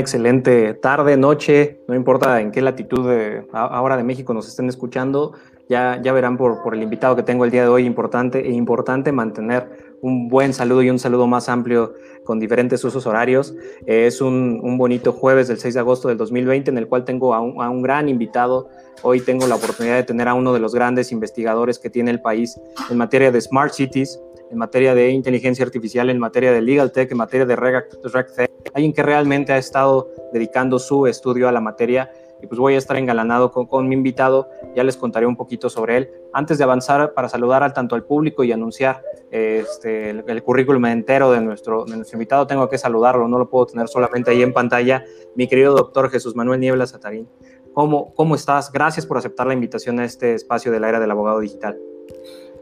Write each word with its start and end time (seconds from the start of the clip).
excelente 0.00 0.74
tarde, 0.74 1.16
noche, 1.16 1.80
no 1.86 1.94
importa 1.94 2.40
en 2.40 2.50
qué 2.50 2.60
latitud 2.60 3.06
ahora 3.52 3.96
de 3.96 4.02
México 4.02 4.34
nos 4.34 4.48
estén 4.48 4.68
escuchando, 4.68 5.34
ya, 5.68 6.00
ya 6.02 6.12
verán 6.12 6.36
por, 6.36 6.62
por, 6.62 6.74
el 6.74 6.82
invitado 6.82 7.14
que 7.14 7.22
tengo 7.22 7.44
el 7.44 7.52
día 7.52 7.62
de 7.62 7.68
hoy, 7.68 7.86
importante 7.86 8.40
e 8.40 8.50
importante 8.50 9.12
mantener 9.12 9.94
un 10.02 10.28
buen 10.28 10.52
saludo 10.52 10.82
y 10.82 10.90
un 10.90 10.98
saludo 10.98 11.28
más 11.28 11.48
amplio 11.48 11.94
con 12.24 12.40
diferentes 12.40 12.82
usos 12.82 13.06
horarios. 13.06 13.54
es 13.86 14.20
un, 14.20 14.60
un, 14.62 14.78
bonito 14.78 15.12
jueves 15.12 15.48
del 15.48 15.58
6 15.58 15.74
de 15.74 15.80
agosto 15.80 16.08
del 16.08 16.16
2020 16.16 16.70
en 16.70 16.78
el 16.78 16.88
cual 16.88 17.04
tengo 17.04 17.34
a 17.34 17.40
un, 17.40 17.62
a 17.62 17.70
un 17.70 17.82
gran 17.82 18.08
invitado. 18.08 18.68
Hoy 19.02 19.20
tengo 19.20 19.46
la 19.46 19.54
oportunidad 19.54 19.94
de 19.94 20.02
tener 20.02 20.26
a 20.28 20.34
uno 20.34 20.52
de 20.52 20.60
los 20.60 20.74
grandes 20.74 21.12
investigadores 21.12 21.78
que 21.78 21.88
tiene 21.88 22.10
el 22.10 22.20
país 22.20 22.58
en 22.90 22.96
materia 22.98 23.30
de 23.30 23.40
Smart 23.40 23.72
Cities, 23.72 24.20
en 24.50 24.58
materia 24.58 24.94
de 24.94 25.10
inteligencia 25.10 25.64
artificial, 25.64 26.10
en 26.10 26.18
materia 26.18 26.52
de 26.52 26.60
legal 26.60 26.92
tech, 26.92 27.10
en 27.10 27.18
materia 27.18 27.46
de 27.46 27.56
RegTech, 27.56 28.50
alguien 28.74 28.92
que 28.92 29.02
realmente 29.02 29.52
ha 29.52 29.58
estado 29.58 30.08
dedicando 30.32 30.78
su 30.78 31.06
estudio 31.06 31.48
a 31.48 31.52
la 31.52 31.60
materia 31.60 32.10
y 32.42 32.46
pues 32.46 32.58
voy 32.58 32.74
a 32.74 32.78
estar 32.78 32.96
engalanado 32.96 33.50
con, 33.52 33.88
mi 33.88 33.94
invitado, 33.94 34.48
ya 34.74 34.82
les 34.82 34.96
contaré 34.96 35.26
un 35.26 35.36
poquito 35.36 35.68
sobre 35.68 35.96
él. 35.96 36.10
Antes 36.32 36.58
de 36.58 36.64
avanzar, 36.64 37.12
para 37.12 37.28
saludar 37.28 37.62
al, 37.62 37.72
tanto 37.72 37.94
al 37.94 38.04
público 38.04 38.44
y 38.44 38.52
anunciar 38.52 39.02
este, 39.30 40.10
el, 40.10 40.42
currículum 40.42 40.86
entero 40.86 41.30
de 41.32 41.40
nuestro, 41.40 41.84
de 41.84 41.96
nuestro 41.96 42.16
invitado, 42.16 42.46
tengo 42.46 42.68
que 42.68 42.78
saludarlo, 42.78 43.28
no 43.28 43.38
lo 43.38 43.48
puedo 43.50 43.66
tener 43.66 43.88
solamente 43.88 44.30
ahí 44.30 44.42
en 44.42 44.52
pantalla, 44.52 45.04
mi 45.34 45.48
querido 45.48 45.74
doctor 45.74 46.10
Jesús 46.10 46.34
Manuel 46.34 46.60
Niebla 46.60 46.86
Satarín. 46.86 47.28
¿Cómo, 47.74 48.14
¿Cómo 48.14 48.34
estás? 48.34 48.72
Gracias 48.72 49.06
por 49.06 49.18
aceptar 49.18 49.46
la 49.46 49.54
invitación 49.54 50.00
a 50.00 50.04
este 50.04 50.34
espacio 50.34 50.72
de 50.72 50.80
la 50.80 50.88
era 50.88 50.98
del 50.98 51.10
abogado 51.10 51.40
digital. 51.40 51.78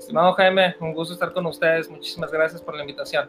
Estimado 0.09 0.33
Jaime, 0.33 0.75
un 0.81 0.95
gusto 0.95 1.12
estar 1.12 1.34
con 1.34 1.45
ustedes. 1.45 1.91
Muchísimas 1.91 2.33
gracias 2.33 2.62
por 2.62 2.75
la 2.75 2.81
invitación. 2.81 3.28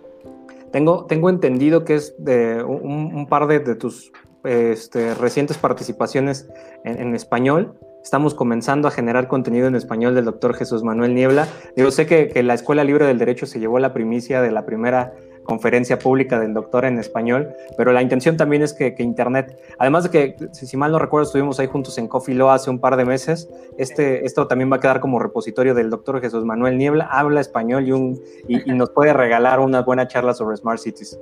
Tengo, 0.72 1.04
tengo 1.08 1.30
entendido 1.30 1.84
que 1.84 1.96
es 1.96 2.16
de 2.18 2.64
un, 2.64 3.28
par 3.28 3.48
de, 3.48 3.76
tus 3.76 4.14
este, 4.46 5.14
recientes 5.14 5.58
participaciones 5.58 6.48
en, 6.86 7.14
español. 7.16 7.78
Estamos 8.02 8.34
comenzando 8.34 8.88
a 8.88 8.92
generar 8.92 9.28
contenido 9.28 9.68
en 9.68 9.76
español 9.76 10.16
del 10.16 10.24
doctor 10.24 10.56
Jesús 10.56 10.82
Manuel 10.82 11.16
Niebla. 11.16 11.50
Yo 11.76 11.92
sé 11.92 12.06
que 12.06 12.42
la 12.44 12.54
Escuela 12.54 12.86
Libre 12.86 13.06
del 13.06 13.18
Derecho 13.18 13.46
se 13.46 13.60
llevó 13.60 13.78
la 13.80 13.92
primicia 13.92 14.42
de 14.42 14.52
la 14.52 14.66
primera 14.66 15.12
conferencia 15.50 15.98
pública 15.98 16.40
del 16.40 16.54
doctor 16.54 16.86
en 16.86 17.00
español, 17.00 17.50
pero 17.76 17.92
la 17.92 18.04
intención 18.04 18.38
también 18.38 18.62
es 18.62 18.74
que, 18.74 18.96
Internet, 19.00 19.60
además 19.80 20.04
de 20.04 20.10
que, 20.12 20.50
si 20.54 20.78
mal 20.78 20.92
no 20.92 21.00
recuerdo, 21.00 21.26
estuvimos 21.26 21.60
ahí 21.60 21.66
juntos 21.66 21.98
en 21.98 22.08
Coffee 22.08 22.36
Law 22.36 22.52
hace 22.52 22.70
un 22.70 22.80
par 22.80 22.96
de 22.96 23.06
meses, 23.06 23.50
este, 23.80 24.26
esto 24.26 24.48
también 24.48 24.72
va 24.72 24.76
a 24.76 24.80
quedar 24.80 25.00
como 25.00 25.18
repositorio 25.18 25.74
del 25.74 25.90
doctor 25.90 26.22
Jesús 26.22 26.46
Manuel 26.46 26.78
Niebla, 26.78 27.06
habla 27.12 27.42
español 27.42 27.88
y, 27.88 27.92
un, 27.92 28.22
y 28.48 28.72
nos 28.74 28.92
puede 28.92 29.12
regalar 29.12 29.60
una 29.60 29.82
buena 29.82 30.08
charla 30.08 30.36
sobre 30.36 30.56
Smart 30.56 30.80
Cities. 30.80 31.20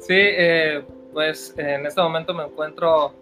Sí, 0.00 0.14
eh, 0.14 0.84
pues 1.14 1.54
en 1.56 1.86
este 1.86 2.02
momento 2.02 2.34
me 2.34 2.44
encuentro 2.44 3.14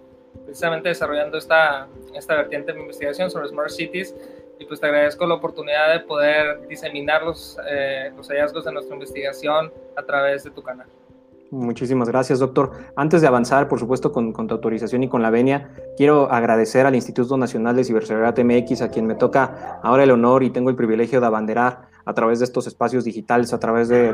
precisamente 0.44 0.88
desarrollando 0.88 1.38
esta, 1.38 1.86
esta 2.14 2.34
vertiente 2.34 2.72
de 2.72 2.78
mi 2.78 2.80
investigación 2.82 3.30
sobre 3.30 3.46
Smart 3.48 3.70
Cities 3.70 4.14
y 4.62 4.64
pues 4.64 4.80
te 4.80 4.86
agradezco 4.86 5.26
la 5.26 5.34
oportunidad 5.34 5.92
de 5.92 6.00
poder 6.00 6.66
diseminar 6.68 7.22
los, 7.22 7.58
eh, 7.68 8.12
los 8.16 8.28
hallazgos 8.28 8.64
de 8.64 8.72
nuestra 8.72 8.94
investigación 8.94 9.72
a 9.96 10.02
través 10.02 10.44
de 10.44 10.50
tu 10.50 10.62
canal. 10.62 10.86
Muchísimas 11.50 12.08
gracias, 12.08 12.38
doctor. 12.38 12.70
Antes 12.96 13.20
de 13.20 13.26
avanzar, 13.26 13.68
por 13.68 13.78
supuesto, 13.78 14.10
con, 14.10 14.32
tu 14.32 14.54
autorización 14.54 15.02
y 15.02 15.08
con 15.08 15.20
la 15.20 15.28
venia, 15.28 15.68
quiero 15.98 16.32
agradecer 16.32 16.86
al 16.86 16.94
Instituto 16.94 17.36
Nacional 17.36 17.76
de 17.76 17.84
Ciberseguridad 17.84 18.38
MX, 18.38 18.80
a 18.80 18.90
quien 18.90 19.06
me 19.06 19.16
toca 19.16 19.80
ahora 19.82 20.04
el 20.04 20.12
honor 20.12 20.44
y 20.44 20.50
tengo 20.50 20.70
el 20.70 20.76
privilegio 20.76 21.20
de 21.20 21.26
abanderar 21.26 21.88
a 22.06 22.14
través 22.14 22.38
de 22.38 22.46
estos 22.46 22.66
espacios 22.66 23.04
digitales, 23.04 23.52
a 23.52 23.60
través 23.60 23.88
de, 23.88 24.12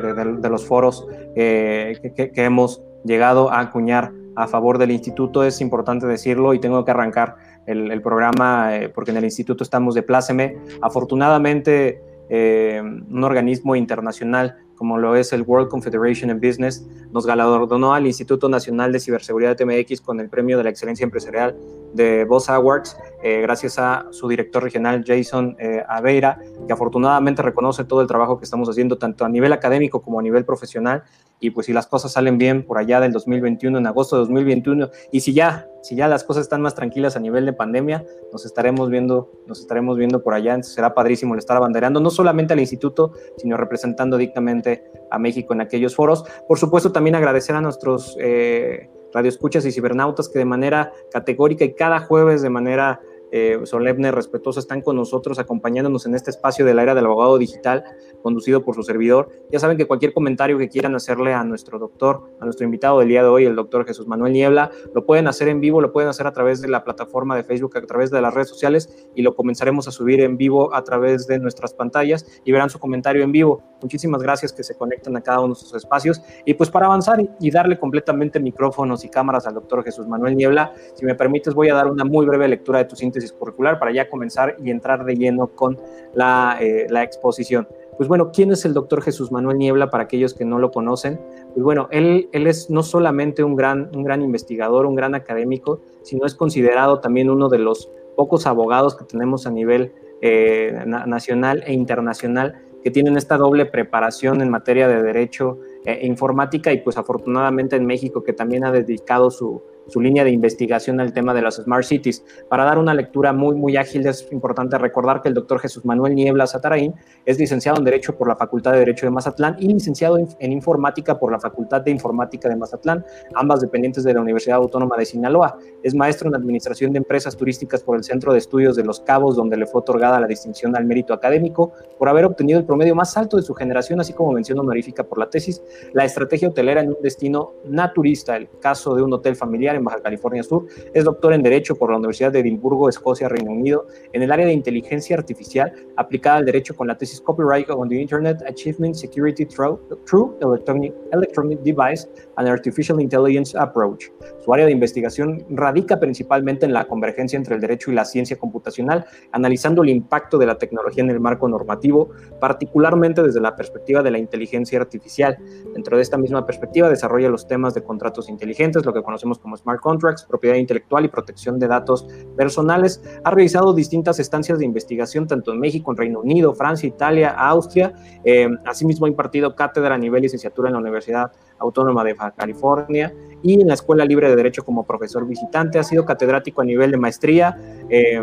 los 0.50 0.66
foros 0.66 1.06
eh, 1.36 2.12
que, 2.16 2.44
hemos 2.44 2.82
llegado 3.04 3.52
a 3.52 3.60
acuñar 3.60 4.12
a 4.34 4.48
favor 4.48 4.78
del 4.78 4.90
instituto. 4.90 5.44
Es 5.44 5.60
importante 5.60 6.08
decirlo 6.08 6.54
y 6.54 6.58
tengo 6.58 6.84
que 6.84 6.90
arrancar 6.90 7.36
el, 7.68 8.02
programa 8.02 8.76
eh, 8.76 8.88
porque 8.88 9.10
en 9.10 9.18
el 9.18 9.24
instituto 9.24 9.62
estamos 9.62 9.94
de 9.94 10.02
pláceme. 10.02 10.56
Afortunadamente, 10.80 12.00
eh, 12.30 12.80
un 12.82 13.24
organismo 13.24 13.76
internacional 13.76 14.56
como 14.78 14.96
lo 14.96 15.16
es 15.16 15.32
el 15.32 15.42
World 15.42 15.68
Confederation 15.68 16.30
in 16.30 16.40
Business, 16.40 16.86
nos 17.10 17.26
galardonó 17.26 17.94
al 17.94 18.06
Instituto 18.06 18.48
Nacional 18.48 18.92
de 18.92 19.00
Ciberseguridad 19.00 19.56
TMX 19.56 20.00
con 20.00 20.20
el 20.20 20.30
Premio 20.30 20.56
de 20.56 20.62
la 20.62 20.70
Excelencia 20.70 21.02
Empresarial 21.02 21.56
de 21.92 22.24
Boss 22.24 22.48
Awards, 22.48 22.96
eh, 23.22 23.40
gracias 23.40 23.78
a 23.80 24.06
su 24.10 24.28
director 24.28 24.62
regional 24.62 25.02
Jason 25.04 25.56
eh, 25.58 25.82
Aveira, 25.88 26.38
que 26.66 26.72
afortunadamente 26.72 27.42
reconoce 27.42 27.84
todo 27.84 28.00
el 28.00 28.06
trabajo 28.06 28.38
que 28.38 28.44
estamos 28.44 28.68
haciendo, 28.68 28.98
tanto 28.98 29.24
a 29.24 29.28
nivel 29.28 29.52
académico 29.52 30.00
como 30.00 30.20
a 30.20 30.22
nivel 30.22 30.44
profesional. 30.44 31.02
Y 31.40 31.50
pues 31.50 31.66
si 31.66 31.72
las 31.72 31.86
cosas 31.86 32.12
salen 32.12 32.36
bien 32.38 32.64
por 32.64 32.78
allá 32.78 33.00
del 33.00 33.12
2021, 33.12 33.78
en 33.78 33.86
agosto 33.86 34.16
de 34.16 34.20
2021, 34.20 34.90
y 35.12 35.20
si 35.20 35.32
ya, 35.32 35.68
si 35.82 35.94
ya 35.94 36.08
las 36.08 36.24
cosas 36.24 36.42
están 36.42 36.62
más 36.62 36.74
tranquilas 36.74 37.16
a 37.16 37.20
nivel 37.20 37.46
de 37.46 37.52
pandemia, 37.52 38.04
nos 38.32 38.44
estaremos 38.44 38.90
viendo, 38.90 39.30
nos 39.46 39.60
estaremos 39.60 39.96
viendo 39.96 40.22
por 40.22 40.34
allá. 40.34 40.60
Será 40.62 40.94
padrísimo 40.94 41.34
el 41.34 41.38
estar 41.38 41.56
abanderando, 41.56 42.00
no 42.00 42.10
solamente 42.10 42.54
al 42.54 42.60
instituto, 42.60 43.12
sino 43.36 43.56
representando 43.56 44.16
dignamente 44.16 44.84
a 45.10 45.18
México 45.18 45.54
en 45.54 45.60
aquellos 45.60 45.94
foros. 45.94 46.24
Por 46.48 46.58
supuesto, 46.58 46.90
también 46.90 47.14
agradecer 47.14 47.54
a 47.54 47.60
nuestros 47.60 48.16
eh, 48.20 48.90
radioescuchas 49.12 49.64
y 49.64 49.72
cibernautas 49.72 50.28
que 50.28 50.38
de 50.38 50.44
manera 50.44 50.92
categórica 51.12 51.64
y 51.64 51.74
cada 51.74 52.00
jueves 52.00 52.42
de 52.42 52.50
manera 52.50 53.00
eh, 53.30 53.60
solemne, 53.64 54.10
respetuosa, 54.10 54.60
están 54.60 54.80
con 54.80 54.96
nosotros 54.96 55.38
acompañándonos 55.38 56.06
en 56.06 56.14
este 56.14 56.30
espacio 56.30 56.64
de 56.64 56.72
la 56.72 56.82
era 56.82 56.94
del 56.94 57.04
abogado 57.04 57.36
digital 57.36 57.84
conducido 58.22 58.64
por 58.64 58.74
su 58.74 58.82
servidor. 58.82 59.28
Ya 59.50 59.58
saben 59.58 59.76
que 59.76 59.86
cualquier 59.86 60.12
comentario 60.12 60.58
que 60.58 60.68
quieran 60.68 60.94
hacerle 60.94 61.34
a 61.34 61.44
nuestro 61.44 61.78
doctor, 61.78 62.22
a 62.40 62.44
nuestro 62.44 62.64
invitado 62.64 63.00
del 63.00 63.08
día 63.08 63.22
de 63.22 63.28
hoy, 63.28 63.44
el 63.44 63.56
doctor 63.56 63.86
Jesús 63.86 64.06
Manuel 64.06 64.32
Niebla, 64.32 64.70
lo 64.94 65.06
pueden 65.06 65.28
hacer 65.28 65.48
en 65.48 65.60
vivo, 65.60 65.80
lo 65.80 65.92
pueden 65.92 66.08
hacer 66.08 66.26
a 66.26 66.32
través 66.32 66.60
de 66.60 66.68
la 66.68 66.84
plataforma 66.84 67.36
de 67.36 67.44
Facebook, 67.44 67.76
a 67.76 67.82
través 67.82 68.10
de 68.10 68.20
las 68.20 68.34
redes 68.34 68.48
sociales 68.48 69.08
y 69.14 69.22
lo 69.22 69.34
comenzaremos 69.34 69.88
a 69.88 69.90
subir 69.90 70.20
en 70.20 70.36
vivo 70.36 70.74
a 70.74 70.84
través 70.84 71.26
de 71.26 71.38
nuestras 71.38 71.74
pantallas 71.74 72.26
y 72.44 72.52
verán 72.52 72.70
su 72.70 72.78
comentario 72.78 73.22
en 73.22 73.32
vivo. 73.32 73.62
Muchísimas 73.82 74.22
gracias 74.22 74.52
que 74.52 74.62
se 74.62 74.76
conectan 74.76 75.16
a 75.16 75.20
cada 75.20 75.38
uno 75.38 75.46
de 75.46 75.60
nuestros 75.60 75.74
espacios. 75.74 76.22
Y 76.44 76.54
pues 76.54 76.70
para 76.70 76.86
avanzar 76.86 77.18
y 77.40 77.50
darle 77.50 77.78
completamente 77.78 78.40
micrófonos 78.40 79.04
y 79.04 79.08
cámaras 79.08 79.46
al 79.46 79.54
doctor 79.54 79.84
Jesús 79.84 80.06
Manuel 80.06 80.36
Niebla, 80.36 80.72
si 80.94 81.04
me 81.04 81.14
permites 81.14 81.54
voy 81.54 81.68
a 81.68 81.74
dar 81.74 81.86
una 81.90 82.04
muy 82.04 82.26
breve 82.26 82.48
lectura 82.48 82.78
de 82.78 82.84
tu 82.86 82.96
síntesis 82.96 83.32
curricular 83.32 83.78
para 83.78 83.92
ya 83.92 84.08
comenzar 84.08 84.56
y 84.62 84.70
entrar 84.70 85.04
de 85.04 85.14
lleno 85.14 85.48
con 85.48 85.78
la, 86.14 86.56
eh, 86.60 86.86
la 86.90 87.02
exposición. 87.02 87.68
Pues 87.98 88.08
bueno, 88.08 88.30
¿quién 88.32 88.52
es 88.52 88.64
el 88.64 88.74
doctor 88.74 89.02
Jesús 89.02 89.32
Manuel 89.32 89.58
Niebla 89.58 89.90
para 89.90 90.04
aquellos 90.04 90.32
que 90.32 90.44
no 90.44 90.60
lo 90.60 90.70
conocen? 90.70 91.20
Pues 91.52 91.64
bueno, 91.64 91.88
él, 91.90 92.28
él 92.32 92.46
es 92.46 92.70
no 92.70 92.84
solamente 92.84 93.42
un 93.42 93.56
gran, 93.56 93.90
un 93.92 94.04
gran 94.04 94.22
investigador, 94.22 94.86
un 94.86 94.94
gran 94.94 95.16
académico, 95.16 95.80
sino 96.02 96.24
es 96.24 96.36
considerado 96.36 97.00
también 97.00 97.28
uno 97.28 97.48
de 97.48 97.58
los 97.58 97.90
pocos 98.14 98.46
abogados 98.46 98.96
que 98.96 99.04
tenemos 99.04 99.48
a 99.48 99.50
nivel 99.50 99.92
eh, 100.22 100.80
nacional 100.86 101.64
e 101.66 101.72
internacional 101.72 102.62
que 102.84 102.92
tienen 102.92 103.16
esta 103.16 103.36
doble 103.36 103.66
preparación 103.66 104.42
en 104.42 104.50
materia 104.50 104.86
de 104.86 105.02
derecho 105.02 105.58
e 105.84 106.06
informática 106.06 106.72
y 106.72 106.80
pues 106.80 106.96
afortunadamente 106.96 107.74
en 107.74 107.84
México 107.84 108.22
que 108.22 108.32
también 108.32 108.64
ha 108.64 108.70
dedicado 108.70 109.32
su, 109.32 109.62
su 109.88 110.00
línea 110.00 110.24
de 110.24 110.30
investigación 110.30 111.00
al 111.00 111.12
tema 111.12 111.34
de 111.34 111.42
las 111.42 111.56
Smart 111.56 111.84
Cities. 111.84 112.24
Para 112.48 112.64
dar 112.64 112.78
una 112.78 112.94
lectura 112.94 113.32
muy, 113.32 113.56
muy 113.56 113.76
ágil, 113.76 114.06
es 114.06 114.26
importante 114.30 114.78
recordar 114.78 115.22
que 115.22 115.28
el 115.28 115.34
doctor 115.34 115.58
Jesús 115.58 115.84
Manuel 115.84 116.14
Niebla 116.14 116.46
Satarain 116.46 116.94
es 117.24 117.38
licenciado 117.38 117.78
en 117.78 117.84
Derecho 117.84 118.16
por 118.16 118.28
la 118.28 118.36
Facultad 118.36 118.72
de 118.72 118.78
Derecho 118.78 119.06
de 119.06 119.10
Mazatlán 119.10 119.56
y 119.58 119.72
licenciado 119.72 120.18
en 120.18 120.52
Informática 120.52 121.18
por 121.18 121.32
la 121.32 121.40
Facultad 121.40 121.80
de 121.80 121.90
Informática 121.90 122.48
de 122.48 122.56
Mazatlán, 122.56 123.04
ambas 123.34 123.60
dependientes 123.60 124.04
de 124.04 124.14
la 124.14 124.20
Universidad 124.20 124.58
Autónoma 124.58 124.96
de 124.96 125.06
Sinaloa. 125.06 125.58
Es 125.82 125.94
maestro 125.94 126.28
en 126.28 126.34
Administración 126.34 126.92
de 126.92 126.98
Empresas 126.98 127.36
Turísticas 127.36 127.82
por 127.82 127.96
el 127.96 128.04
Centro 128.04 128.32
de 128.32 128.38
Estudios 128.38 128.76
de 128.76 128.84
Los 128.84 129.00
Cabos, 129.00 129.36
donde 129.36 129.56
le 129.56 129.66
fue 129.66 129.80
otorgada 129.80 130.20
la 130.20 130.26
distinción 130.26 130.76
al 130.76 130.84
mérito 130.84 131.14
académico 131.14 131.72
por 131.98 132.08
haber 132.08 132.24
obtenido 132.24 132.58
el 132.58 132.66
promedio 132.66 132.94
más 132.94 133.16
alto 133.16 133.36
de 133.36 133.42
su 133.42 133.54
generación, 133.54 134.00
así 134.00 134.12
como 134.12 134.32
mención 134.32 134.58
honorífica 134.58 135.04
por 135.04 135.18
la 135.18 135.30
tesis, 135.30 135.62
la 135.92 136.04
estrategia 136.04 136.48
hotelera 136.48 136.82
en 136.82 136.88
un 136.88 136.98
destino 137.02 137.54
naturista, 137.64 138.36
el 138.36 138.48
caso 138.60 138.94
de 138.94 139.02
un 139.02 139.12
hotel 139.12 139.36
familiar 139.36 139.77
en 139.78 139.84
Baja 139.84 140.00
California 140.00 140.42
Sur. 140.42 140.66
Es 140.92 141.04
doctor 141.04 141.32
en 141.32 141.42
Derecho 141.42 141.74
por 141.76 141.90
la 141.90 141.96
Universidad 141.96 142.32
de 142.32 142.40
Edimburgo, 142.40 142.88
Escocia, 142.88 143.28
Reino 143.28 143.50
Unido, 143.50 143.86
en 144.12 144.22
el 144.22 144.30
área 144.30 144.46
de 144.46 144.52
inteligencia 144.52 145.16
artificial 145.16 145.72
aplicada 145.96 146.36
al 146.36 146.44
derecho 146.44 146.76
con 146.76 146.86
la 146.86 146.96
tesis 146.96 147.20
Copyright 147.20 147.70
on 147.70 147.88
the 147.88 147.94
Internet 147.94 148.42
Achievement 148.46 148.94
Security 148.94 149.46
Through, 149.46 150.38
electronic, 150.40 150.94
electronic 151.12 151.60
Device 151.60 152.08
and 152.38 152.48
Artificial 152.48 153.00
Intelligence 153.00 153.56
Approach. 153.58 154.06
Su 154.44 154.54
área 154.54 154.66
de 154.66 154.72
investigación 154.72 155.44
radica 155.50 155.98
principalmente 155.98 156.64
en 156.64 156.72
la 156.72 156.86
convergencia 156.86 157.36
entre 157.36 157.56
el 157.56 157.60
derecho 157.60 157.90
y 157.90 157.94
la 157.94 158.04
ciencia 158.04 158.38
computacional, 158.38 159.04
analizando 159.32 159.82
el 159.82 159.90
impacto 159.90 160.38
de 160.38 160.46
la 160.46 160.56
tecnología 160.56 161.02
en 161.02 161.10
el 161.10 161.20
marco 161.20 161.48
normativo, 161.48 162.10
particularmente 162.40 163.22
desde 163.22 163.40
la 163.40 163.56
perspectiva 163.56 164.02
de 164.02 164.10
la 164.10 164.18
inteligencia 164.18 164.80
artificial. 164.80 165.36
Dentro 165.74 165.96
de 165.96 166.02
esta 166.02 166.16
misma 166.16 166.46
perspectiva 166.46 166.88
desarrolla 166.88 167.28
los 167.28 167.46
temas 167.46 167.74
de 167.74 167.82
contratos 167.82 168.28
inteligentes, 168.28 168.86
lo 168.86 168.92
que 168.92 169.02
conocemos 169.02 169.38
como 169.38 169.56
smart 169.56 169.80
contracts, 169.80 170.24
propiedad 170.24 170.56
intelectual 170.56 171.04
y 171.04 171.08
protección 171.08 171.58
de 171.58 171.66
datos 171.66 172.06
personales. 172.36 173.02
Ha 173.24 173.30
realizado 173.30 173.74
distintas 173.74 174.20
estancias 174.20 174.58
de 174.58 174.64
investigación 174.64 175.26
tanto 175.26 175.52
en 175.52 175.58
México, 175.58 175.90
en 175.90 175.96
Reino 175.96 176.20
Unido, 176.20 176.54
Francia, 176.54 176.86
Italia, 176.86 177.30
Austria. 177.30 177.92
Eh, 178.24 178.48
asimismo, 178.64 179.06
ha 179.06 179.08
impartido 179.08 179.54
cátedra 179.56 179.96
a 179.96 179.98
nivel 179.98 180.22
licenciatura 180.22 180.68
en 180.68 180.74
la 180.74 180.80
Universidad 180.80 181.32
Autónoma 181.58 182.04
de 182.04 182.16
California 182.36 183.12
y 183.42 183.60
en 183.60 183.68
la 183.68 183.74
Escuela 183.74 184.04
Libre 184.04 184.28
de 184.28 184.36
Derecho 184.36 184.64
como 184.64 184.84
profesor 184.84 185.26
visitante. 185.26 185.78
Ha 185.78 185.84
sido 185.84 186.04
catedrático 186.04 186.60
a 186.60 186.64
nivel 186.64 186.90
de 186.90 186.96
maestría 186.96 187.56
eh, 187.88 188.20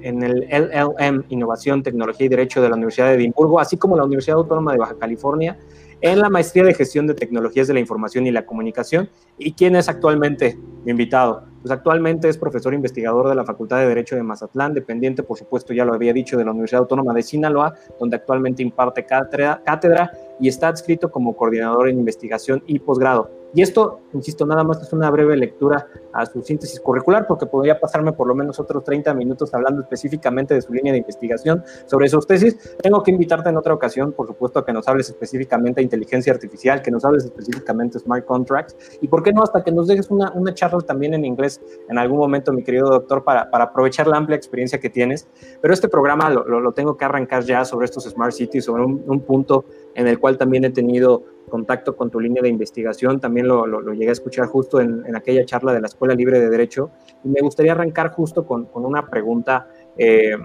en 0.00 0.22
el 0.22 0.46
LLM 0.50 1.24
Innovación, 1.30 1.82
Tecnología 1.82 2.26
y 2.26 2.28
Derecho 2.28 2.60
de 2.62 2.68
la 2.68 2.76
Universidad 2.76 3.08
de 3.08 3.14
Edimburgo, 3.14 3.60
así 3.60 3.76
como 3.76 3.96
la 3.96 4.04
Universidad 4.04 4.36
Autónoma 4.36 4.72
de 4.72 4.78
Baja 4.78 4.96
California 4.98 5.56
en 6.00 6.20
la 6.20 6.30
maestría 6.30 6.64
de 6.64 6.74
gestión 6.74 7.06
de 7.06 7.14
tecnologías 7.14 7.66
de 7.66 7.74
la 7.74 7.80
información 7.80 8.26
y 8.26 8.30
la 8.30 8.46
comunicación. 8.46 9.08
¿Y 9.36 9.52
quién 9.52 9.76
es 9.76 9.88
actualmente 9.88 10.58
mi 10.84 10.92
invitado? 10.92 11.44
Pues 11.60 11.72
actualmente 11.72 12.28
es 12.28 12.38
profesor 12.38 12.72
investigador 12.72 13.28
de 13.28 13.34
la 13.34 13.44
Facultad 13.44 13.78
de 13.78 13.88
Derecho 13.88 14.14
de 14.14 14.22
Mazatlán, 14.22 14.74
dependiente, 14.74 15.22
por 15.22 15.36
supuesto, 15.36 15.74
ya 15.74 15.84
lo 15.84 15.94
había 15.94 16.12
dicho, 16.12 16.36
de 16.36 16.44
la 16.44 16.52
Universidad 16.52 16.82
Autónoma 16.82 17.12
de 17.14 17.22
Sinaloa, 17.22 17.74
donde 17.98 18.16
actualmente 18.16 18.62
imparte 18.62 19.04
cátedra, 19.04 20.12
y 20.40 20.48
está 20.48 20.68
adscrito 20.68 21.10
como 21.10 21.36
coordinador 21.36 21.88
en 21.88 21.98
investigación 21.98 22.62
y 22.66 22.78
posgrado. 22.78 23.37
Y 23.54 23.62
esto, 23.62 24.00
insisto, 24.12 24.46
nada 24.46 24.62
más 24.62 24.82
es 24.82 24.92
una 24.92 25.10
breve 25.10 25.36
lectura 25.36 25.86
a 26.12 26.26
su 26.26 26.42
síntesis 26.42 26.80
curricular, 26.80 27.26
porque 27.26 27.46
podría 27.46 27.80
pasarme 27.80 28.12
por 28.12 28.26
lo 28.26 28.34
menos 28.34 28.60
otros 28.60 28.84
30 28.84 29.14
minutos 29.14 29.54
hablando 29.54 29.82
específicamente 29.82 30.54
de 30.54 30.62
su 30.62 30.72
línea 30.72 30.92
de 30.92 30.98
investigación 30.98 31.64
sobre 31.86 32.08
sus 32.08 32.26
tesis. 32.26 32.76
Tengo 32.82 33.02
que 33.02 33.10
invitarte 33.10 33.48
en 33.48 33.56
otra 33.56 33.74
ocasión, 33.74 34.12
por 34.12 34.26
supuesto, 34.26 34.58
a 34.58 34.66
que 34.66 34.72
nos 34.72 34.86
hables 34.88 35.08
específicamente 35.08 35.80
de 35.80 35.84
inteligencia 35.84 36.32
artificial, 36.32 36.82
que 36.82 36.90
nos 36.90 37.04
hables 37.04 37.24
específicamente 37.24 37.98
de 37.98 38.04
smart 38.04 38.24
contracts, 38.24 38.76
y 39.00 39.08
por 39.08 39.22
qué 39.22 39.32
no, 39.32 39.42
hasta 39.42 39.64
que 39.64 39.72
nos 39.72 39.86
dejes 39.86 40.10
una, 40.10 40.32
una 40.32 40.54
charla 40.54 40.78
también 40.80 41.14
en 41.14 41.24
inglés 41.24 41.60
en 41.88 41.98
algún 41.98 42.18
momento, 42.18 42.52
mi 42.52 42.62
querido 42.62 42.90
doctor, 42.90 43.24
para, 43.24 43.48
aprovechar 43.50 44.06
la 44.06 44.16
amplia 44.16 44.36
experiencia 44.36 44.78
que 44.78 44.90
tienes. 44.90 45.28
Pero 45.60 45.72
este 45.72 45.88
programa 45.88 46.30
lo, 46.30 46.44
lo, 46.44 46.72
tengo 46.72 46.96
que 46.96 47.04
arrancar 47.04 47.44
ya 47.44 47.64
sobre 47.64 47.86
estos 47.86 48.04
smart 48.04 48.32
cities, 48.32 48.64
sobre 48.66 48.84
un 48.84 49.20
punto 49.20 49.64
en 49.98 50.06
el 50.06 50.20
cual 50.20 50.38
también 50.38 50.64
he 50.64 50.70
tenido 50.70 51.24
contacto 51.50 51.96
con 51.96 52.08
tu 52.08 52.20
línea 52.20 52.40
de 52.40 52.48
investigación, 52.48 53.18
también 53.18 53.48
lo, 53.48 53.92
llegué 53.92 54.10
a 54.10 54.12
escuchar 54.12 54.46
justo 54.46 54.80
en, 54.80 55.04
aquella 55.16 55.44
charla 55.44 55.72
de 55.72 55.80
la 55.80 55.88
Escuela 55.88 56.14
Libre 56.14 56.38
de 56.38 56.48
Derecho, 56.48 56.90
y 57.24 57.28
me 57.28 57.40
gustaría 57.40 57.72
arrancar 57.72 58.12
justo 58.12 58.46
con, 58.46 58.68
una 58.74 59.10
pregunta 59.10 59.68
eh, 59.96 60.36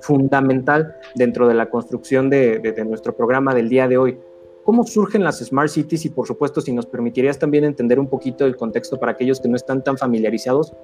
fundamental 0.00 0.94
dentro 1.14 1.48
de 1.48 1.54
la 1.54 1.70
construcción 1.70 2.28
de, 2.28 2.58
de, 2.58 2.84
nuestro 2.84 3.16
programa 3.16 3.54
del 3.54 3.70
día 3.70 3.88
de 3.88 3.96
hoy. 3.96 4.18
¿Cómo 4.62 4.84
surgen 4.84 5.24
las 5.24 5.38
Smart 5.38 5.70
Cities? 5.70 6.04
Y 6.04 6.10
por 6.10 6.26
supuesto, 6.26 6.60
si 6.60 6.74
nos 6.74 6.84
permitirías 6.84 7.38
también 7.38 7.64
entender 7.64 7.98
un 7.98 8.08
poquito 8.08 8.44
el 8.44 8.56
contexto 8.56 9.00
para 9.00 9.12
aquellos 9.12 9.40
que 9.40 9.48
no 9.48 9.56
están 9.56 9.82
tan 9.82 9.96
familiarizados, 9.96 10.74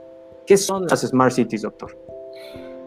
¿qué 0.47 0.57
son 0.57 0.87
las 0.87 1.03
Smart 1.03 1.33
Cities, 1.33 1.61
doctor? 1.61 1.95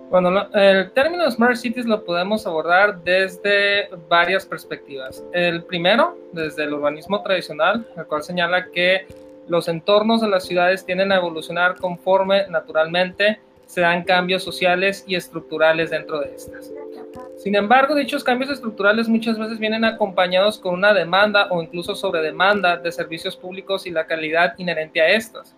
Bueno, 0.09 0.47
el 0.53 0.91
término 0.91 1.29
Smart 1.29 1.57
Cities 1.57 1.85
lo 1.85 2.05
podemos 2.05 2.47
abordar 2.47 3.03
desde 3.03 3.89
varias 4.07 4.45
perspectivas. 4.45 5.21
El 5.33 5.63
primero, 5.63 6.17
desde 6.31 6.63
el 6.63 6.73
urbanismo 6.73 7.21
tradicional, 7.23 7.85
el 7.97 8.05
cual 8.05 8.23
señala 8.23 8.71
que 8.71 9.05
los 9.49 9.67
entornos 9.67 10.21
de 10.21 10.29
las 10.29 10.45
ciudades 10.45 10.85
tienden 10.85 11.11
a 11.11 11.17
evolucionar 11.17 11.75
conforme 11.75 12.47
naturalmente 12.47 13.39
se 13.65 13.81
dan 13.81 14.03
cambios 14.03 14.43
sociales 14.43 15.03
y 15.07 15.15
estructurales 15.15 15.89
dentro 15.89 16.21
de 16.21 16.33
estas. 16.33 16.71
Sin 17.35 17.55
embargo, 17.55 17.93
dichos 17.93 18.23
cambios 18.23 18.49
estructurales 18.49 19.09
muchas 19.09 19.37
veces 19.37 19.59
vienen 19.59 19.83
acompañados 19.83 20.57
con 20.57 20.73
una 20.73 20.93
demanda 20.93 21.47
o 21.51 21.61
incluso 21.61 21.95
sobredemanda 21.95 22.77
de 22.77 22.93
servicios 22.93 23.35
públicos 23.35 23.85
y 23.85 23.91
la 23.91 24.07
calidad 24.07 24.53
inherente 24.57 25.01
a 25.01 25.09
estos. 25.09 25.53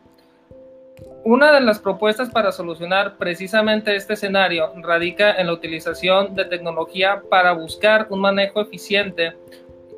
Una 1.24 1.52
de 1.52 1.60
las 1.60 1.80
propuestas 1.80 2.30
para 2.30 2.52
solucionar 2.52 3.18
precisamente 3.18 3.96
este 3.96 4.14
escenario 4.14 4.72
radica 4.78 5.34
en 5.34 5.48
la 5.48 5.54
utilización 5.54 6.34
de 6.34 6.46
tecnología 6.46 7.22
para 7.30 7.52
buscar 7.52 8.08
un 8.10 8.22
manejo 8.22 8.62
eficiente 8.62 9.34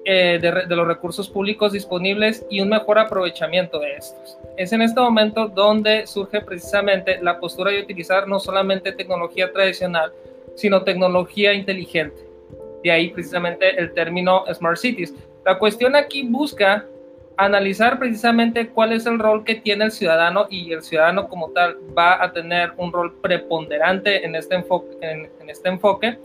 eh, 0.04 0.40
de, 0.42 0.66
de, 0.68 0.76
los 0.76 0.88
recursos 0.88 1.30
públicos 1.30 1.74
disponibles 1.74 2.44
y 2.50 2.60
un 2.60 2.70
mejor 2.70 2.98
aprovechamiento 2.98 3.80
de 3.80 3.98
estos. 3.98 4.40
Es 4.58 4.74
en 4.74 4.82
este 4.82 5.00
momento 5.00 5.48
donde 5.48 6.08
surge 6.08 6.42
precisamente 6.42 7.20
la 7.22 7.40
postura 7.40 7.70
de 7.70 7.82
utilizar 7.82 8.28
no 8.28 8.40
solamente 8.40 8.92
tecnología 8.92 9.52
tradicional, 9.52 10.12
sino 10.56 10.84
tecnología 10.84 11.54
inteligente. 11.54 12.26
De 12.84 12.92
ahí 12.92 13.10
precisamente 13.10 13.80
el 13.80 13.94
término 13.94 14.44
Smart 14.52 14.78
Cities. 14.78 15.14
La 15.46 15.60
cuestión 15.60 15.96
aquí 15.96 16.24
busca 16.24 16.88
analizar 17.46 18.00
precisamente 18.00 18.70
cuál 18.70 18.94
es 18.94 19.06
el 19.06 19.20
rol 19.20 19.44
que 19.44 19.56
tiene 19.56 19.86
el 19.86 19.92
ciudadano 19.92 20.48
y 20.50 20.74
el 20.74 20.82
ciudadano 20.82 21.28
como 21.28 21.50
tal 21.52 21.78
va 21.98 22.24
a 22.24 22.32
tener 22.32 22.74
un 22.78 22.92
rol 22.92 23.16
preponderante 23.22 24.26
en 24.26 24.36
este 24.36 24.56
enfoque, 24.56 24.98
en, 25.02 25.30
en 25.40 25.50
este 25.50 25.70
enfoque 25.70 26.18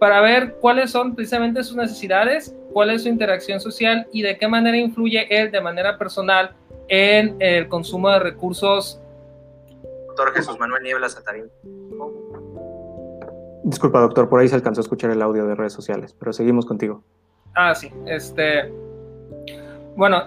para 0.00 0.22
ver 0.22 0.54
cuáles 0.60 0.90
son 0.90 1.14
precisamente 1.14 1.62
sus 1.62 1.76
necesidades, 1.76 2.56
cuál 2.72 2.90
es 2.90 3.02
su 3.02 3.08
interacción 3.08 3.60
social 3.60 4.06
y 4.12 4.22
de 4.22 4.38
qué 4.38 4.48
manera 4.48 4.76
influye 4.76 5.26
él 5.28 5.50
de 5.50 5.60
manera 5.60 5.98
personal 5.98 6.56
en 6.88 7.36
el 7.38 7.68
consumo 7.68 8.08
de 8.08 8.18
recursos. 8.18 9.00
Doctor 10.08 10.32
Jesús 10.32 10.58
Manuel 10.58 10.82
Niebla 10.82 11.08
Satarín. 11.08 11.50
Disculpa, 13.62 14.00
doctor, 14.00 14.28
por 14.28 14.40
ahí 14.40 14.48
se 14.48 14.54
alcanzó 14.54 14.80
a 14.80 14.84
escuchar 14.84 15.10
el 15.10 15.20
audio 15.20 15.46
de 15.46 15.54
redes 15.54 15.74
sociales, 15.74 16.16
pero 16.18 16.32
seguimos 16.32 16.64
contigo. 16.64 17.04
Ah, 17.54 17.74
sí. 17.74 17.92
Este, 18.06 18.72
bueno, 19.96 20.24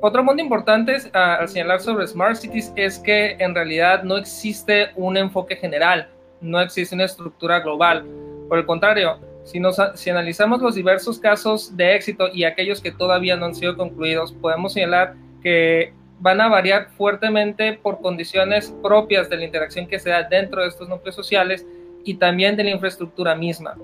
otro 0.00 0.24
punto 0.24 0.42
importante 0.42 0.96
al 1.12 1.48
señalar 1.48 1.80
sobre 1.80 2.06
Smart 2.06 2.36
Cities 2.36 2.72
es 2.76 2.98
que 2.98 3.36
en 3.38 3.54
realidad 3.54 4.02
no 4.02 4.16
existe 4.16 4.88
un 4.96 5.16
enfoque 5.16 5.56
general, 5.56 6.08
no 6.40 6.60
existe 6.60 6.94
una 6.94 7.04
estructura 7.04 7.60
global. 7.60 8.06
Por 8.48 8.58
el 8.58 8.66
contrario, 8.66 9.18
si, 9.44 9.60
nos, 9.60 9.76
si 9.94 10.10
analizamos 10.10 10.62
los 10.62 10.74
diversos 10.74 11.18
casos 11.18 11.76
de 11.76 11.94
éxito 11.94 12.28
y 12.32 12.44
aquellos 12.44 12.80
que 12.80 12.92
todavía 12.92 13.36
no 13.36 13.46
han 13.46 13.54
sido 13.54 13.76
concluidos, 13.76 14.32
podemos 14.32 14.72
señalar 14.72 15.14
que 15.42 15.92
van 16.18 16.40
a 16.40 16.48
variar 16.48 16.88
fuertemente 16.96 17.74
por 17.82 18.00
condiciones 18.00 18.74
propias 18.82 19.28
de 19.28 19.36
la 19.36 19.44
interacción 19.44 19.86
que 19.86 19.98
se 19.98 20.10
da 20.10 20.22
dentro 20.22 20.62
de 20.62 20.68
estos 20.68 20.88
núcleos 20.88 21.14
sociales 21.14 21.66
y 22.04 22.14
también 22.14 22.56
de 22.56 22.64
la 22.64 22.70
infraestructura 22.70 23.34
misma. 23.34 23.76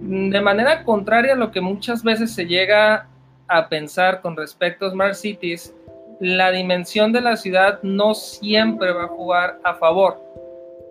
De 0.00 0.40
manera 0.40 0.84
contraria 0.84 1.34
a 1.34 1.36
lo 1.36 1.50
que 1.50 1.60
muchas 1.60 2.02
veces 2.02 2.34
se 2.34 2.46
llega 2.46 3.08
a 3.56 3.68
pensar 3.68 4.20
con 4.20 4.36
respecto 4.36 4.86
a 4.86 4.90
Smart 4.90 5.14
Cities, 5.14 5.74
la 6.20 6.50
dimensión 6.50 7.12
de 7.12 7.20
la 7.20 7.36
ciudad 7.36 7.80
no 7.82 8.14
siempre 8.14 8.92
va 8.92 9.04
a 9.04 9.08
jugar 9.08 9.58
a 9.64 9.74
favor. 9.74 10.20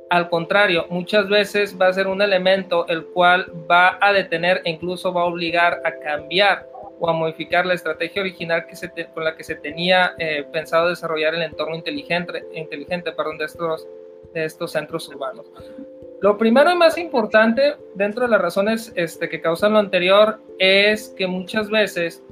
Al 0.10 0.30
contrario, 0.30 0.86
muchas 0.90 1.30
veces 1.30 1.80
va 1.80 1.88
a 1.88 1.94
ser 1.94 2.08
un 2.08 2.22
elemento 2.22 2.86
el 2.88 3.06
cual 3.06 3.46
va 3.70 3.98
a 4.02 4.12
detener 4.12 4.62
e 4.66 4.72
incluso 4.72 5.14
va 5.14 5.22
a 5.22 5.26
obligar 5.26 5.82
a 5.86 6.00
cambiar 6.00 6.68
o 7.00 7.10
a 7.10 7.14
modificar 7.14 7.66
la 7.66 7.74
estrategia 7.74 8.22
original 8.22 8.68
que 8.68 8.76
se 8.76 8.90
te, 8.90 9.06
con 9.08 9.24
la 9.24 9.36
que 9.36 9.44
se 9.44 9.56
tenía 9.56 10.14
eh, 10.20 10.46
pensado 10.52 10.90
desarrollar 10.90 11.34
el 11.34 11.42
entorno 11.44 11.76
inteligente, 11.76 12.44
inteligente 12.54 13.12
perdón, 13.14 13.38
de, 13.38 13.46
estos, 13.46 13.88
de 14.34 14.46
estos 14.46 14.74
centros 14.74 15.08
urbanos. 15.08 15.46
Lo 16.22 16.38
primero 16.38 16.72
y 16.72 16.76
más 16.76 17.00
importante 17.00 17.76
dentro 17.96 18.26
de 18.26 18.32
las 18.32 18.42
razones 18.42 18.94
este, 18.96 19.30
que 19.30 19.42
causan 19.42 19.74
lo 19.74 19.80
anterior 19.80 20.40
es 20.60 21.10
que 21.18 21.26
muchas 21.26 21.70
veces 21.70 22.24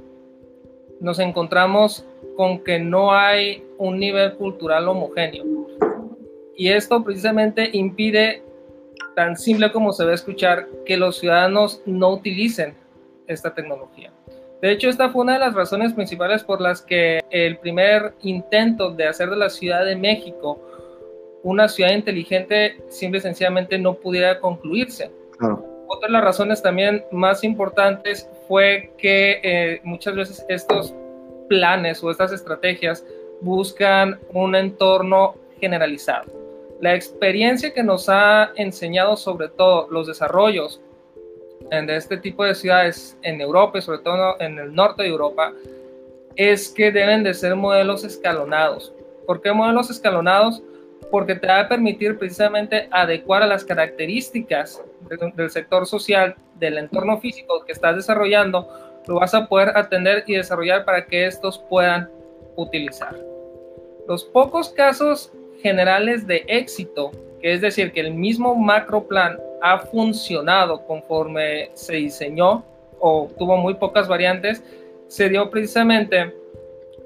nos 1.00 1.18
encontramos 1.18 2.04
con 2.36 2.62
que 2.62 2.78
no 2.78 3.12
hay 3.12 3.64
un 3.78 3.98
nivel 3.98 4.34
cultural 4.34 4.88
homogéneo. 4.88 5.44
Y 6.56 6.68
esto 6.68 7.02
precisamente 7.02 7.70
impide, 7.72 8.42
tan 9.16 9.36
simple 9.36 9.72
como 9.72 9.92
se 9.92 10.04
va 10.04 10.12
a 10.12 10.14
escuchar, 10.14 10.66
que 10.84 10.96
los 10.96 11.18
ciudadanos 11.18 11.82
no 11.86 12.10
utilicen 12.10 12.74
esta 13.26 13.54
tecnología. 13.54 14.12
De 14.60 14.70
hecho, 14.70 14.90
esta 14.90 15.08
fue 15.08 15.22
una 15.22 15.34
de 15.34 15.38
las 15.38 15.54
razones 15.54 15.94
principales 15.94 16.44
por 16.44 16.60
las 16.60 16.82
que 16.82 17.20
el 17.30 17.56
primer 17.58 18.12
intento 18.20 18.90
de 18.90 19.06
hacer 19.06 19.30
de 19.30 19.36
la 19.36 19.48
Ciudad 19.48 19.86
de 19.86 19.96
México 19.96 20.60
una 21.42 21.68
ciudad 21.68 21.92
inteligente 21.92 22.76
simple 22.88 23.18
y 23.18 23.22
sencillamente 23.22 23.78
no 23.78 23.94
pudiera 23.94 24.38
concluirse. 24.38 25.10
Claro. 25.38 25.64
Otra 25.88 26.08
de 26.08 26.12
las 26.12 26.24
razones 26.24 26.62
también 26.62 27.04
más 27.10 27.42
importantes 27.42 28.28
fue 28.50 28.92
que 28.98 29.40
eh, 29.44 29.80
muchas 29.84 30.16
veces 30.16 30.44
estos 30.48 30.92
planes 31.48 32.02
o 32.02 32.10
estas 32.10 32.32
estrategias 32.32 33.06
buscan 33.40 34.18
un 34.32 34.56
entorno 34.56 35.36
generalizado. 35.60 36.24
La 36.80 36.96
experiencia 36.96 37.72
que 37.72 37.84
nos 37.84 38.08
ha 38.08 38.50
enseñado 38.56 39.16
sobre 39.16 39.50
todo 39.50 39.86
los 39.88 40.08
desarrollos 40.08 40.80
de 41.70 41.94
este 41.94 42.16
tipo 42.16 42.42
de 42.42 42.56
ciudades 42.56 43.16
en 43.22 43.40
Europa 43.40 43.78
y 43.78 43.82
sobre 43.82 44.00
todo 44.00 44.34
en 44.40 44.58
el 44.58 44.74
norte 44.74 45.04
de 45.04 45.10
Europa 45.10 45.52
es 46.34 46.70
que 46.70 46.90
deben 46.90 47.22
de 47.22 47.34
ser 47.34 47.54
modelos 47.54 48.02
escalonados. 48.02 48.92
¿Por 49.28 49.40
qué 49.42 49.52
modelos 49.52 49.90
escalonados? 49.90 50.60
Porque 51.10 51.34
te 51.34 51.46
va 51.46 51.60
a 51.60 51.68
permitir 51.68 52.18
precisamente 52.18 52.88
adecuar 52.90 53.42
a 53.42 53.46
las 53.46 53.64
características 53.64 54.82
del, 55.36 55.50
sector 55.50 55.86
social, 55.86 56.36
del 56.56 56.78
entorno 56.78 57.18
físico 57.18 57.64
que 57.64 57.72
estás 57.72 57.96
desarrollando, 57.96 58.68
lo 59.06 59.16
vas 59.16 59.34
a 59.34 59.46
poder 59.46 59.76
atender 59.76 60.24
y 60.26 60.34
desarrollar 60.34 60.84
para 60.84 61.06
que 61.06 61.26
estos 61.26 61.58
puedan 61.58 62.08
utilizar. 62.56 63.16
Los 64.06 64.24
pocos 64.24 64.70
casos 64.70 65.32
generales 65.62 66.26
de 66.26 66.44
éxito, 66.48 67.10
que 67.40 67.52
es 67.52 67.60
decir, 67.60 67.92
que 67.92 68.00
el 68.00 68.14
mismo 68.14 68.54
macro 68.54 69.06
plan 69.06 69.38
ha 69.62 69.78
funcionado 69.78 70.84
conforme 70.86 71.70
se 71.74 71.96
diseñó 71.96 72.64
o 72.98 73.30
tuvo 73.38 73.56
muy 73.56 73.74
pocas 73.74 74.08
variantes, 74.08 74.62
se 75.08 75.28
dio 75.28 75.50
precisamente 75.50 76.34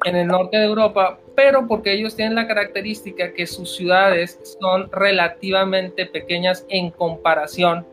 en 0.05 0.17
el 0.17 0.27
norte 0.27 0.57
de 0.57 0.65
Europa, 0.65 1.19
pero 1.35 1.67
porque 1.67 1.93
ellos 1.93 2.17
tienen 2.17 2.35
la 2.35 2.47
característica 2.47 3.33
que 3.33 3.47
sus 3.47 3.75
ciudades 3.75 4.57
son 4.61 4.91
relativamente 4.93 6.07
pequeñas 6.07 6.65
en 6.69 6.91
comparación 6.91 7.87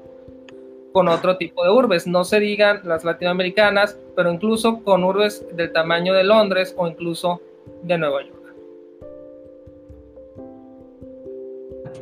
con 0.91 1.08
otro 1.08 1.38
tipo 1.38 1.63
de 1.63 1.72
urbes. 1.72 2.08
No 2.08 2.24
se 2.24 2.39
digan 2.39 2.82
las 2.84 3.03
latinoamericanas, 3.03 3.98
pero 4.15 4.32
incluso 4.32 4.84
con 4.84 5.03
urbes 5.03 5.46
del 5.56 5.72
tamaño 5.72 6.13
de 6.13 6.24
Londres 6.24 6.75
o 6.77 6.88
incluso 6.88 7.41
de 7.84 7.98
Nueva 7.98 8.24
York. 8.24 8.41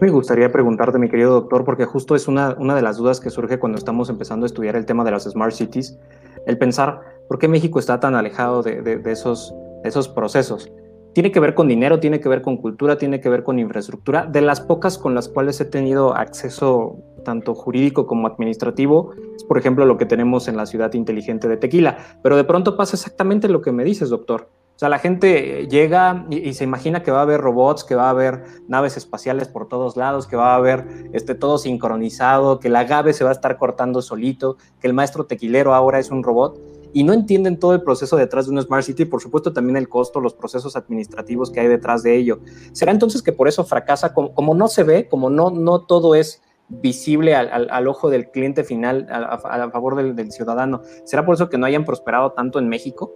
Me 0.02 0.10
gustaría 0.10 0.50
preguntarte, 0.50 0.98
mi 0.98 1.10
querido 1.10 1.32
doctor, 1.32 1.66
porque 1.66 1.84
justo 1.84 2.16
es 2.16 2.30
una, 2.30 2.56
una 2.58 2.74
de 2.74 2.82
las 2.82 2.96
dudas 2.96 3.20
que 3.20 3.30
surge 3.30 3.60
cuando 3.60 3.78
estamos 3.78 4.10
empezando 4.10 4.46
a 4.46 4.48
estudiar 4.48 4.78
el 4.78 4.86
tema 4.86 5.04
de 5.04 5.12
las 5.12 5.24
smart 5.24 5.52
cities, 5.52 5.98
el 6.46 6.58
pensar 6.58 7.02
por 7.28 7.38
qué 7.38 7.50
México 7.50 7.80
está 7.80 8.00
tan 8.00 8.16
alejado 8.16 8.64
de, 8.64 8.82
de, 8.82 9.12
esos, 9.12 9.54
esos 9.84 10.10
procesos. 10.10 10.72
Tiene 11.14 11.32
que 11.32 11.40
ver 11.40 11.56
con 11.56 11.68
dinero, 11.68 12.00
tiene 12.00 12.20
que 12.20 12.30
ver 12.30 12.42
con 12.42 12.58
cultura, 12.58 12.98
tiene 12.98 13.20
que 13.20 13.30
ver 13.30 13.44
con 13.44 13.58
infraestructura. 13.58 14.26
De 14.26 14.42
las 14.42 14.62
pocas 14.62 14.98
con 14.98 15.16
las 15.16 15.28
cuales 15.28 15.60
he 15.60 15.66
tenido 15.66 16.16
acceso 16.16 16.98
tanto 17.24 17.56
jurídico 17.56 18.06
como 18.06 18.28
administrativo, 18.28 19.14
es 19.36 19.44
por 19.44 19.58
ejemplo 19.58 19.86
lo 19.86 19.98
que 19.98 20.06
tenemos 20.06 20.48
en 20.48 20.56
la 20.56 20.66
ciudad 20.66 20.94
inteligente 20.94 21.48
de 21.48 21.58
Tequila. 21.58 21.98
Pero 22.22 22.38
de 22.38 22.44
pronto 22.44 22.78
pasa 22.78 22.96
exactamente 22.96 23.50
lo 23.50 23.62
que 23.62 23.72
me 23.72 23.84
dices, 23.84 24.10
doctor. 24.10 24.50
O 24.76 24.80
sea, 24.80 24.88
la 24.88 25.00
gente 25.00 25.68
llega 25.68 26.26
y, 26.30 26.54
se 26.54 26.64
imagina 26.64 27.04
que 27.04 27.12
va 27.12 27.20
a 27.20 27.24
haber 27.24 27.42
robots, 27.42 27.84
que 27.84 27.96
va 27.96 28.06
a 28.06 28.12
haber 28.12 28.46
naves 28.70 28.96
espaciales 28.96 29.50
por 29.50 29.68
todos 29.68 29.98
lados, 29.98 30.26
que 30.26 30.38
va 30.38 30.54
a 30.54 30.56
haber 30.56 31.10
este, 31.12 31.36
todo 31.36 31.58
sincronizado, 31.58 32.62
que 32.62 32.70
la 32.70 32.80
agave 32.80 33.12
se 33.12 33.26
va 33.26 33.32
a 33.32 33.34
estar 33.34 33.58
cortando 33.58 34.02
solito, 34.02 34.56
que 34.80 34.88
el 34.88 34.94
maestro 34.94 35.26
tequilero 35.26 35.74
ahora 35.74 36.00
es 36.00 36.12
un 36.12 36.24
robot 36.24 36.62
y 36.94 37.04
no 37.04 37.14
entienden 37.14 37.60
todo 37.60 37.74
el 37.74 37.82
proceso 37.82 38.18
detrás 38.18 38.46
de 38.46 38.52
una 38.52 38.62
Smart 38.62 38.84
City, 38.84 39.06
por 39.06 39.22
supuesto 39.22 39.54
también 39.54 39.78
el 39.78 39.90
costo, 39.90 40.20
los 40.20 40.34
procesos 40.34 40.76
administrativos 40.76 41.52
que 41.52 41.60
hay 41.60 41.68
detrás 41.68 42.04
de 42.04 42.16
ello. 42.16 42.40
¿Será 42.72 42.92
entonces 42.92 43.22
que 43.22 43.34
por 43.34 43.48
eso 43.48 43.64
fracasa, 43.64 44.14
como, 44.14 44.56
no 44.56 44.68
se 44.68 44.84
ve, 44.84 45.08
como 45.08 45.30
no, 45.30 45.52
no 45.52 45.86
todo 45.86 46.16
es 46.16 46.42
visible 46.70 47.36
al, 47.36 47.88
ojo 47.88 48.10
del 48.10 48.30
cliente 48.30 48.64
final, 48.64 49.08
a, 49.10 49.70
favor 49.72 49.96
del, 49.96 50.16
del 50.16 50.32
ciudadano? 50.32 50.82
¿Será 51.04 51.26
por 51.26 51.36
eso 51.36 51.50
que 51.50 51.58
no 51.58 51.66
hayan 51.66 51.86
prosperado 51.86 52.32
tanto 52.32 52.60
en 52.60 52.70
México? 52.70 53.14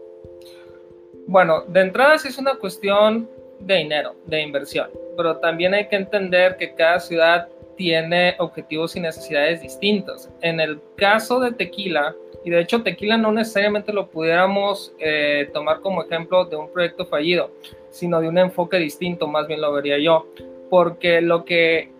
Bueno, 1.28 1.64
de 1.68 1.82
entrada 1.82 2.18
sí 2.18 2.28
es 2.28 2.38
una 2.38 2.56
cuestión 2.56 3.30
de 3.60 3.76
dinero, 3.76 4.16
de 4.26 4.42
inversión, 4.42 4.90
pero 5.16 5.38
también 5.38 5.74
hay 5.74 5.88
que 5.88 5.96
entender 5.96 6.58
que 6.58 6.74
cada 6.76 7.00
ciudad 7.00 7.48
tiene 7.76 8.36
objetivos 8.40 8.96
y 8.96 9.00
necesidades 9.00 9.62
distintos. 9.62 10.30
En 10.42 10.60
el 10.60 10.82
caso 10.96 11.40
de 11.40 11.52
Tequila, 11.52 12.14
y 12.44 12.50
de 12.50 12.60
hecho 12.60 12.84
Tequila 12.84 13.18
no 13.18 13.32
necesariamente 13.32 13.94
lo 13.94 14.10
pudiéramos 14.10 14.94
eh, 15.00 15.50
tomar 15.54 15.80
como 15.80 16.04
ejemplo 16.04 16.46
de 16.46 16.56
un 16.56 16.72
proyecto 16.72 17.06
fallido, 17.06 17.52
sino 17.90 18.20
de 18.20 18.28
un 18.28 18.38
enfoque 18.38 18.78
distinto, 18.78 19.28
más 19.28 19.48
bien 19.48 19.62
lo 19.62 19.72
vería 19.72 19.98
yo, 19.98 20.28
porque 20.70 21.22
lo 21.22 21.46
que, 21.46 21.92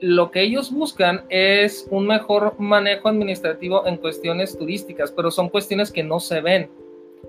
lo 0.00 0.30
que 0.30 0.42
ellos 0.42 0.72
buscan 0.72 1.24
es 1.28 1.86
un 1.90 2.06
mejor 2.06 2.58
manejo 2.58 3.08
administrativo 3.08 3.86
en 3.86 3.96
cuestiones 3.98 4.58
turísticas, 4.58 5.12
pero 5.12 5.30
son 5.30 5.48
cuestiones 5.48 5.92
que 5.92 6.02
no 6.02 6.18
se 6.18 6.40
ven. 6.40 6.70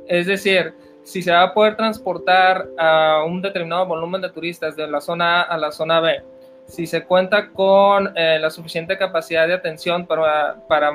Es 0.08 0.26
decir, 0.28 0.74
si 1.04 1.22
se 1.22 1.32
va 1.32 1.44
a 1.44 1.54
poder 1.54 1.78
transportar 1.78 2.68
a 2.78 3.24
un 3.26 3.42
determinado 3.42 3.86
volumen 3.86 4.22
de 4.22 4.30
turistas 4.30 4.76
de 4.76 4.88
la 4.88 5.00
zona 5.00 5.42
A 5.42 5.44
a 5.44 5.58
la 5.58 5.72
zona 5.72 6.00
B, 6.00 6.22
si 6.66 6.86
se 6.86 7.06
cuenta 7.06 7.50
con 7.50 8.12
eh, 8.18 8.40
la 8.40 8.50
suficiente 8.50 8.98
capacidad 8.98 9.48
de 9.48 9.54
atención 9.54 10.06
para, 10.06 10.68
para 10.68 10.92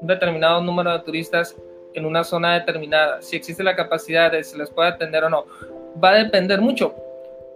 un 0.00 0.06
determinado 0.06 0.60
número 0.62 0.92
de 0.92 1.00
turistas 1.00 1.56
en 1.94 2.06
una 2.06 2.24
zona 2.24 2.54
determinada, 2.54 3.20
si 3.22 3.36
existe 3.36 3.62
la 3.62 3.74
capacidad 3.74 4.30
de 4.30 4.44
si 4.44 4.56
les 4.56 4.70
puede 4.70 4.88
atender 4.88 5.24
o 5.24 5.30
no, 5.30 5.44
va 6.02 6.10
a 6.10 6.14
depender 6.14 6.60
mucho. 6.60 6.94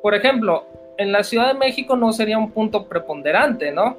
Por 0.02 0.14
ejemplo, 0.14 0.64
en 0.98 1.12
la 1.12 1.22
Ciudad 1.22 1.52
de 1.52 1.58
México 1.58 1.96
no 1.96 2.12
sería 2.12 2.38
un 2.38 2.50
punto 2.50 2.86
preponderante, 2.86 3.70
¿no? 3.72 3.96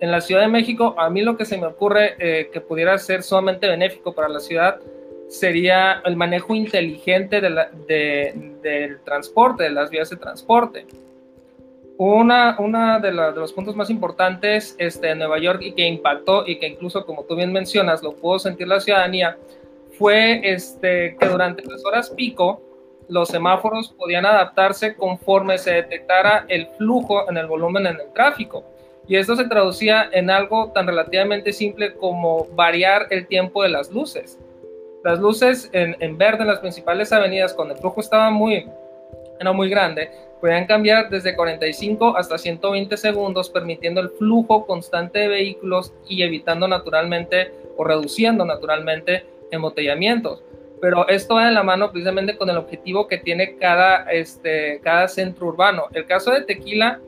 En 0.00 0.10
la 0.10 0.20
Ciudad 0.20 0.42
de 0.42 0.48
México, 0.48 0.94
a 0.98 1.10
mí 1.10 1.22
lo 1.22 1.36
que 1.36 1.44
se 1.44 1.58
me 1.58 1.66
ocurre 1.66 2.14
eh, 2.18 2.50
que 2.52 2.60
pudiera 2.60 2.98
ser 2.98 3.22
sumamente 3.22 3.68
benéfico 3.68 4.12
para 4.12 4.28
la 4.28 4.40
ciudad 4.40 4.80
sería 5.28 6.02
el 6.04 6.16
manejo 6.16 6.54
inteligente 6.54 7.40
del 7.40 9.00
transporte, 9.04 9.64
de 9.64 9.70
las 9.70 9.90
vías 9.90 10.10
de 10.10 10.16
transporte. 10.16 10.86
Una, 12.04 12.56
una 12.58 12.98
de, 12.98 13.12
los 13.12 13.52
puntos 13.52 13.76
más 13.76 13.88
importantes 13.88 14.74
este, 14.76 15.10
en 15.10 15.20
Nueva 15.20 15.38
York 15.38 15.60
y 15.62 15.70
que 15.70 15.86
impactó 15.86 16.44
y 16.44 16.58
que 16.58 16.66
incluso, 16.66 17.06
como 17.06 17.22
tú 17.22 17.36
bien 17.36 17.52
mencionas, 17.52 18.02
lo 18.02 18.16
pudo 18.16 18.40
sentir 18.40 18.66
la 18.66 18.80
ciudadanía, 18.80 19.38
fue 19.96 20.40
este, 20.42 21.16
que 21.16 21.28
durante 21.28 21.64
las 21.64 21.84
horas 21.84 22.10
pico 22.10 22.60
los 23.06 23.28
semáforos 23.28 23.94
podían 23.96 24.26
adaptarse 24.26 24.96
conforme 24.96 25.58
se 25.58 25.74
detectara 25.74 26.44
el 26.48 26.66
flujo 26.76 27.30
en 27.30 27.36
el 27.36 27.46
volumen 27.46 27.86
en 27.86 28.00
el 28.00 28.12
tráfico. 28.12 28.64
Y 29.06 29.14
esto 29.14 29.36
se 29.36 29.44
traducía 29.44 30.08
en 30.10 30.28
algo 30.28 30.72
tan 30.72 30.88
relativamente 30.88 31.52
simple 31.52 31.94
como 31.94 32.48
variar 32.56 33.06
el 33.10 33.28
tiempo 33.28 33.62
de 33.62 33.68
las 33.68 33.92
luces. 33.92 34.40
Las 35.04 35.20
luces 35.20 35.70
en, 35.72 36.18
verde 36.18 36.40
en 36.40 36.48
las 36.48 36.58
principales 36.58 37.12
avenidas, 37.12 37.54
cuando 37.54 37.74
el 37.74 37.80
flujo 37.80 38.00
estaba 38.00 38.28
muy, 38.30 38.68
era 39.38 39.52
muy 39.52 39.68
grande, 39.68 40.10
podían 40.42 40.66
cambiar 40.66 41.08
desde 41.08 41.36
45 41.36 42.16
hasta 42.16 42.36
120 42.36 42.96
segundos, 42.96 43.48
permitiendo 43.48 44.00
el 44.00 44.10
flujo 44.10 44.66
constante 44.66 45.20
de 45.20 45.28
vehículos 45.28 45.94
y 46.08 46.24
evitando 46.24 46.66
naturalmente 46.66 47.52
o 47.76 47.84
reduciendo 47.84 48.44
naturalmente 48.44 49.24
embotellamientos. 49.52 50.42
Pero 50.80 51.06
esto 51.06 51.36
va 51.36 51.46
de 51.46 51.52
la 51.52 51.62
mano 51.62 51.92
precisamente 51.92 52.36
con 52.36 52.50
el 52.50 52.56
objetivo 52.56 53.06
que 53.06 53.18
tiene 53.18 53.54
cada, 53.56 54.10
este, 54.10 54.80
cada 54.82 55.06
centro 55.06 55.46
urbano. 55.46 55.84
El 55.92 56.06
caso 56.06 56.32
de 56.32 56.42
Tequila 56.42 56.98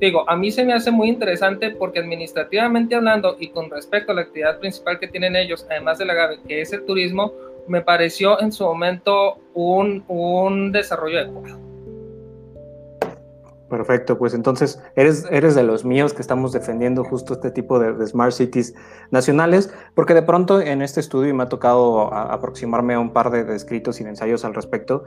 digo, 0.00 0.28
a 0.28 0.34
mí 0.34 0.50
se 0.50 0.64
me 0.64 0.72
hace 0.72 0.90
muy 0.90 1.10
interesante 1.10 1.70
porque 1.70 2.00
administrativamente 2.00 2.96
hablando 2.96 3.36
y 3.38 3.50
con 3.50 3.70
respecto 3.70 4.10
a 4.10 4.16
la 4.16 4.22
actividad 4.22 4.58
principal 4.58 4.98
que 4.98 5.06
tienen 5.06 5.36
ellos, 5.36 5.64
además 5.70 5.98
de 5.98 6.06
la 6.06 6.14
GAVE, 6.14 6.40
que 6.48 6.60
es 6.60 6.72
el 6.72 6.84
turismo, 6.84 7.32
me 7.68 7.82
pareció 7.82 8.40
en 8.40 8.50
su 8.50 8.64
momento 8.64 9.38
un, 9.54 10.02
un 10.08 10.72
desarrollo 10.72 11.20
adecuado. 11.20 11.69
Perfecto, 13.70 14.18
pues 14.18 14.34
entonces 14.34 14.82
eres, 14.96 15.24
eres 15.30 15.54
de 15.54 15.62
los 15.62 15.84
míos 15.84 16.12
que 16.12 16.22
estamos 16.22 16.50
defendiendo 16.50 17.04
justo 17.04 17.34
este 17.34 17.52
tipo 17.52 17.78
de, 17.78 18.04
smart 18.04 18.32
cities 18.32 18.74
nacionales, 19.12 19.72
porque 19.94 20.12
de 20.12 20.22
pronto 20.22 20.60
en 20.60 20.82
este 20.82 20.98
estudio, 20.98 21.30
y 21.30 21.32
me 21.32 21.44
ha 21.44 21.48
tocado 21.48 22.12
aproximarme 22.12 22.94
a 22.94 22.98
un 22.98 23.12
par 23.12 23.30
de, 23.30 23.54
escritos 23.54 24.00
y 24.00 24.02
ensayos 24.02 24.44
al 24.44 24.54
respecto, 24.54 25.04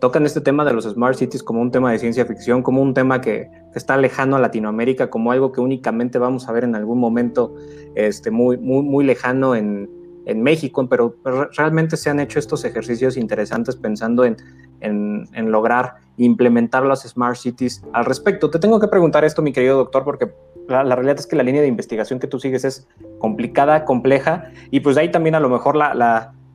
tocan 0.00 0.24
este 0.24 0.40
tema 0.40 0.64
de 0.64 0.72
los 0.72 0.84
smart 0.84 1.18
cities 1.18 1.42
como 1.42 1.60
un 1.60 1.70
tema 1.70 1.92
de 1.92 1.98
ciencia 1.98 2.24
ficción, 2.24 2.62
como 2.62 2.80
un 2.80 2.94
tema 2.94 3.20
que, 3.20 3.50
está 3.74 3.98
lejano 3.98 4.36
a 4.36 4.40
Latinoamérica, 4.40 5.10
como 5.10 5.30
algo 5.30 5.52
que 5.52 5.60
únicamente 5.60 6.18
vamos 6.18 6.48
a 6.48 6.52
ver 6.52 6.64
en 6.64 6.74
algún 6.74 6.98
momento 6.98 7.54
este, 7.94 8.30
muy, 8.30 8.56
muy, 8.56 8.82
muy 8.82 9.04
lejano 9.04 9.54
en, 9.54 9.90
en 10.26 10.42
México, 10.42 10.86
pero 10.88 11.16
realmente 11.56 11.96
se 11.96 12.10
han 12.10 12.20
hecho 12.20 12.38
estos 12.38 12.64
ejercicios 12.64 13.16
interesantes 13.16 13.76
pensando 13.76 14.24
en, 14.24 14.36
en, 14.80 15.50
lograr 15.50 15.94
implementar 16.16 16.84
las 16.84 17.02
smart 17.02 17.36
cities 17.36 17.82
al 17.92 18.04
respecto. 18.04 18.50
Te 18.50 18.58
tengo 18.58 18.80
que 18.80 18.88
preguntar 18.88 19.24
esto, 19.24 19.40
mi 19.40 19.52
querido 19.52 19.76
doctor, 19.76 20.04
porque 20.04 20.32
la, 20.68 20.82
realidad 20.82 21.18
es 21.18 21.26
que 21.26 21.36
la 21.36 21.44
línea 21.44 21.62
de 21.62 21.68
investigación 21.68 22.18
que 22.18 22.26
tú 22.26 22.40
sigues 22.40 22.64
es 22.64 22.88
complicada, 23.18 23.84
compleja, 23.84 24.50
y 24.70 24.80
pues 24.80 24.96
ahí 24.96 25.10
también 25.10 25.36
a 25.36 25.40
lo 25.40 25.48
mejor 25.48 25.76
la, 25.76 25.94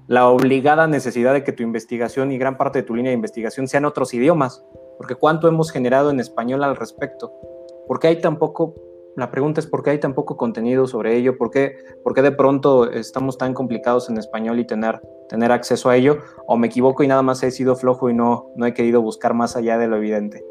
la 0.07 0.27
obligada 0.27 0.87
necesidad 0.87 1.33
de 1.33 1.43
que 1.45 1.53
tu 1.53 1.63
investigación 1.63 2.31
y 2.33 2.37
gran 2.37 2.57
parte 2.57 2.79
de 2.79 2.83
tu 2.83 2.93
línea 2.93 3.11
de 3.11 3.15
investigación 3.15 3.69
sean 3.69 3.85
otros 3.85 4.13
idiomas, 4.13 4.65
porque 4.97 5.15
cuánto 5.15 5.47
hemos 5.47 5.71
generado 5.71 6.11
en 6.11 6.19
español 6.19 6.65
al 6.65 6.75
respecto, 6.75 7.31
¿por 7.87 7.99
qué 7.99 8.07
hay 8.07 8.19
tan 8.19 8.37
poco? 8.37 8.75
La 9.15 9.29
pregunta 9.29 9.59
es 9.59 9.67
por 9.67 9.83
qué 9.83 9.91
hay 9.91 9.99
tan 9.99 10.13
poco 10.13 10.37
contenido 10.37 10.87
sobre 10.87 11.15
ello, 11.17 11.37
por 11.37 11.51
qué, 11.51 11.75
por 12.03 12.13
qué 12.13 12.21
de 12.21 12.31
pronto 12.31 12.89
estamos 12.89 13.37
tan 13.37 13.53
complicados 13.53 14.09
en 14.09 14.17
español 14.17 14.59
y 14.59 14.65
tener, 14.65 15.01
tener 15.27 15.51
acceso 15.51 15.89
a 15.89 15.97
ello, 15.97 16.19
o 16.47 16.57
me 16.57 16.67
equivoco 16.67 17.03
y 17.03 17.07
nada 17.07 17.21
más 17.21 17.43
he 17.43 17.51
sido 17.51 17.75
flojo 17.75 18.09
y 18.09 18.13
no, 18.13 18.51
no 18.55 18.65
he 18.65 18.73
querido 18.73 19.01
buscar 19.01 19.33
más 19.33 19.55
allá 19.55 19.77
de 19.77 19.87
lo 19.87 19.97
evidente. 19.97 20.45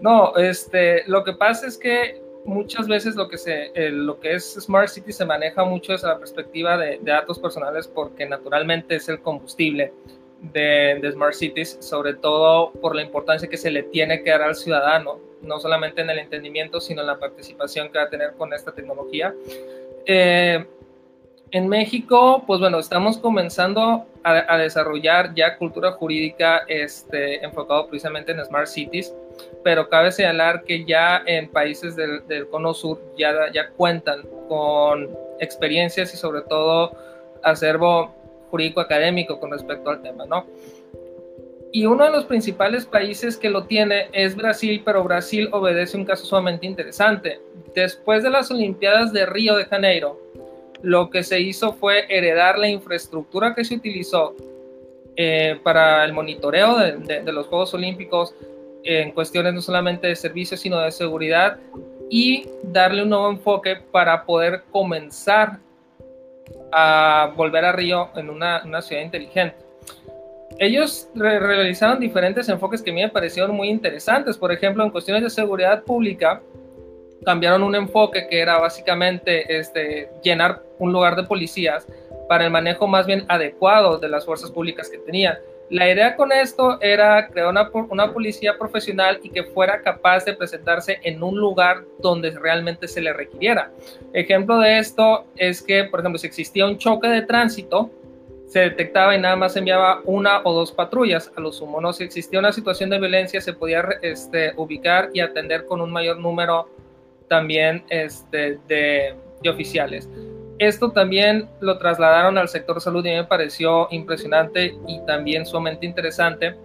No, 0.00 0.36
este, 0.36 1.04
lo 1.06 1.24
que 1.24 1.32
pasa 1.32 1.66
es 1.66 1.78
que 1.78 2.20
muchas 2.44 2.86
veces 2.86 3.16
lo 3.16 3.28
que, 3.28 3.38
se, 3.38 3.72
lo 3.90 4.18
que 4.20 4.34
es 4.34 4.54
Smart 4.54 4.88
City 4.88 5.12
se 5.12 5.24
maneja 5.24 5.64
mucho 5.64 5.92
desde 5.92 6.08
la 6.08 6.18
perspectiva 6.18 6.76
de, 6.76 6.98
datos 7.02 7.38
personales 7.38 7.88
porque 7.88 8.26
naturalmente 8.26 8.96
es 8.96 9.08
el 9.08 9.20
combustible 9.20 9.92
de, 10.40 11.10
Smart 11.12 11.34
Cities, 11.34 11.78
sobre 11.80 12.14
todo 12.14 12.72
por 12.72 12.94
la 12.94 13.02
importancia 13.02 13.48
que 13.48 13.56
se 13.56 13.70
le 13.70 13.82
tiene 13.84 14.22
que 14.22 14.30
dar 14.30 14.42
al 14.42 14.54
ciudadano, 14.54 15.18
no 15.46 15.58
solamente 15.58 16.02
en 16.02 16.10
el 16.10 16.18
entendimiento, 16.18 16.80
sino 16.80 17.00
en 17.00 17.06
la 17.06 17.18
participación 17.18 17.90
que 17.90 17.98
va 17.98 18.04
a 18.04 18.10
tener 18.10 18.32
con 18.34 18.52
esta 18.52 18.72
tecnología. 18.72 19.34
Eh, 20.04 20.66
en 21.52 21.68
México, 21.68 22.42
pues 22.46 22.60
bueno, 22.60 22.78
estamos 22.78 23.18
comenzando 23.18 24.06
a, 24.24 24.54
a 24.54 24.58
desarrollar 24.58 25.34
ya 25.34 25.56
cultura 25.56 25.92
jurídica 25.92 26.62
este, 26.66 27.44
enfocado 27.44 27.86
precisamente 27.86 28.32
en 28.32 28.44
Smart 28.44 28.66
Cities 28.66 29.14
pero 29.62 29.88
cabe 29.88 30.12
señalar 30.12 30.64
que 30.64 30.84
ya 30.84 31.22
en 31.26 31.48
países 31.48 31.96
del, 31.96 32.26
del 32.26 32.48
cono 32.48 32.74
sur 32.74 33.00
ya, 33.16 33.50
ya 33.52 33.70
cuentan 33.70 34.22
con 34.48 35.10
experiencias 35.40 36.12
y 36.14 36.16
sobre 36.16 36.42
todo 36.42 36.92
acervo 37.42 38.14
jurídico 38.50 38.80
académico 38.80 39.40
con 39.40 39.50
respecto 39.50 39.90
al 39.90 40.02
tema, 40.02 40.24
¿no? 40.26 40.46
Y 41.76 41.84
uno 41.84 42.04
de 42.04 42.10
los 42.10 42.24
principales 42.24 42.86
países 42.86 43.36
que 43.36 43.50
lo 43.50 43.64
tiene 43.64 44.08
es 44.14 44.34
Brasil, 44.34 44.80
pero 44.82 45.04
Brasil 45.04 45.50
obedece 45.52 45.98
un 45.98 46.06
caso 46.06 46.24
sumamente 46.24 46.64
interesante. 46.64 47.38
Después 47.74 48.22
de 48.22 48.30
las 48.30 48.50
Olimpiadas 48.50 49.12
de 49.12 49.26
Río 49.26 49.54
de 49.56 49.66
Janeiro, 49.66 50.18
lo 50.80 51.10
que 51.10 51.22
se 51.22 51.38
hizo 51.38 51.74
fue 51.74 52.06
heredar 52.08 52.58
la 52.58 52.70
infraestructura 52.70 53.54
que 53.54 53.62
se 53.62 53.74
utilizó 53.74 54.34
eh, 55.16 55.60
para 55.62 56.02
el 56.06 56.14
monitoreo 56.14 56.78
de, 56.78 57.30
los 57.30 57.46
Juegos 57.46 57.74
Olímpicos 57.74 58.34
en 58.82 59.12
cuestiones 59.12 59.52
no 59.52 59.60
solamente 59.60 60.06
de 60.06 60.16
servicios, 60.16 60.58
sino 60.60 60.80
de 60.80 60.90
seguridad 60.90 61.58
y 62.08 62.48
darle 62.62 63.02
un 63.02 63.10
nuevo 63.10 63.28
enfoque 63.28 63.76
para 63.92 64.24
poder 64.24 64.62
comenzar 64.70 65.58
a 66.72 67.34
volver 67.36 67.66
a 67.66 67.72
Río 67.72 68.08
en 68.16 68.30
una, 68.30 68.62
una 68.64 68.80
ciudad 68.80 69.02
inteligente 69.02 69.65
ellos 70.58 71.08
realizaron 71.14 72.00
diferentes 72.00 72.48
enfoques 72.48 72.82
que 72.82 72.90
a 72.90 72.94
mí 72.94 73.02
me 73.02 73.08
parecieron 73.08 73.54
muy 73.54 73.68
interesantes. 73.68 74.38
Por 74.38 74.52
ejemplo, 74.52 74.84
en 74.84 74.90
cuestiones 74.90 75.22
de 75.22 75.30
seguridad 75.30 75.82
pública, 75.82 76.40
cambiaron 77.24 77.62
un 77.62 77.74
enfoque 77.74 78.26
que 78.28 78.40
era 78.40 78.58
básicamente 78.58 79.58
este, 79.58 80.08
llenar 80.22 80.62
un 80.78 80.92
lugar 80.92 81.16
de 81.16 81.24
policías 81.24 81.86
para 82.28 82.44
el 82.44 82.50
manejo 82.50 82.86
más 82.86 83.06
bien 83.06 83.24
adecuado 83.28 83.98
de 83.98 84.08
las 84.08 84.24
fuerzas 84.24 84.50
públicas 84.50 84.88
que 84.88 84.98
tenían. 84.98 85.36
La 85.68 85.90
idea 85.90 86.14
con 86.14 86.30
esto 86.30 86.80
era 86.80 87.26
crear 87.26 87.48
una, 87.48 87.68
una, 87.90 88.12
policía 88.12 88.56
profesional 88.56 89.18
y 89.24 89.30
que 89.30 89.42
fuera 89.42 89.82
capaz 89.82 90.24
de 90.24 90.34
presentarse 90.34 91.00
en 91.02 91.20
un 91.20 91.36
lugar 91.36 91.82
donde 91.98 92.30
realmente 92.30 92.86
se 92.86 93.00
le 93.00 93.12
requiriera. 93.12 93.72
Ejemplo 94.12 94.60
de 94.60 94.78
esto 94.78 95.24
es 95.34 95.60
que, 95.60 95.82
por 95.84 96.00
ejemplo, 96.00 96.18
si 96.18 96.28
existía 96.28 96.66
un 96.66 96.78
choque 96.78 97.08
de 97.08 97.22
tránsito, 97.22 97.90
se 98.56 98.60
detectaba 98.60 99.14
y 99.14 99.20
nada 99.20 99.36
más 99.36 99.54
enviaba 99.54 100.00
una 100.06 100.40
o 100.42 100.54
dos 100.54 100.72
patrullas. 100.72 101.30
A 101.36 101.42
lo 101.42 101.52
sumo, 101.52 101.78
¿no? 101.78 101.92
si 101.92 102.04
existía 102.04 102.38
una 102.38 102.52
situación 102.52 102.88
de 102.88 102.98
violencia, 102.98 103.38
se 103.38 103.52
podía 103.52 103.84
este, 104.00 104.54
ubicar 104.56 105.10
y 105.12 105.20
atender 105.20 105.66
con 105.66 105.82
un 105.82 105.90
mayor 105.90 106.18
número 106.18 106.66
también 107.28 107.84
este, 107.90 108.58
de, 108.66 109.14
de, 109.42 109.50
oficiales. 109.50 110.08
Esto 110.58 110.90
también 110.90 111.50
lo 111.60 111.76
trasladaron 111.76 112.38
al 112.38 112.48
sector 112.48 112.80
salud 112.80 113.04
y 113.04 113.10
me 113.10 113.24
pareció 113.24 113.88
impresionante 113.90 114.74
y 114.88 115.04
también 115.04 115.44
sumamente 115.44 115.84
interesante 115.84 116.56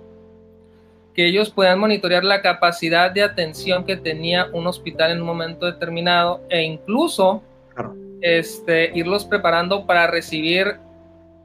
que 1.14 1.26
ellos 1.26 1.50
puedan 1.50 1.78
monitorear 1.78 2.24
la 2.24 2.42
capacidad 2.42 3.12
de 3.12 3.22
atención 3.22 3.84
que 3.84 3.98
tenía 3.98 4.48
un 4.54 4.66
hospital 4.66 5.12
en 5.12 5.20
un 5.20 5.28
momento 5.28 5.66
determinado 5.66 6.40
e 6.48 6.62
incluso 6.62 7.44
este, 8.22 8.98
irlos 8.98 9.26
preparando 9.26 9.86
para 9.86 10.08
recibir 10.08 10.80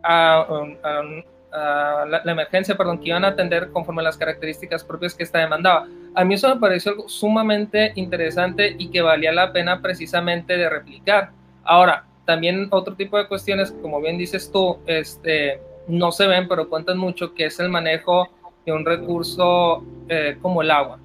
a, 0.07 2.07
la, 2.07 2.33
emergencia, 2.33 2.77
perdón, 2.77 2.99
que 2.99 3.09
iban 3.09 3.25
a 3.25 3.29
atender 3.29 3.71
conforme 3.71 4.03
a 4.03 4.05
las 4.05 4.17
características 4.17 4.85
propias 4.85 5.15
que 5.15 5.23
esta 5.23 5.39
demandaba. 5.39 5.87
A 6.15 6.25
mí 6.25 6.35
eso 6.35 6.55
me 6.55 6.61
pareció 6.61 6.93
algo 6.93 7.09
sumamente 7.09 7.93
interesante 7.97 8.75
y 8.79 8.91
que 8.91 9.03
valía 9.03 9.33
la 9.33 9.53
pena 9.53 9.81
precisamente 9.81 10.57
de 10.57 10.69
replicar. 10.69 11.31
Ahora, 11.65 12.05
también 12.25 12.69
otro 12.71 12.95
tipo 12.95 13.17
de 13.17 13.27
cuestiones, 13.27 13.73
como 13.83 14.01
bien 14.01 14.19
dices 14.19 14.51
tú, 14.53 14.79
este, 14.87 15.61
no 15.89 16.13
se 16.13 16.27
ven, 16.27 16.49
pero 16.49 16.69
cuentan 16.69 16.99
mucho, 16.99 17.35
que 17.35 17.47
es 17.47 17.59
el 17.61 17.69
manejo 17.69 18.29
de 18.65 18.73
un 18.73 18.85
recurso 18.85 19.85
eh, 20.09 20.37
como 20.43 20.63
el 20.63 20.71
agua. 20.71 20.99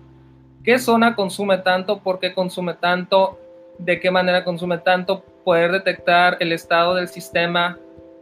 ¿Qué 0.64 0.80
zona 0.80 1.16
consume 1.16 1.60
tanto? 1.60 2.00
¿Por 2.00 2.20
qué 2.20 2.34
consume 2.34 2.76
tanto? 2.76 3.40
¿De 3.78 4.00
qué 4.00 4.12
manera 4.12 4.44
consume 4.44 4.80
tanto? 4.80 5.24
Poder 5.44 5.72
detectar 5.72 6.38
el 6.40 6.52
estado 6.52 6.96
del 6.96 7.08
sistema 7.08 7.80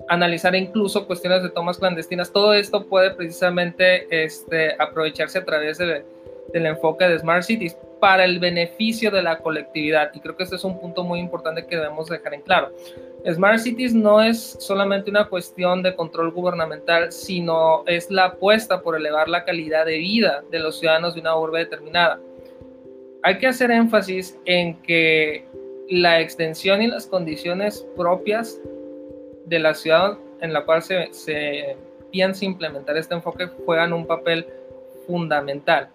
analizar 0.10 0.56
incluso 0.56 1.06
cuestiones 1.08 1.43
de 1.43 1.50
tomas 1.50 1.78
clandestinas. 1.78 2.34
Todo 2.34 2.54
esto 2.54 2.86
puede 2.88 3.12
precisamente 3.12 4.08
este, 4.26 4.76
aprovecharse 4.80 5.38
a 5.38 5.45
través 5.45 5.78
de, 5.78 6.04
del 6.52 6.65
enfoque 6.65 7.08
de 7.08 7.19
Smart 7.19 7.43
Cities 7.43 7.78
para 8.00 8.26
el 8.26 8.39
beneficio 8.39 9.12
de 9.12 9.22
la 9.22 9.38
colectividad. 9.38 10.12
Y 10.13 10.19
creo 10.19 10.36
que 10.36 10.43
este 10.43 10.56
es 10.56 10.63
un 10.63 10.80
punto 10.80 11.04
muy 11.04 11.19
importante 11.19 11.65
que 11.65 11.76
debemos 11.76 12.10
dejar 12.10 12.34
en 12.34 12.41
claro. 12.41 12.72
Smart 13.32 13.60
Cities 13.60 13.93
no 13.93 14.22
es 14.22 14.58
solamente 14.60 15.12
una 15.12 15.26
cuestión 15.26 15.84
de 15.84 15.95
control 15.95 16.32
gubernamental, 16.32 17.12
sino 17.12 17.84
es 17.86 18.10
la 18.10 18.26
apuesta 18.26 18.82
por 18.82 18.95
elevar 18.95 19.30
la 19.30 19.45
calidad 19.45 19.86
de 19.86 19.98
vida 19.98 20.43
de 20.50 20.60
los 20.60 20.80
ciudadanos 20.80 21.13
de 21.13 21.22
una 21.22 21.38
urbe 21.38 21.60
determinada. 21.60 22.19
Hay 23.22 23.38
que 23.38 23.48
hacer 23.48 23.69
énfasis 23.69 24.39
en 24.45 24.82
que 24.82 25.45
la 25.89 26.19
extensión 26.22 26.82
y 26.82 26.88
las 26.88 27.06
condiciones 27.06 27.86
propias 27.95 28.60
de 29.45 29.60
la 29.60 29.73
ciudad 29.73 30.17
en 30.41 30.54
la 30.54 30.65
cual 30.65 30.82
se, 30.82 31.13
se 31.13 31.78
piensa 32.12 32.45
implementar 32.45 32.97
este 32.97 33.13
enfoque 33.13 33.47
juegan 33.65 33.93
un 33.93 34.06
papel 34.06 34.47
fundamental. 35.08 35.89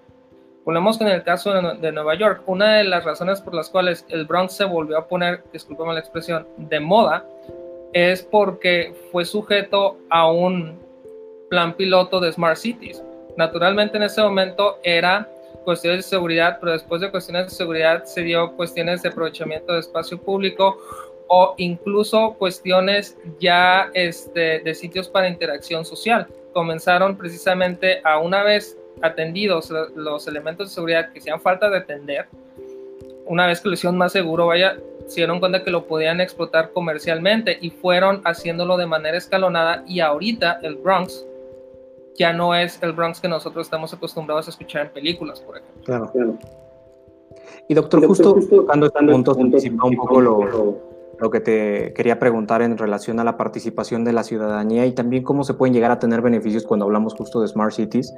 Volvemos 0.65 0.97
con 0.97 1.09
el 1.09 1.23
caso 1.23 1.53
de, 1.53 1.93
Nueva 1.93 2.15
York. 2.15 2.43
Una 2.47 2.77
de 2.77 2.85
las 2.85 3.05
razones 3.05 3.41
por 3.43 3.55
las 3.55 3.69
cuales 3.69 4.07
el 4.09 4.25
Bronx 4.25 4.55
se 4.55 4.65
volvió 4.65 4.97
a 4.97 5.07
poner, 5.07 5.45
discúlpame 5.53 5.93
la 5.93 6.01
expresión, 6.01 6.47
de 6.57 6.81
moda, 6.81 7.27
es 7.93 8.23
porque 8.23 8.95
fue 9.13 9.27
sujeto 9.27 9.99
a 10.09 10.31
un 10.31 10.79
plan 11.51 11.75
piloto 11.75 12.19
de 12.19 12.33
Smart 12.33 12.57
Cities. 12.57 13.03
Naturalmente 13.37 13.99
en 13.99 14.05
ese 14.05 14.23
momento 14.23 14.79
era 14.83 15.29
cuestiones 15.65 15.99
de 15.99 16.03
seguridad, 16.03 16.57
pero 16.61 16.73
después 16.73 17.03
de 17.03 17.11
cuestiones 17.11 17.45
de 17.45 17.51
seguridad 17.51 18.05
se 18.05 18.23
dio 18.23 18.53
cuestiones 18.53 19.03
de 19.03 19.11
aprovechamiento 19.11 19.75
de 19.75 19.81
espacio 19.81 20.19
público, 20.19 20.79
o 21.29 21.55
incluso 21.59 22.35
cuestiones 22.35 23.17
ya 23.41 23.91
este, 23.95 24.61
de 24.61 24.75
sitios 24.75 25.09
para 25.09 25.29
interacción 25.29 25.85
social. 25.85 26.27
Comenzaron 26.53 27.17
precisamente 27.17 28.01
a 28.05 28.19
una 28.19 28.43
vez 28.43 28.79
atendidos 29.03 29.71
los 29.95 30.29
elementos 30.29 30.69
de 30.69 30.75
seguridad 30.75 31.13
que 31.13 31.19
hacían 31.19 31.41
falta 31.41 31.69
de 31.69 31.79
atender, 31.79 32.27
una 33.27 33.47
vez 33.47 33.61
que 33.61 33.69
lo 33.69 33.75
hicieron 33.75 33.97
más 33.97 34.13
seguro, 34.13 34.47
vaya, 34.47 34.77
se 35.07 35.17
dieron 35.17 35.41
cuenta 35.41 35.65
que 35.65 35.71
lo 35.71 35.87
podían 35.87 36.21
explotar 36.21 36.73
comercialmente 36.73 37.59
y 37.61 37.71
fueron 37.71 38.21
haciéndolo 38.25 38.77
de 38.77 38.87
manera 38.87 39.17
escalonada 39.17 39.85
y 39.87 40.01
ahorita 40.01 40.61
el 40.63 40.77
Bronx 40.77 41.27
ya 42.17 42.33
no 42.33 42.55
es 42.55 42.81
el 42.83 42.93
Bronx 42.93 43.21
que 43.21 43.29
nosotros 43.29 43.67
estamos 43.67 43.93
acostumbrados 43.93 44.47
a 44.47 44.51
escuchar 44.51 44.87
en 44.87 44.93
películas, 44.93 45.41
por 45.41 45.57
ejemplo. 45.57 45.83
Claro, 45.85 46.13
claro. 46.13 46.39
Y 47.69 47.75
doctor, 47.75 48.07
justo, 48.07 48.37
cuando 48.67 48.87
están 48.87 49.11
juntos, 49.11 49.65
un 49.65 49.97
poco 49.97 50.21
lo, 50.21 50.94
lo 51.19 51.31
que 51.31 51.41
te 51.41 51.93
quería 51.95 52.19
preguntar 52.19 52.63
en 52.63 52.77
relación 52.77 53.21
a 53.21 53.25
la 53.25 53.37
participación 53.37 54.05
de 54.05 54.13
la 54.13 54.25
ciudadanía 54.25 54.87
y 54.87 54.93
también 54.93 55.23
cómo 55.23 55.45
se 55.45 55.55
pueden 55.55 55.75
llegar 55.75 55.91
a 55.91 55.99
tener 55.99 56.23
beneficios 56.23 56.65
cuando 56.65 56.87
hablamos 56.87 57.15
justo 57.15 57.41
de 57.41 57.49
Smart 57.49 57.73
Cities. 57.73 58.13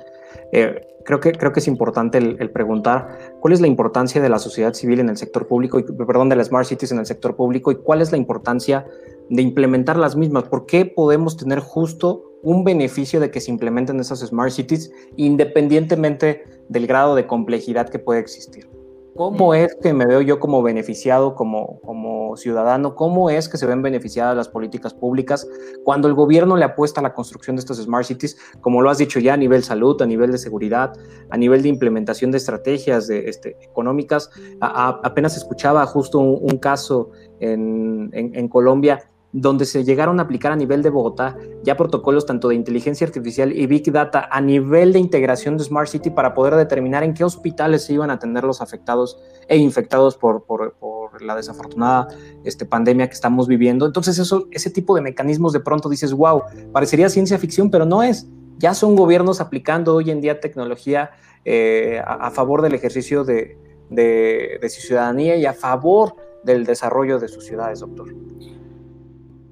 Eh, 0.52 0.80
creo, 1.04 1.20
que, 1.20 1.32
creo 1.32 1.52
que 1.52 1.60
es 1.60 1.68
importante 1.68 2.18
el, 2.18 2.50
preguntar 2.50 3.36
cuál 3.40 3.52
es 3.52 3.60
la 3.60 3.66
importancia 3.66 4.20
de 4.20 4.28
la 4.28 4.38
sociedad 4.38 4.74
civil 4.74 5.00
en 5.00 5.08
el 5.08 5.16
sector 5.16 5.46
público, 5.46 5.78
y, 5.78 5.82
perdón, 5.82 6.28
de 6.28 6.36
las 6.36 6.48
Smart 6.48 6.66
Cities 6.66 6.92
en 6.92 6.98
el 6.98 7.06
sector 7.06 7.36
público 7.36 7.70
y 7.70 7.76
cuál 7.76 8.02
es 8.02 8.12
la 8.12 8.18
importancia 8.18 8.86
de 9.28 9.42
implementar 9.42 9.96
las 9.96 10.16
mismas. 10.16 10.44
¿Por 10.44 10.66
qué 10.66 10.86
podemos 10.86 11.36
tener 11.36 11.60
justo 11.60 12.32
un 12.42 12.64
beneficio 12.64 13.18
de 13.20 13.30
que 13.30 13.40
se 13.40 13.50
implementen 13.50 13.98
esas 13.98 14.20
Smart 14.20 14.52
Cities 14.52 14.92
independientemente 15.16 16.44
del 16.68 16.86
grado 16.86 17.14
de 17.14 17.26
complejidad 17.26 17.88
que 17.88 17.98
puede 17.98 18.20
existir? 18.20 18.68
¿Cómo 19.16 19.54
es 19.54 19.74
que 19.82 19.92
me 19.94 20.06
veo 20.06 20.20
yo 20.20 20.38
como 20.38 20.62
beneficiado, 20.62 21.34
como, 21.34 21.80
como 21.80 22.36
ciudadano? 22.36 22.94
¿Cómo 22.94 23.30
es 23.30 23.48
que 23.48 23.56
se 23.56 23.66
ven 23.66 23.80
beneficiadas 23.82 24.36
las 24.36 24.48
políticas 24.48 24.92
públicas 24.92 25.48
cuando 25.84 26.06
el 26.06 26.14
gobierno 26.14 26.56
le 26.56 26.64
apuesta 26.64 27.00
a 27.00 27.02
la 27.02 27.14
construcción 27.14 27.56
de 27.56 27.60
estas 27.60 27.78
smart 27.78 28.04
cities, 28.06 28.36
como 28.60 28.82
lo 28.82 28.90
has 28.90 28.98
dicho 28.98 29.18
ya, 29.18 29.34
a 29.34 29.36
nivel 29.36 29.62
salud, 29.62 30.00
a 30.02 30.06
nivel 30.06 30.32
de 30.32 30.38
seguridad, 30.38 30.92
a 31.30 31.36
nivel 31.36 31.62
de 31.62 31.68
implementación 31.70 32.30
de 32.30 32.38
estrategias 32.38 33.06
de, 33.06 33.28
este, 33.28 33.56
económicas? 33.62 34.30
apenas 34.60 35.36
escuchaba 35.36 35.84
justo 35.86 36.18
un, 36.18 36.58
caso 36.58 37.10
en, 37.40 38.10
en 38.12 38.48
Colombia 38.48 39.10
donde 39.32 39.66
se 39.66 39.84
llegaron 39.84 40.18
a 40.18 40.22
aplicar 40.22 40.52
a 40.52 40.56
nivel 40.56 40.82
de 40.82 40.90
Bogotá 40.90 41.36
ya 41.62 41.76
protocolos 41.76 42.26
tanto 42.26 42.48
de 42.48 42.54
inteligencia 42.54 43.06
artificial 43.06 43.52
y 43.52 43.66
Big 43.66 43.90
Data 43.92 44.28
a 44.30 44.40
nivel 44.40 44.92
de 44.92 44.98
integración 44.98 45.56
de 45.56 45.64
Smart 45.64 45.88
City 45.88 46.10
para 46.10 46.32
poder 46.32 46.54
determinar 46.54 47.02
en 47.02 47.12
qué 47.12 47.24
hospitales 47.24 47.84
se 47.84 47.92
iban 47.92 48.10
a 48.10 48.14
atender 48.14 48.44
los 48.44 48.60
afectados 48.60 49.18
e 49.48 49.56
infectados 49.56 50.16
por, 50.16 50.44
por, 50.44 50.74
la 51.20 51.34
desafortunada 51.34 52.08
este, 52.44 52.66
pandemia 52.66 53.06
que 53.08 53.14
estamos 53.14 53.48
viviendo. 53.48 53.86
Entonces 53.86 54.18
eso, 54.18 54.48
ese 54.50 54.68
tipo 54.68 54.94
de 54.94 55.00
mecanismos 55.00 55.54
de 55.54 55.60
pronto 55.60 55.88
dices, 55.88 56.12
wow, 56.12 56.42
parecería 56.72 57.08
ciencia 57.08 57.38
ficción, 57.38 57.70
pero 57.70 57.86
no 57.86 58.02
es. 58.02 58.26
Ya 58.58 58.74
son 58.74 58.96
gobiernos 58.96 59.40
aplicando 59.40 59.94
hoy 59.94 60.10
en 60.10 60.20
día 60.20 60.40
tecnología 60.40 61.12
eh, 61.46 62.02
a, 62.06 62.30
favor 62.30 62.60
del 62.60 62.74
ejercicio 62.74 63.24
de, 63.24 63.56
de 63.88 64.68
su 64.68 64.82
ciudadanía 64.82 65.36
y 65.36 65.46
a 65.46 65.54
favor 65.54 66.16
del 66.44 66.66
desarrollo 66.66 67.18
de 67.18 67.28
sus 67.28 67.46
ciudades, 67.46 67.80
doctor 67.80 68.14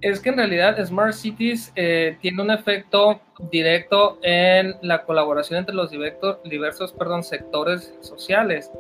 es 0.05 0.21
que 0.21 0.29
en 0.29 0.37
realidad 0.37 0.77
Smart 0.85 1.15
Cities 1.15 1.73
eh, 1.77 2.19
tiene 2.21 2.43
un 2.43 2.51
efecto 2.51 3.23
directo 3.51 4.19
en 4.23 4.75
la 4.83 5.03
colaboración 5.03 5.61
entre 5.61 5.75
los 5.75 5.91
diversos 5.91 6.95
sectores 7.23 7.95
sociales. 8.03 8.71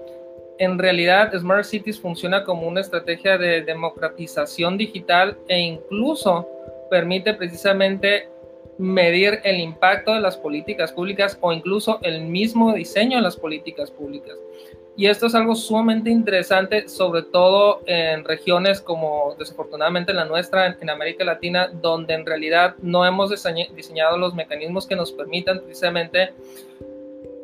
En 0.58 0.78
realidad, 0.78 1.32
Smart 1.34 1.64
Cities 1.64 1.98
funciona 1.98 2.44
como 2.44 2.68
una 2.68 2.82
estrategia 2.82 3.38
de 3.38 3.62
democratización 3.62 4.76
digital 4.76 5.38
e 5.48 5.58
incluso 5.58 6.46
permite 6.90 7.32
precisamente 7.32 8.28
medir 8.76 9.40
el 9.44 9.60
impacto 9.60 10.12
de 10.12 10.20
las 10.20 10.36
políticas 10.36 10.92
públicas 10.92 11.38
o 11.40 11.54
incluso 11.54 12.00
el 12.02 12.20
mismo 12.20 12.74
diseño 12.74 13.16
de 13.16 13.22
las 13.22 13.36
políticas 13.36 13.90
públicas. 13.90 14.36
Y 14.96 15.06
esto 15.06 15.26
es 15.26 15.34
algo 15.34 15.56
sumamente 15.56 16.08
interesante, 16.08 16.88
sobre 16.88 17.22
todo 17.22 17.82
en 17.86 18.24
regiones 18.24 18.80
como 18.80 19.34
desafortunadamente 19.36 20.12
la 20.12 20.24
nuestra, 20.24 20.76
en 20.80 20.88
América 20.88 21.24
Latina, 21.24 21.68
donde 21.72 22.14
en 22.14 22.24
realidad 22.24 22.76
no 22.80 23.04
hemos 23.04 23.30
diseñado 23.74 24.16
los 24.18 24.34
mecanismos 24.34 24.86
que 24.86 24.94
nos 24.94 25.10
permitan 25.10 25.60
precisamente 25.60 26.32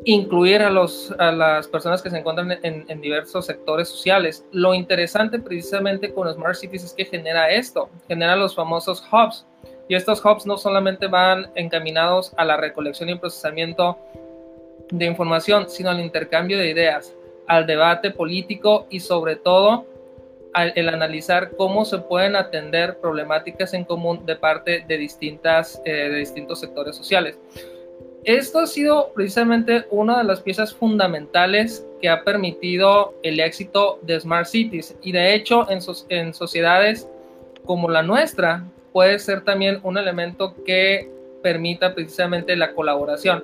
incluir 0.04 0.62
a, 0.62 0.70
los, 0.70 1.12
a 1.18 1.32
las 1.32 1.66
personas 1.66 2.00
que 2.02 2.10
se 2.10 2.18
encuentran 2.18 2.52
en, 2.62 2.84
en, 2.88 3.00
diversos 3.00 3.46
sectores 3.46 3.88
sociales. 3.88 4.44
Lo 4.52 4.72
interesante 4.72 5.38
precisamente 5.38 6.14
con 6.14 6.32
Smart 6.32 6.54
Cities 6.54 6.84
es 6.84 6.94
que 6.94 7.04
genera 7.04 7.50
esto, 7.50 7.90
genera 8.08 8.36
los 8.36 8.54
famosos 8.54 9.04
hubs. 9.12 9.44
Y 9.88 9.96
estos 9.96 10.24
hubs 10.24 10.46
no 10.46 10.56
solamente 10.56 11.08
van 11.08 11.50
encaminados 11.56 12.32
a 12.36 12.44
la 12.44 12.56
recolección 12.56 13.08
y 13.08 13.16
procesamiento 13.16 13.98
de 14.90 15.04
información, 15.04 15.68
sino 15.68 15.90
al 15.90 16.00
intercambio 16.00 16.58
de 16.58 16.70
ideas, 16.70 17.14
al 17.50 17.66
debate 17.66 18.12
político 18.12 18.86
y 18.90 19.00
sobre 19.00 19.34
todo 19.34 19.84
al, 20.52 20.72
el 20.76 20.88
analizar 20.88 21.50
cómo 21.56 21.84
se 21.84 21.98
pueden 21.98 22.36
atender 22.36 22.98
problemáticas 23.00 23.74
en 23.74 23.82
común 23.82 24.24
de 24.24 24.36
parte 24.36 24.84
de, 24.86 24.96
distintas, 24.96 25.82
eh, 25.84 25.90
de 25.90 26.16
distintos 26.18 26.60
sectores 26.60 26.94
sociales. 26.94 27.40
Esto 28.22 28.60
ha 28.60 28.68
sido 28.68 29.10
precisamente 29.14 29.84
una 29.90 30.18
de 30.18 30.24
las 30.24 30.40
piezas 30.42 30.72
fundamentales 30.72 31.84
que 32.00 32.08
ha 32.08 32.22
permitido 32.22 33.14
el 33.24 33.40
éxito 33.40 33.98
de 34.02 34.20
Smart 34.20 34.46
Cities 34.46 34.94
y 35.02 35.10
de 35.10 35.34
hecho 35.34 35.68
en, 35.72 35.82
so 35.82 35.94
en 36.08 36.32
sociedades 36.32 37.08
como 37.64 37.90
la 37.90 38.04
nuestra 38.04 38.64
puede 38.92 39.18
ser 39.18 39.42
también 39.42 39.80
un 39.82 39.98
elemento 39.98 40.54
que 40.64 41.10
permita 41.42 41.96
precisamente 41.96 42.54
la 42.54 42.74
colaboración 42.74 43.42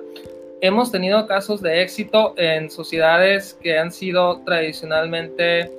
hemos 0.61 0.91
tenido 0.91 1.27
casos 1.27 1.61
de 1.61 1.81
éxito 1.81 2.33
en 2.37 2.69
sociedades 2.69 3.53
que 3.61 3.77
han 3.77 3.91
sido 3.91 4.41
tradicionalmente 4.41 5.71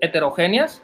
heterogéneas 0.00 0.82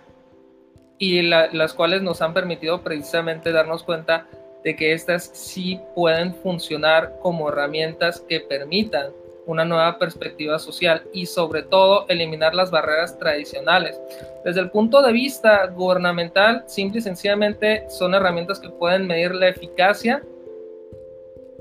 y 0.98 1.22
las 1.22 1.74
cuales 1.74 2.02
nos 2.02 2.22
han 2.22 2.32
permitido 2.32 2.82
precisamente 2.82 3.50
darnos 3.50 3.82
cuenta 3.82 4.26
de 4.62 4.76
que 4.76 4.92
estas 4.92 5.24
sí 5.32 5.80
pueden 5.94 6.34
funcionar 6.36 7.18
como 7.20 7.48
herramientas 7.48 8.20
que 8.20 8.40
permitan 8.40 9.08
una 9.44 9.64
nueva 9.64 9.98
perspectiva 9.98 10.60
social 10.60 11.02
y 11.12 11.26
sobre 11.26 11.64
todo 11.64 12.06
eliminar 12.08 12.54
las 12.54 12.70
barreras 12.70 13.18
tradicionales. 13.18 14.00
Desde 14.44 14.60
el 14.60 14.70
punto 14.70 15.02
de 15.02 15.12
vista 15.12 15.66
gubernamental, 15.66 16.62
simple 16.68 17.00
y 17.00 17.02
sencillamente 17.02 17.84
son 17.90 18.14
herramientas 18.14 18.60
que 18.60 18.70
pueden 18.70 19.08
medir 19.08 19.34
la 19.34 19.48
eficacia 19.48 20.22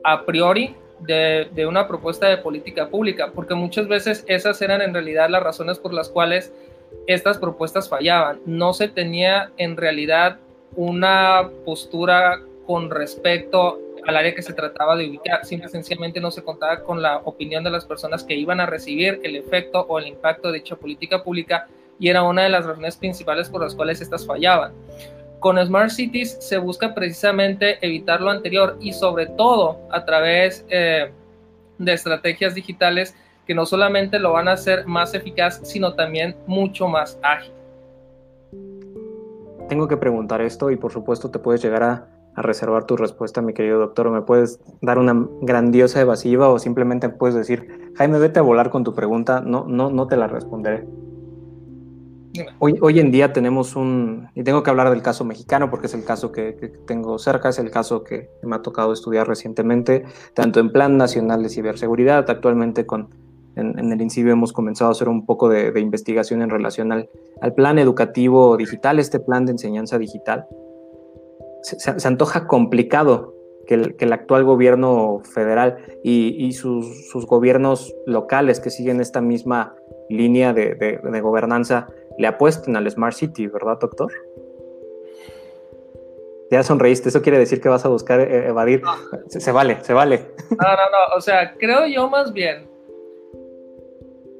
a 0.03 0.23
priori 0.23 0.75
de, 1.05 1.65
una 1.67 1.87
propuesta 1.87 2.27
de 2.27 2.37
política 2.37 2.89
pública, 2.89 3.31
porque 3.33 3.55
muchas 3.55 3.87
veces 3.87 4.23
esas 4.27 4.61
eran 4.61 4.81
en 4.81 4.93
realidad 4.93 5.29
las 5.29 5.43
razones 5.43 5.79
por 5.79 5.93
las 5.93 6.09
cuales 6.09 6.53
estas 7.07 7.37
propuestas 7.37 7.89
fallaban. 7.89 8.39
No 8.45 8.73
se 8.73 8.87
tenía 8.87 9.51
en 9.57 9.77
realidad 9.77 10.37
una 10.75 11.49
postura 11.65 12.41
con 12.65 12.89
respecto 12.89 13.79
al 14.05 14.17
área 14.17 14.33
que 14.33 14.41
se 14.41 14.53
trataba 14.53 14.95
de 14.95 15.09
ubicar. 15.09 15.45
Simple 15.45 15.67
y 15.67 15.71
sencillamente 15.71 16.19
no 16.19 16.31
se 16.31 16.43
contaba 16.43 16.83
con 16.83 17.01
la 17.01 17.17
opinión 17.17 17.63
de 17.63 17.69
las 17.69 17.85
personas 17.85 18.23
que 18.23 18.35
iban 18.35 18.59
a 18.59 18.65
recibir 18.65 19.19
el 19.23 19.35
efecto 19.35 19.85
o 19.87 19.99
el 19.99 20.07
impacto 20.07 20.51
de 20.51 20.59
dicha 20.59 20.75
política 20.75 21.23
pública 21.23 21.67
y 21.99 22.09
era 22.09 22.23
una 22.23 22.43
de 22.43 22.49
las 22.49 22.65
razones 22.65 22.97
principales 22.97 23.49
por 23.49 23.61
las 23.61 23.75
cuales 23.75 24.01
estas 24.01 24.25
fallaban. 24.25 24.73
Con 25.41 25.57
Smart 25.57 25.89
Cities 25.89 26.37
se 26.39 26.59
busca 26.59 26.93
precisamente 26.93 27.83
evitar 27.83 28.21
lo 28.21 28.29
anterior 28.29 28.77
y 28.79 28.93
sobre 28.93 29.25
todo 29.25 29.79
a 29.89 30.05
través 30.05 30.63
eh, 30.69 31.11
de 31.79 31.93
estrategias 31.93 32.53
digitales 32.53 33.15
que 33.47 33.55
no 33.55 33.65
solamente 33.65 34.19
lo 34.19 34.33
van 34.33 34.47
a 34.47 34.51
hacer 34.51 34.85
más 34.85 35.15
eficaz, 35.15 35.59
sino 35.63 35.95
también 35.95 36.35
mucho 36.45 36.87
más 36.87 37.17
ágil. 37.23 37.51
Tengo 39.67 39.87
que 39.87 39.97
preguntar 39.97 40.41
esto 40.41 40.69
y 40.69 40.75
por 40.75 40.91
supuesto 40.91 41.31
te 41.31 41.39
puedes 41.39 41.63
llegar 41.63 41.81
a, 41.81 42.07
reservar 42.35 42.85
tu 42.85 42.95
respuesta, 42.95 43.41
mi 43.41 43.53
querido 43.53 43.79
doctor, 43.79 44.11
me 44.11 44.21
puedes 44.21 44.59
dar 44.79 44.99
una 44.99 45.27
grandiosa 45.41 45.99
evasiva 46.01 46.49
o 46.49 46.59
simplemente 46.59 47.09
puedes 47.09 47.35
decir, 47.35 47.91
Jaime, 47.95 48.19
vete 48.19 48.39
a 48.39 48.43
volar 48.43 48.69
con 48.69 48.83
tu 48.83 48.93
pregunta, 48.93 49.41
no, 49.41 49.65
no, 49.67 49.89
no 49.89 50.07
te 50.07 50.17
la 50.17 50.27
responderé. 50.27 50.85
Hoy, 52.59 52.99
en 52.99 53.11
día 53.11 53.33
tenemos 53.33 53.75
un, 53.75 54.29
y 54.35 54.43
tengo 54.43 54.63
que 54.63 54.69
hablar 54.69 54.89
del 54.89 55.01
caso 55.01 55.25
mexicano 55.25 55.69
porque 55.69 55.87
es 55.87 55.93
el 55.93 56.05
caso 56.05 56.31
que, 56.31 56.53
tengo 56.85 57.19
cerca, 57.19 57.49
es 57.49 57.59
el 57.59 57.71
caso 57.71 58.03
que 58.03 58.29
me 58.43 58.55
ha 58.55 58.61
tocado 58.61 58.93
estudiar 58.93 59.27
recientemente, 59.27 60.05
tanto 60.33 60.59
en 60.59 60.71
Plan 60.71 60.97
Nacional 60.97 61.43
de 61.43 61.49
Ciberseguridad, 61.49 62.29
actualmente 62.29 62.85
con, 62.85 63.09
en, 63.55 63.91
el 63.91 64.01
INCIBE 64.01 64.31
hemos 64.31 64.53
comenzado 64.53 64.89
a 64.89 64.91
hacer 64.93 65.09
un 65.09 65.25
poco 65.25 65.49
de, 65.49 65.77
investigación 65.79 66.41
en 66.41 66.49
relación 66.49 66.91
al, 66.91 67.09
al, 67.41 67.53
plan 67.53 67.79
educativo 67.79 68.55
digital, 68.55 68.99
este 68.99 69.19
plan 69.19 69.45
de 69.45 69.53
enseñanza 69.53 69.97
digital. 69.97 70.47
Se, 71.63 72.07
antoja 72.07 72.47
complicado 72.47 73.35
que 73.67 73.75
el, 73.75 73.95
que 73.97 74.05
el, 74.05 74.13
actual 74.13 74.45
gobierno 74.45 75.21
federal 75.23 75.77
y, 76.03 76.45
y 76.45 76.53
sus, 76.53 77.09
sus, 77.09 77.27
gobiernos 77.27 77.93
locales 78.05 78.59
que 78.59 78.69
siguen 78.69 79.01
esta 79.01 79.21
misma 79.21 79.75
línea 80.09 80.53
de, 80.53 80.75
de 80.75 81.21
gobernanza 81.21 81.87
le 82.17 82.27
apuesten 82.27 82.75
al 82.75 82.89
Smart 82.89 83.15
City, 83.15 83.47
¿verdad, 83.47 83.79
doctor? 83.79 84.11
Ya 86.51 86.63
sonreíste, 86.63 87.09
eso 87.09 87.21
quiere 87.21 87.39
decir 87.39 87.61
que 87.61 87.69
vas 87.69 87.85
a 87.85 87.89
buscar 87.89 88.19
eh, 88.19 88.47
evadir. 88.47 88.81
Se, 89.27 89.51
vale, 89.51 89.81
se 89.83 89.93
vale. 89.93 90.27
No, 90.49 90.57
no, 90.57 90.75
no, 90.75 91.15
o 91.15 91.21
sea, 91.21 91.53
creo 91.57 91.87
yo 91.87 92.09
más 92.09 92.33
bien 92.33 92.69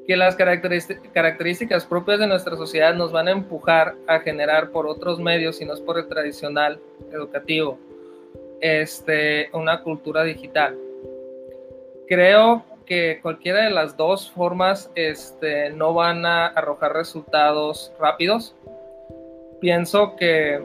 que 0.05 0.17
las 0.17 0.35
características 0.35 1.85
propias 1.85 2.19
de 2.19 2.27
nuestra 2.27 2.57
sociedad 2.57 2.93
nos 2.95 3.13
van 3.13 3.29
a 3.29 3.31
empujar 3.31 3.95
a 4.07 4.19
generar 4.19 4.71
por 4.71 4.87
otros 4.87 5.19
medios, 5.19 5.61
y 5.61 5.65
no 5.65 5.73
es 5.73 5.79
por 5.79 5.97
el 5.97 6.07
tradicional 6.07 6.79
educativo, 7.13 7.77
este, 8.59 9.49
una 9.53 9.81
cultura 9.81 10.23
digital. 10.23 10.77
Creo 12.07 12.65
que 12.91 13.21
cualquiera 13.21 13.63
de 13.63 13.69
las 13.69 13.95
dos 13.95 14.29
formas 14.31 14.91
este, 14.95 15.69
no 15.69 15.93
van 15.93 16.25
a 16.25 16.47
arrojar 16.47 16.91
resultados 16.91 17.93
rápidos. 17.97 18.53
Pienso 19.61 20.17
que 20.17 20.61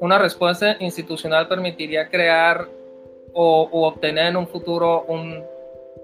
una 0.00 0.18
respuesta 0.18 0.76
institucional 0.80 1.46
permitiría 1.46 2.08
crear 2.08 2.66
o, 3.32 3.68
obtener 3.86 4.26
en 4.26 4.36
un 4.36 4.48
futuro 4.48 5.06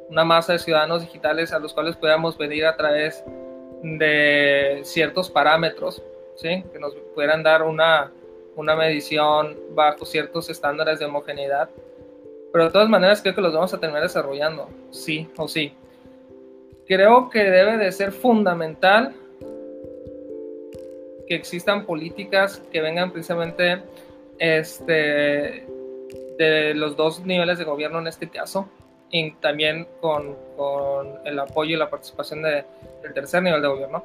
una 0.09 0.25
masa 0.25 0.53
de 0.53 0.61
ciudadanos 0.61 1.01
digitales 1.01 1.53
a 1.53 1.59
los 1.59 1.75
cuales 1.75 1.97
podamos 1.97 2.39
venir 2.39 2.65
a 2.65 2.77
través 2.77 3.25
de 3.83 4.83
ciertos 4.85 5.29
parámetros, 5.29 6.01
¿sí? 6.37 6.63
que 6.73 6.79
nos 6.79 6.95
pudieran 7.13 7.43
dar 7.43 7.65
una, 7.65 8.13
una 8.55 8.77
medición 8.77 9.59
bajo 9.75 10.05
ciertos 10.05 10.49
estándares 10.49 11.01
de 11.01 11.07
homogeneidad 11.07 11.71
pero 12.53 12.65
de 12.65 12.71
todas 12.71 12.89
maneras 12.89 13.23
creo 13.23 13.35
que 13.35 13.41
los 13.41 13.55
vamos 13.55 13.73
a 13.73 13.81
terminar 13.81 14.03
desarrollando, 14.03 14.69
sí 14.91 15.29
o 15.37 15.49
sí. 15.49 15.73
Creo 16.87 17.31
que 17.31 17.45
debe 17.45 17.79
de 17.79 17.91
ser 17.93 18.13
fundamental 18.13 19.15
que 21.27 21.35
existan 21.35 21.87
políticas 21.87 22.63
que 22.71 22.81
vengan 22.81 23.11
precisamente 23.13 23.83
este, 24.39 25.67
de 26.39 26.75
los 26.75 26.97
dos 26.97 27.25
niveles 27.25 27.59
de 27.59 27.65
gobierno 27.65 28.01
en 28.01 28.09
este 28.09 28.29
caso, 28.29 28.69
y 29.11 29.31
también 29.33 29.87
con, 30.01 30.37
con 30.57 31.21
el 31.25 31.39
apoyo 31.39 31.77
y 31.77 31.79
la 31.79 31.89
participación 31.89 32.43
de, 32.43 32.65
del 33.03 33.15
tercer 33.15 33.43
nivel 33.43 33.63
de 33.63 33.69
gobierno, 33.69 34.05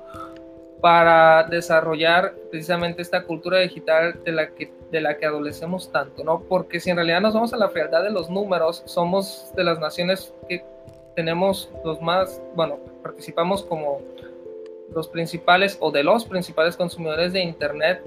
para 0.82 1.44
desarrollar 1.44 2.34
precisamente 2.52 3.02
esta 3.02 3.24
cultura 3.24 3.60
digital 3.60 4.24
de 4.24 4.32
la 4.32 4.50
que 4.50 4.70
de 4.92 5.02
la 5.02 5.18
que 5.18 5.26
adolecemos 5.26 5.92
tanto, 5.92 6.24
¿no? 6.24 6.42
Porque 6.42 6.80
si 6.80 6.90
en 6.90 6.96
realidad 6.96 7.22
nos 7.22 7.34
vamos 7.34 7.54
a 7.54 7.58
la 7.58 7.70
frialdad 7.70 8.04
de 8.04 8.12
los 8.12 8.30
números, 8.30 8.84
somos 8.86 9.52
de 9.56 9.64
las 9.64 9.80
naciones 9.80 10.34
que 10.48 10.64
tenemos 11.16 11.72
los 11.84 12.02
más, 12.02 12.42
bueno, 12.56 12.80
participamos 13.04 13.64
como 13.64 14.02
los 14.94 15.08
principales 15.08 15.78
o 15.80 15.92
de 15.92 16.04
los 16.04 16.26
principales 16.26 16.78
consumidores 16.78 17.34
de 17.34 17.42
Internet, 17.42 18.02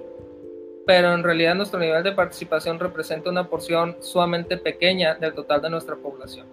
pero 0.86 1.12
en 1.12 1.22
realidad 1.22 1.54
nuestro 1.54 1.78
nivel 1.78 2.02
de 2.02 2.12
participación 2.12 2.78
representa 2.78 3.30
una 3.30 3.48
porción 3.48 3.96
sumamente 4.00 4.56
pequeña 4.56 5.14
del 5.14 5.34
total 5.34 5.60
de 5.60 5.70
nuestra 5.70 5.96
población. 5.96 6.46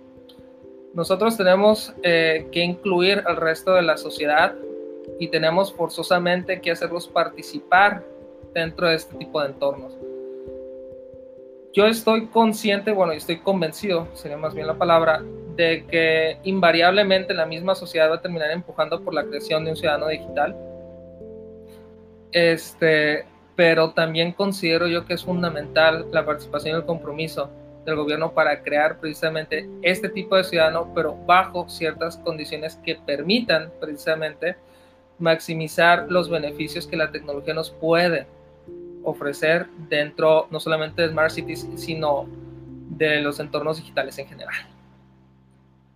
Nosotros 0.94 1.38
tenemos 1.38 1.94
eh, 2.04 2.48
que 2.52 2.62
incluir 2.62 3.24
al 3.26 3.38
resto 3.38 3.74
de 3.74 3.84
la 3.84 3.98
sociedad 3.98 4.56
y 5.20 5.30
tenemos 5.30 5.72
forzosamente 5.72 6.60
que 6.60 6.72
hacerlos 6.72 7.08
participar 7.08 8.04
dentro 8.54 8.88
de 8.88 8.96
este 8.96 9.16
tipo 9.16 9.42
de 9.42 9.50
entornos. 9.50 9.96
Yo 11.78 11.86
estoy 11.86 12.26
consciente, 12.26 12.92
bueno, 12.92 13.12
estoy 13.12 13.38
convencido, 13.38 14.08
sería 14.16 14.36
más 14.36 14.56
bien 14.56 14.66
la 14.66 14.80
palabra, 14.80 15.22
de 15.56 15.86
que 15.86 16.40
invariablemente 16.44 17.36
la 17.36 17.46
misma 17.46 17.76
sociedad 17.76 18.10
va 18.10 18.16
a 18.16 18.22
terminar 18.22 18.50
empujando 18.50 19.00
por 19.04 19.14
la 19.14 19.24
creación 19.24 19.64
de 19.64 19.70
un 19.70 19.78
ciudadano 19.78 20.08
digital. 20.08 20.58
Este, 22.32 23.26
pero 23.56 23.92
también 23.92 24.32
considero 24.32 24.88
yo 24.88 25.06
que 25.06 25.14
es 25.14 25.24
fundamental 25.24 26.08
la 26.12 26.26
participación 26.26 26.74
y 26.74 26.80
el 26.80 26.86
compromiso 26.86 27.52
del 27.86 27.96
gobierno 27.96 28.32
para 28.32 28.64
crear 28.64 29.00
precisamente 29.00 29.70
este 29.84 30.10
tipo 30.10 30.36
de 30.36 30.46
ciudadano, 30.46 30.92
pero 30.96 31.16
bajo 31.28 31.70
ciertas 31.70 32.18
condiciones 32.18 32.78
que 32.78 32.96
permitan 32.96 33.72
precisamente 33.80 34.56
maximizar 35.20 36.08
los 36.10 36.28
beneficios 36.28 36.88
que 36.88 36.98
la 36.98 37.12
tecnología 37.12 37.54
nos 37.54 37.70
puede 37.70 38.26
ofrecer 39.08 39.68
dentro 39.90 40.48
no 40.52 40.60
solamente 40.60 41.02
de 41.02 41.10
Smart 41.10 41.32
Cities, 41.32 41.68
sino 41.76 42.26
de 42.90 43.22
los 43.22 43.40
entornos 43.40 43.78
digitales 43.78 44.18
en 44.20 44.28
general. 44.28 44.54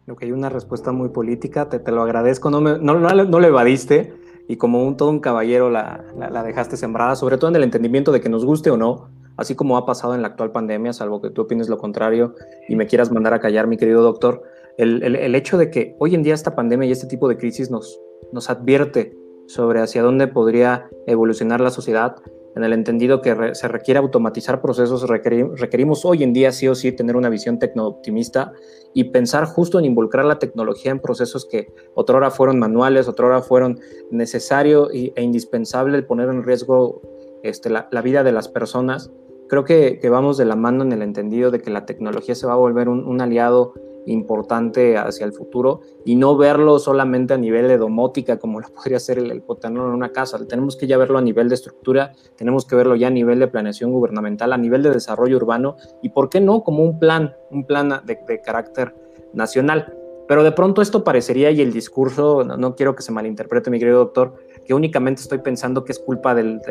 Ok, 0.10 0.24
una 0.34 0.50
respuesta 0.50 0.92
muy 0.92 1.10
política, 1.10 1.70
te, 1.70 1.80
te 1.80 1.92
lo 1.92 2.02
agradezco, 2.02 2.50
no, 2.50 2.62
me, 2.62 2.78
no, 2.80 2.96
no, 2.96 3.14
no, 3.14 3.40
lo 3.40 3.48
evadiste 3.48 4.14
y 4.48 4.58
como 4.58 4.86
un, 4.86 4.98
todo 4.98 5.10
un 5.10 5.20
caballero 5.20 5.70
la, 5.70 6.04
la, 6.18 6.30
la, 6.30 6.44
dejaste 6.44 6.78
sembrada, 6.78 7.16
sobre 7.16 7.38
todo 7.38 7.50
en 7.50 7.56
el 7.58 7.64
entendimiento 7.64 8.12
de 8.12 8.22
que 8.22 8.30
nos 8.30 8.46
guste 8.46 8.72
o 8.72 8.78
no, 8.78 9.10
así 9.38 9.56
como 9.56 9.78
ha 9.78 9.86
pasado 9.86 10.16
en 10.16 10.22
la 10.22 10.30
actual 10.30 10.52
pandemia, 10.52 10.94
salvo 10.94 11.22
que 11.22 11.30
tú 11.30 11.42
opines 11.42 11.70
lo 11.70 11.78
contrario 11.78 12.36
y 12.68 12.76
me 12.76 12.88
quieras 12.88 13.12
mandar 13.12 13.34
a 13.34 13.40
callar, 13.40 13.68
mi 13.68 13.78
querido 13.78 14.02
doctor, 14.02 14.44
el, 14.78 15.04
el, 15.04 15.16
el 15.16 15.36
hecho 15.36 15.58
de 15.58 15.70
que 15.70 15.96
hoy 16.00 16.16
en 16.16 16.24
día 16.24 16.34
esta 16.34 16.56
pandemia 16.56 16.88
y 16.88 16.92
este 16.92 17.08
tipo 17.08 17.28
de 17.28 17.38
crisis 17.38 17.70
nos, 17.70 18.00
nos 18.32 18.50
advierte 18.50 19.16
sobre 19.48 19.82
hacia 19.82 20.02
dónde 20.02 20.28
podría 20.28 20.90
evolucionar 21.08 21.62
la 21.62 21.72
sociedad, 21.72 22.16
en 22.56 22.64
el 22.64 22.74
entendido 22.74 23.22
que 23.22 23.56
se 23.56 23.68
requiere 23.68 24.00
automatizar 24.00 24.62
procesos, 24.62 25.08
requerimos, 25.08 26.06
hoy 26.06 26.24
en 26.24 26.34
día 26.34 26.52
sí 26.52 26.68
o 26.68 26.76
sí 26.76 26.92
tener 26.92 27.16
una 27.16 27.30
visión 27.30 27.60
tecno-optimista 27.60 28.52
y 28.94 29.06
pensar 29.06 29.46
justo 29.46 29.80
en 29.80 29.86
involucrar 29.86 30.26
la 30.26 30.40
tecnología 30.40 30.92
en 30.92 31.00
procesos 31.00 31.46
que 31.46 31.74
otrora 31.94 32.30
fueron 32.30 32.60
manuales, 32.60 33.08
otrora 33.08 33.42
fueron 33.42 33.80
necesario 34.10 34.90
e 34.92 35.22
indispensable 35.22 35.98
el 35.98 36.06
poner 36.06 36.30
en 36.30 36.44
riesgo 36.44 37.02
este, 37.44 37.70
la, 37.70 38.02
vida 38.02 38.24
de 38.24 38.34
las 38.34 38.50
personas. 38.50 39.12
Creo 39.48 39.64
que, 39.64 40.00
vamos 40.10 40.38
de 40.38 40.46
la 40.46 40.56
mano 40.56 40.84
en 40.84 40.92
el 40.92 41.02
entendido 41.02 41.52
de 41.52 41.62
que 41.62 41.70
la 41.70 41.86
tecnología 41.86 42.36
se 42.36 42.48
va 42.48 42.54
a 42.54 42.58
volver 42.58 42.90
un 42.90 43.22
aliado 43.22 43.74
importante 44.06 44.98
hacia 44.98 45.26
el 45.26 45.34
futuro 45.34 45.82
y 46.06 46.16
no 46.16 46.36
verlo 46.38 46.80
solamente 46.80 47.34
a 47.34 47.38
nivel 47.38 47.68
de 47.68 47.78
domótica 47.78 48.40
como 48.40 48.60
lo 48.60 48.68
podría 48.76 49.00
ser 49.00 49.18
el, 49.20 49.32
el 49.32 49.44
en 49.64 49.78
una 49.78 50.12
casa. 50.12 50.40
Tenemos 50.48 50.76
que 50.76 50.88
ya 50.88 50.98
verlo 50.98 51.18
a 51.18 51.22
nivel 51.22 51.50
de 51.50 51.56
estructura, 51.56 52.14
tenemos 52.36 52.66
que 52.66 52.76
verlo 52.76 52.96
ya 52.96 53.08
a 53.08 53.12
nivel 53.12 53.40
de 53.40 53.48
planeación 53.48 53.92
gubernamental, 53.92 54.54
a 54.54 54.58
nivel 54.58 54.84
de 54.84 54.92
desarrollo 54.92 55.38
urbano 55.38 55.76
y, 56.02 56.10
¿por 56.10 56.30
qué 56.30 56.40
no?, 56.40 56.64
como 56.64 56.84
un 56.84 57.00
plan, 57.00 57.36
un 57.52 57.66
plan 57.66 57.90
de, 58.06 58.20
de 58.28 58.42
carácter 58.42 58.96
nacional. 59.34 59.94
Pero 60.28 60.44
de 60.44 60.54
pronto 60.54 60.82
esto 60.82 61.04
parecería, 61.04 61.52
y 61.52 61.60
el 61.60 61.74
discurso, 61.74 62.46
no, 62.46 62.76
quiero 62.76 62.96
que 62.96 63.04
se 63.04 63.12
malinterprete, 63.12 63.70
mi 63.70 63.80
querido 63.80 63.98
doctor, 63.98 64.36
que 64.66 64.74
únicamente 64.74 65.22
estoy 65.22 65.40
pensando 65.40 65.84
que 65.84 65.92
es 65.92 66.00
culpa 66.00 66.34
del, 66.34 66.62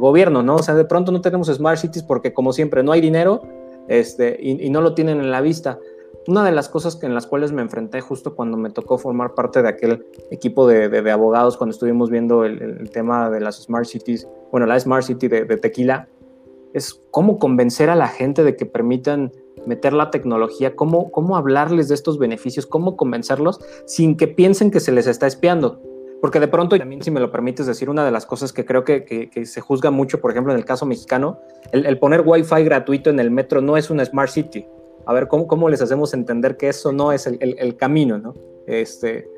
gobierno, 0.00 0.42
¿no? 0.42 0.56
O 0.56 0.62
sea, 0.64 0.74
de 0.74 0.84
pronto 0.84 1.12
no 1.12 1.20
tenemos 1.20 1.46
smart 1.46 1.78
cities 1.78 2.02
porque, 2.02 2.32
como 2.32 2.52
siempre, 2.52 2.82
no 2.82 2.90
hay 2.90 3.00
dinero 3.00 3.42
este, 3.86 4.36
y, 4.40 4.66
y 4.66 4.68
no 4.70 4.80
lo 4.80 4.94
tienen 4.94 5.20
en 5.20 5.30
la 5.30 5.40
vista 5.42 5.78
una 6.26 6.44
de 6.44 6.52
las 6.52 6.68
cosas 6.68 6.98
en 7.02 7.14
las 7.14 7.26
cuales 7.26 7.52
me 7.52 7.62
enfrenté 7.62 8.00
justo 8.00 8.34
cuando 8.34 8.56
me 8.56 8.70
tocó 8.70 8.98
formar 8.98 9.34
parte 9.34 9.62
de 9.62 9.68
aquel 9.68 10.06
equipo 10.30 10.66
de, 10.66 11.10
abogados 11.10 11.56
cuando 11.56 11.72
estuvimos 11.72 12.10
viendo 12.10 12.44
el, 12.44 12.90
tema 12.90 13.30
de 13.30 13.40
las 13.40 13.62
Smart 13.62 13.86
Cities, 13.86 14.26
bueno, 14.50 14.66
la 14.66 14.78
Smart 14.78 15.04
City 15.04 15.28
de, 15.28 15.44
Tequila, 15.56 16.08
es 16.72 17.00
cómo 17.10 17.38
convencer 17.38 17.90
a 17.90 17.96
la 17.96 18.08
gente 18.08 18.42
de 18.42 18.56
que 18.56 18.66
permitan 18.66 19.32
meter 19.66 19.92
la 19.92 20.10
tecnología, 20.10 20.74
cómo, 20.76 21.10
cómo 21.10 21.36
hablarles 21.36 21.88
de 21.88 21.94
estos 21.94 22.18
beneficios, 22.18 22.66
cómo 22.66 22.96
convencerlos 22.96 23.60
sin 23.86 24.16
que 24.16 24.26
piensen 24.26 24.70
que 24.70 24.80
se 24.80 24.92
les 24.92 25.06
está 25.06 25.26
espiando. 25.26 25.80
Porque 26.20 26.40
de 26.40 26.48
pronto, 26.48 26.74
y 26.74 26.78
también 26.78 27.02
si 27.02 27.10
me 27.10 27.20
lo 27.20 27.30
permites 27.30 27.66
decir, 27.66 27.90
una 27.90 28.04
de 28.04 28.10
las 28.10 28.24
cosas 28.24 28.52
que 28.52 28.64
creo 28.64 28.82
que, 28.82 29.04
que, 29.04 29.28
que 29.28 29.44
se 29.44 29.60
juzga 29.60 29.90
mucho, 29.90 30.20
por 30.20 30.30
ejemplo, 30.30 30.52
en 30.52 30.58
el 30.58 30.64
caso 30.64 30.86
mexicano, 30.86 31.38
el, 31.70 31.84
el 31.84 31.98
poner 31.98 32.22
Wi-Fi 32.24 32.64
gratuito 32.64 33.10
en 33.10 33.20
el 33.20 33.30
metro 33.30 33.60
no 33.60 33.76
es 33.76 33.90
una 33.90 34.04
Smart 34.04 34.30
City 34.30 34.66
a 35.06 35.12
ver 35.12 35.28
cómo, 35.28 35.46
cómo 35.46 35.68
les 35.68 35.82
hacemos 35.82 36.14
entender 36.14 36.56
que 36.56 36.68
eso 36.68 36.92
no 36.92 37.12
es 37.12 37.26
el, 37.26 37.36
el, 37.40 37.56
el, 37.58 37.76
camino, 37.76 38.18
¿no? 38.18 38.34
Este, 38.66 39.28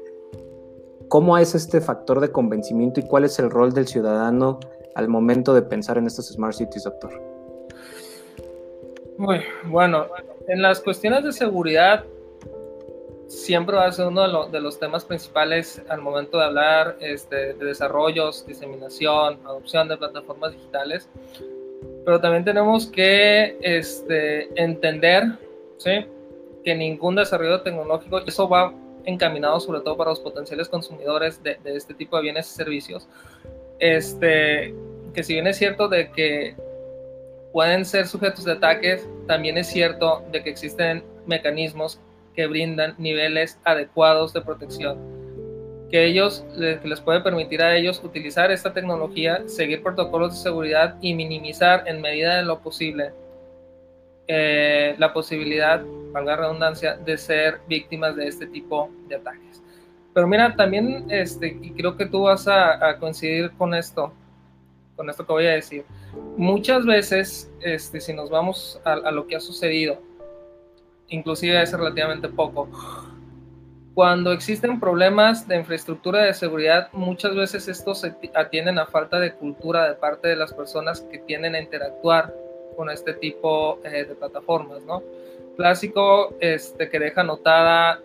¿Cómo 1.09 1.39
es 1.39 1.55
este 1.55 1.81
factor 1.81 2.21
de 2.21 2.31
convencimiento 2.31 3.01
y 3.01 3.05
cuál 3.05 3.25
es 3.25 3.39
el 3.39 3.51
rol 3.51 3.73
del 3.73 3.87
ciudadano 3.87 4.61
al 4.95 5.09
momento 5.09 5.55
de 5.55 5.63
pensar 5.63 5.99
en 5.99 6.07
estas 6.07 6.27
Smart 6.27 6.55
Cities, 6.55 6.85
doctor? 6.85 7.11
Muy 9.19 9.41
bueno, 9.65 10.07
en 10.49 10.63
las 10.63 10.81
cuestiones 10.81 11.25
de 11.25 11.33
seguridad 11.33 12.05
siempre 13.29 13.77
va 13.77 13.87
a 13.87 13.93
ser 13.93 14.07
uno 14.07 14.23
de, 14.23 14.29
lo, 14.29 14.47
de 14.47 14.61
los 14.61 14.79
temas 14.79 15.05
principales 15.05 15.83
al 15.89 16.01
momento 16.01 16.39
de 16.39 16.45
hablar 16.45 16.97
este, 17.01 17.55
de 17.55 17.65
desarrollos, 17.65 18.47
diseminación, 18.47 19.39
adopción 19.45 19.89
de 19.89 19.97
plataformas 19.97 20.53
digitales, 20.53 21.09
pero 22.05 22.21
también 22.21 22.45
tenemos 22.45 22.87
que 22.87 23.59
este, 23.61 24.49
entender 24.61 25.25
¿sí? 25.79 26.07
que 26.65 26.75
ningún 26.75 27.15
desarrollo 27.15 27.63
tecnológico, 27.63 28.19
eso 28.27 28.49
va 28.49 28.75
encaminado 29.05 29.61
sobre 29.61 29.81
todo 29.81 29.97
para 29.97 30.11
los 30.11 30.19
potenciales 30.19 30.69
consumidores 30.69 31.41
de, 31.43 31.59
de, 31.63 31.77
este 31.77 31.95
tipo 31.95 32.17
de 32.17 32.23
bienes 32.23 32.51
y 32.51 32.57
servicios, 32.57 33.09
este, 33.79 34.75
que 35.15 35.23
si 35.23 35.35
bien 35.35 35.47
es 35.47 35.57
cierto 35.59 35.89
de 35.89 36.11
que 36.11 36.57
pueden 37.53 37.85
ser 37.85 38.09
sujetos 38.09 38.45
de 38.45 38.53
ataques, 38.53 39.09
también 39.29 39.57
es 39.59 39.69
cierto 39.69 40.25
de 40.33 40.43
que 40.43 40.51
existen 40.51 41.05
mecanismos 41.25 42.01
que 42.35 42.49
brindan 42.49 42.95
niveles 42.99 43.59
adecuados 43.65 44.33
de 44.33 44.43
protección, 44.43 44.99
que 45.89 46.05
ellos 46.05 46.45
que 46.59 46.81
les 46.83 47.01
puede 47.01 47.21
permitir 47.21 47.63
a 47.63 47.77
ellos 47.77 48.03
utilizar 48.03 48.51
esta 48.51 48.73
tecnología, 48.73 49.45
seguir 49.47 49.85
protocolos 49.85 50.33
de 50.33 50.41
seguridad 50.41 50.97
y 51.01 51.15
minimizar 51.15 51.85
en 51.87 52.01
medida 52.01 52.37
de 52.37 52.43
lo 52.43 52.59
posible 52.59 53.13
eh, 54.29 54.95
la 54.99 55.13
posibilidad, 55.13 55.83
valga 56.13 56.37
redundancia, 56.37 56.97
de 56.97 57.17
ser 57.17 57.61
víctimas 57.69 58.17
de 58.17 58.29
este 58.29 58.47
tipo 58.47 58.91
de 59.09 59.17
ataques. 59.17 59.63
Pero 60.13 60.27
mira, 60.27 60.57
también, 60.57 61.07
este, 61.11 61.59
y 61.61 61.73
creo 61.73 61.97
que 61.97 62.07
tú 62.07 62.23
vas 62.23 62.49
a, 62.49 62.97
coincidir 62.99 63.53
con 63.53 63.75
esto, 63.75 64.13
con 64.97 65.09
esto 65.11 65.27
que 65.27 65.33
voy 65.33 65.47
a 65.47 65.53
decir. 65.53 65.85
Muchas 66.37 66.87
veces, 66.87 67.51
este, 67.61 68.01
si 68.01 68.15
nos 68.15 68.31
vamos 68.31 68.81
a, 68.85 68.95
a 68.95 69.11
lo 69.11 69.27
que 69.27 69.37
ha 69.37 69.41
sucedido, 69.41 70.01
inclusive 71.09 71.59
hace 71.59 71.77
relativamente 71.77 72.29
poco, 72.29 72.69
cuando 73.97 74.33
existen 74.33 74.81
problemas 74.81 75.49
de 75.49 75.57
infraestructura 75.57 76.23
de 76.23 76.35
seguridad, 76.35 76.89
muchas 76.93 77.35
veces 77.35 77.67
estos 77.69 78.01
se 78.01 78.15
atienden 78.35 78.79
a 78.79 78.87
falta 78.87 79.19
de 79.19 79.33
cultura 79.33 79.89
de 79.89 79.95
parte 79.95 80.29
de 80.29 80.37
las 80.37 80.53
personas 80.53 81.01
que 81.01 81.19
tienden 81.19 81.55
a 81.55 81.61
interactuar 81.61 82.35
con 82.77 82.91
este 82.91 83.15
tipo 83.15 83.79
eh, 83.85 84.05
de 84.05 84.15
plataformas, 84.15 84.83
¿no? 84.85 85.03
Clásico 85.57 86.35
este, 86.41 86.89
que 86.89 86.99
deja 86.99 87.23
anotada, 87.23 88.03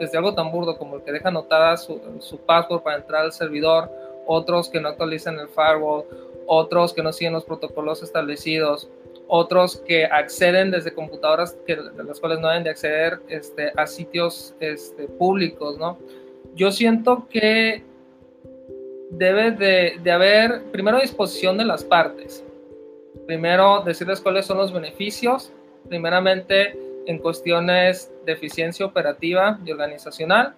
desde 0.00 0.16
algo 0.16 0.34
tan 0.34 0.50
burdo 0.50 0.78
como 0.78 0.96
el 0.96 1.02
que 1.02 1.12
deja 1.12 1.28
anotada 1.28 1.76
su, 1.76 2.00
su 2.20 2.38
password 2.38 2.82
para 2.82 2.96
entrar 2.96 3.24
al 3.24 3.32
servidor, 3.32 3.90
otros 4.26 4.68
que 4.68 4.80
no 4.80 4.88
actualizan 4.88 5.38
el 5.38 5.48
firewall, 5.48 6.04
otros 6.46 6.94
que 6.94 7.02
no 7.02 7.12
siguen 7.12 7.34
los 7.34 7.44
protocolos 7.44 8.02
establecidos, 8.02 8.88
otros 9.28 9.76
que 9.86 10.06
acceden 10.06 10.70
desde 10.70 10.92
computadoras 10.92 11.56
que, 11.66 11.76
de 11.76 12.04
las 12.04 12.18
cuales 12.18 12.40
no 12.40 12.48
deben 12.48 12.64
de 12.64 12.70
acceder 12.70 13.20
este, 13.28 13.70
a 13.76 13.86
sitios 13.86 14.54
este, 14.58 15.06
públicos, 15.06 15.78
¿no? 15.78 15.98
Yo 16.54 16.72
siento 16.72 17.28
que 17.28 17.84
debe 19.10 19.50
de, 19.50 19.98
de 20.02 20.10
haber, 20.10 20.62
primero, 20.72 20.98
disposición 21.00 21.58
de 21.58 21.66
las 21.66 21.84
partes, 21.84 22.44
Primero, 23.28 23.82
decirles 23.82 24.22
cuáles 24.22 24.46
son 24.46 24.56
los 24.56 24.72
beneficios, 24.72 25.52
primeramente 25.86 26.74
en 27.04 27.18
cuestiones 27.18 28.10
de 28.24 28.32
eficiencia 28.32 28.86
operativa 28.86 29.60
y 29.66 29.70
organizacional, 29.70 30.54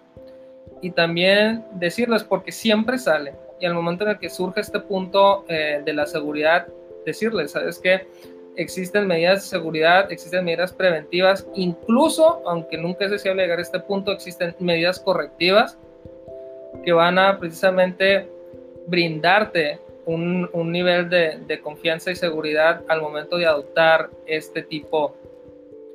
y 0.81 0.91
también 0.91 1.65
decirles, 1.73 2.23
porque 2.23 2.53
siempre 2.53 2.97
sale, 2.97 3.33
y 3.59 3.65
al 3.65 3.73
momento 3.73 4.05
en 4.05 4.11
el 4.11 4.19
que 4.19 4.29
surge 4.29 4.61
este 4.61 4.79
punto 4.79 5.43
eh, 5.49 5.81
de 5.83 5.91
la 5.91 6.05
seguridad, 6.05 6.65
decirles, 7.05 7.51
¿sabes 7.51 7.77
qué? 7.77 8.07
Existen 8.55 9.05
medidas 9.05 9.41
de 9.43 9.49
seguridad, 9.49 10.09
existen 10.09 10.45
medidas 10.45 10.71
preventivas, 10.71 11.45
incluso, 11.55 12.41
aunque 12.45 12.77
nunca 12.77 13.03
es 13.03 13.11
deseable 13.11 13.43
llegar 13.43 13.59
a 13.59 13.63
este 13.63 13.81
punto, 13.81 14.13
existen 14.13 14.55
medidas 14.59 14.97
correctivas 14.97 15.77
que 16.85 16.93
van 16.93 17.19
a 17.19 17.37
precisamente 17.37 18.29
brindarte 18.87 19.81
un, 20.13 20.49
un 20.53 20.71
nivel 20.71 21.09
de, 21.09 21.39
de, 21.47 21.59
confianza 21.61 22.11
y 22.11 22.15
seguridad 22.15 22.83
al 22.87 23.01
momento 23.01 23.37
de 23.37 23.45
adoptar 23.45 24.09
este 24.25 24.61
tipo, 24.61 25.15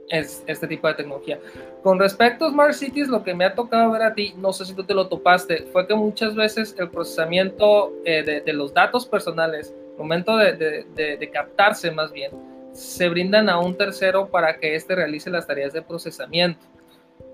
es, 0.09 0.43
este 0.47 0.67
tipo 0.67 0.89
de 0.89 0.95
tecnología. 0.95 1.39
Con 1.83 1.99
respecto 1.99 2.47
a 2.47 2.51
Smart 2.51 2.73
Cities, 2.73 3.09
lo 3.09 3.23
que 3.23 3.35
me 3.35 3.45
ha 3.45 3.55
tocado 3.55 3.91
ver 3.91 4.03
a 4.03 4.15
ti, 4.15 4.35
no 4.37 4.53
sé 4.53 4.65
si 4.65 4.75
tú 4.75 4.85
te 4.85 4.95
lo 4.95 5.09
topaste, 5.09 5.67
fue 5.73 5.87
que 5.87 5.95
muchas 5.95 6.35
veces 6.35 6.75
el 6.79 6.89
procesamiento 6.91 7.93
eh, 8.05 8.23
de, 8.23 8.41
de, 8.41 8.53
los 8.53 8.73
datos 8.73 9.07
personales, 9.07 9.75
momento 9.99 10.37
de, 10.37 10.85
de 10.95 11.31
captarse 11.31 11.91
más 11.91 12.13
bien, 12.13 12.33
se 12.73 13.09
brindan 13.09 13.49
a 13.49 13.59
un 13.59 13.77
tercero 13.77 14.29
para 14.29 14.59
que 14.59 14.75
éste 14.75 14.95
realice 14.95 15.31
las 15.31 15.47
tareas 15.47 15.73
de 15.73 15.83
procesamiento. 15.83 16.61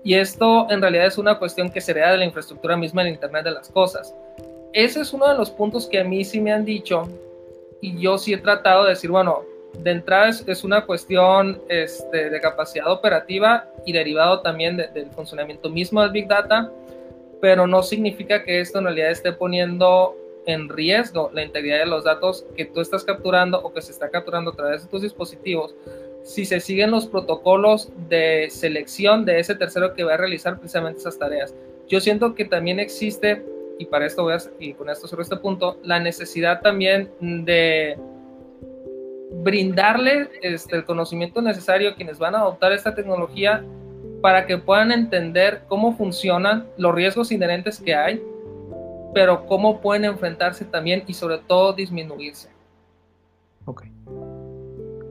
Y 0.03 0.15
esto 0.15 0.67
en 0.69 0.81
realidad 0.81 1.05
es 1.05 1.17
una 1.17 1.39
cuestión 1.39 1.69
que 1.71 1.81
sería 1.81 2.11
de 2.11 2.17
la 2.17 2.25
infraestructura 2.25 2.75
misma 2.75 3.03
del 3.03 3.13
Internet 3.13 3.45
de 3.45 3.51
las 3.51 3.69
Cosas. 3.69 4.13
Ese 4.73 5.01
es 5.01 5.13
uno 5.13 5.29
de 5.29 5.35
los 5.35 5.51
puntos 5.51 5.87
que 5.87 5.99
a 5.99 6.03
mí 6.03 6.25
sí 6.25 6.41
me 6.41 6.51
han 6.51 6.65
dicho 6.65 7.07
y 7.79 7.99
yo 7.99 8.17
sí 8.17 8.33
he 8.33 8.37
tratado 8.37 8.83
de 8.83 8.91
decir, 8.91 9.11
bueno, 9.11 9.43
de 9.77 9.91
entrada 9.91 10.29
es, 10.29 10.63
una 10.63 10.85
cuestión 10.85 11.61
este, 11.67 12.29
de 12.29 12.41
capacidad 12.41 12.91
operativa 12.91 13.69
y 13.85 13.93
derivado 13.93 14.41
también 14.41 14.77
del 14.77 15.11
funcionamiento 15.11 15.69
mismo 15.69 16.01
del 16.01 16.11
Big 16.11 16.27
Data, 16.27 16.71
pero 17.41 17.67
no 17.67 17.83
significa 17.83 18.43
que 18.43 18.61
esto 18.61 18.79
en 18.79 18.85
realidad 18.85 19.11
esté 19.11 19.33
poniendo 19.33 20.15
en 20.45 20.69
riesgo 20.69 21.29
la 21.33 21.43
integridad 21.43 21.79
de 21.79 21.85
los 21.85 22.03
datos 22.03 22.45
que 22.55 22.65
tú 22.65 22.81
estás 22.81 23.03
capturando 23.03 23.61
o 23.61 23.73
que 23.73 23.81
se 23.81 23.91
está 23.91 24.09
capturando 24.09 24.51
a 24.51 24.55
través 24.55 24.83
de 24.83 24.89
tus 24.89 25.01
dispositivos 25.01 25.75
si 26.23 26.45
se 26.45 26.59
siguen 26.59 26.91
los 26.91 27.07
protocolos 27.07 27.91
de 28.09 28.47
selección 28.49 29.25
de 29.25 29.39
ese 29.39 29.55
tercero 29.55 29.93
que 29.93 30.03
va 30.03 30.13
a 30.13 30.17
realizar 30.17 30.57
precisamente 30.57 30.99
esas 30.99 31.19
tareas. 31.19 31.53
Yo 31.87 31.99
siento 31.99 32.33
que 32.33 32.45
también 32.45 32.79
existe, 32.79 33.43
y 33.79 33.85
para 33.85 34.05
esto 34.05 34.23
voy 34.23 34.33
a, 34.33 34.37
y 34.59 34.73
con 34.73 34.89
esto 34.89 35.07
sobre 35.07 35.23
este 35.23 35.37
punto, 35.37 35.77
la 35.83 35.99
necesidad 35.99 36.61
también 36.61 37.09
de 37.19 37.97
brindarle 39.41 40.29
este, 40.41 40.75
el 40.75 40.85
conocimiento 40.85 41.41
necesario 41.41 41.89
a 41.89 41.95
quienes 41.95 42.19
van 42.19 42.35
a 42.35 42.39
adoptar 42.39 42.71
esta 42.71 42.93
tecnología 42.93 43.63
para 44.21 44.45
que 44.45 44.57
puedan 44.57 44.91
entender 44.91 45.63
cómo 45.67 45.97
funcionan 45.97 46.67
los 46.77 46.93
riesgos 46.93 47.31
inherentes 47.31 47.79
que 47.79 47.95
hay, 47.95 48.23
pero 49.13 49.45
cómo 49.45 49.81
pueden 49.81 50.05
enfrentarse 50.05 50.65
también 50.65 51.03
y 51.07 51.13
sobre 51.13 51.39
todo 51.39 51.73
disminuirse. 51.73 52.49
Ok. 53.65 53.83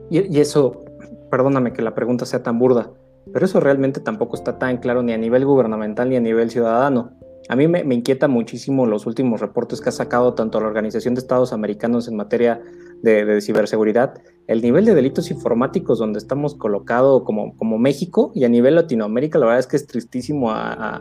Y, 0.09 0.35
y 0.35 0.39
eso, 0.39 0.83
perdóname 1.29 1.73
que 1.73 1.81
la 1.81 1.93
pregunta 1.93 2.25
sea 2.25 2.41
tan 2.41 2.57
burda, 2.57 2.89
pero 3.31 3.45
eso 3.45 3.59
realmente 3.59 3.99
tampoco 3.99 4.35
está 4.35 4.57
tan 4.57 4.77
claro 4.77 5.03
ni 5.03 5.13
a 5.13 5.17
nivel 5.17 5.45
gubernamental 5.45 6.09
ni 6.09 6.15
a 6.15 6.21
nivel 6.21 6.49
ciudadano. 6.49 7.11
A 7.49 7.55
mí 7.55 7.67
me, 7.67 7.81
inquieta 7.93 8.27
muchísimo 8.27 8.85
los 8.85 9.05
últimos 9.05 9.41
reportes 9.41 9.81
que 9.81 9.89
ha 9.89 9.91
sacado 9.91 10.33
tanto 10.33 10.59
la 10.61 10.67
Organización 10.67 11.13
de 11.13 11.19
Estados 11.19 11.51
Americanos 11.51 12.07
en 12.07 12.15
materia 12.15 12.61
de, 13.01 13.41
ciberseguridad, 13.41 14.21
el 14.47 14.61
nivel 14.61 14.85
de 14.85 14.95
delitos 14.95 15.29
informáticos 15.29 15.99
donde 15.99 16.19
estamos 16.19 16.55
colocados 16.55 17.23
como, 17.23 17.77
México 17.77 18.31
y 18.33 18.45
a 18.45 18.49
nivel 18.49 18.75
Latinoamérica, 18.75 19.39
la 19.39 19.47
verdad 19.47 19.59
es 19.59 19.67
que 19.67 19.75
es 19.75 19.87
tristísimo 19.87 20.53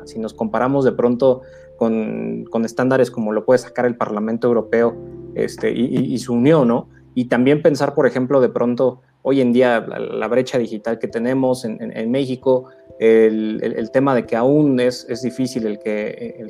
si 0.04 0.18
nos 0.18 0.34
comparamos 0.34 0.84
de 0.84 0.92
pronto 0.92 1.42
con, 1.76 2.44
con, 2.50 2.64
estándares 2.64 3.10
como 3.10 3.32
lo 3.32 3.44
puede 3.44 3.58
sacar 3.58 3.86
el 3.86 3.96
Parlamento 3.96 4.48
Europeo 4.48 4.96
este, 5.34 5.70
y, 5.72 6.12
y 6.12 6.18
su 6.18 6.34
unión, 6.34 6.68
¿no? 6.68 6.88
Y 7.14 7.26
también 7.26 7.62
pensar, 7.62 7.94
por 7.94 8.06
ejemplo, 8.06 8.40
de 8.40 8.48
pronto 8.48 9.02
hoy 9.22 9.40
en 9.40 9.52
día 9.52 9.80
la, 9.80 10.28
brecha 10.28 10.58
digital 10.58 10.98
que 10.98 11.08
tenemos 11.08 11.64
en, 11.64 12.10
México, 12.10 12.68
el, 12.98 13.90
tema 13.92 14.14
de 14.14 14.26
que 14.26 14.36
aún 14.36 14.78
es, 14.80 15.06
es 15.08 15.22
difícil 15.22 15.66
el 15.66 15.78
que, 15.78 16.44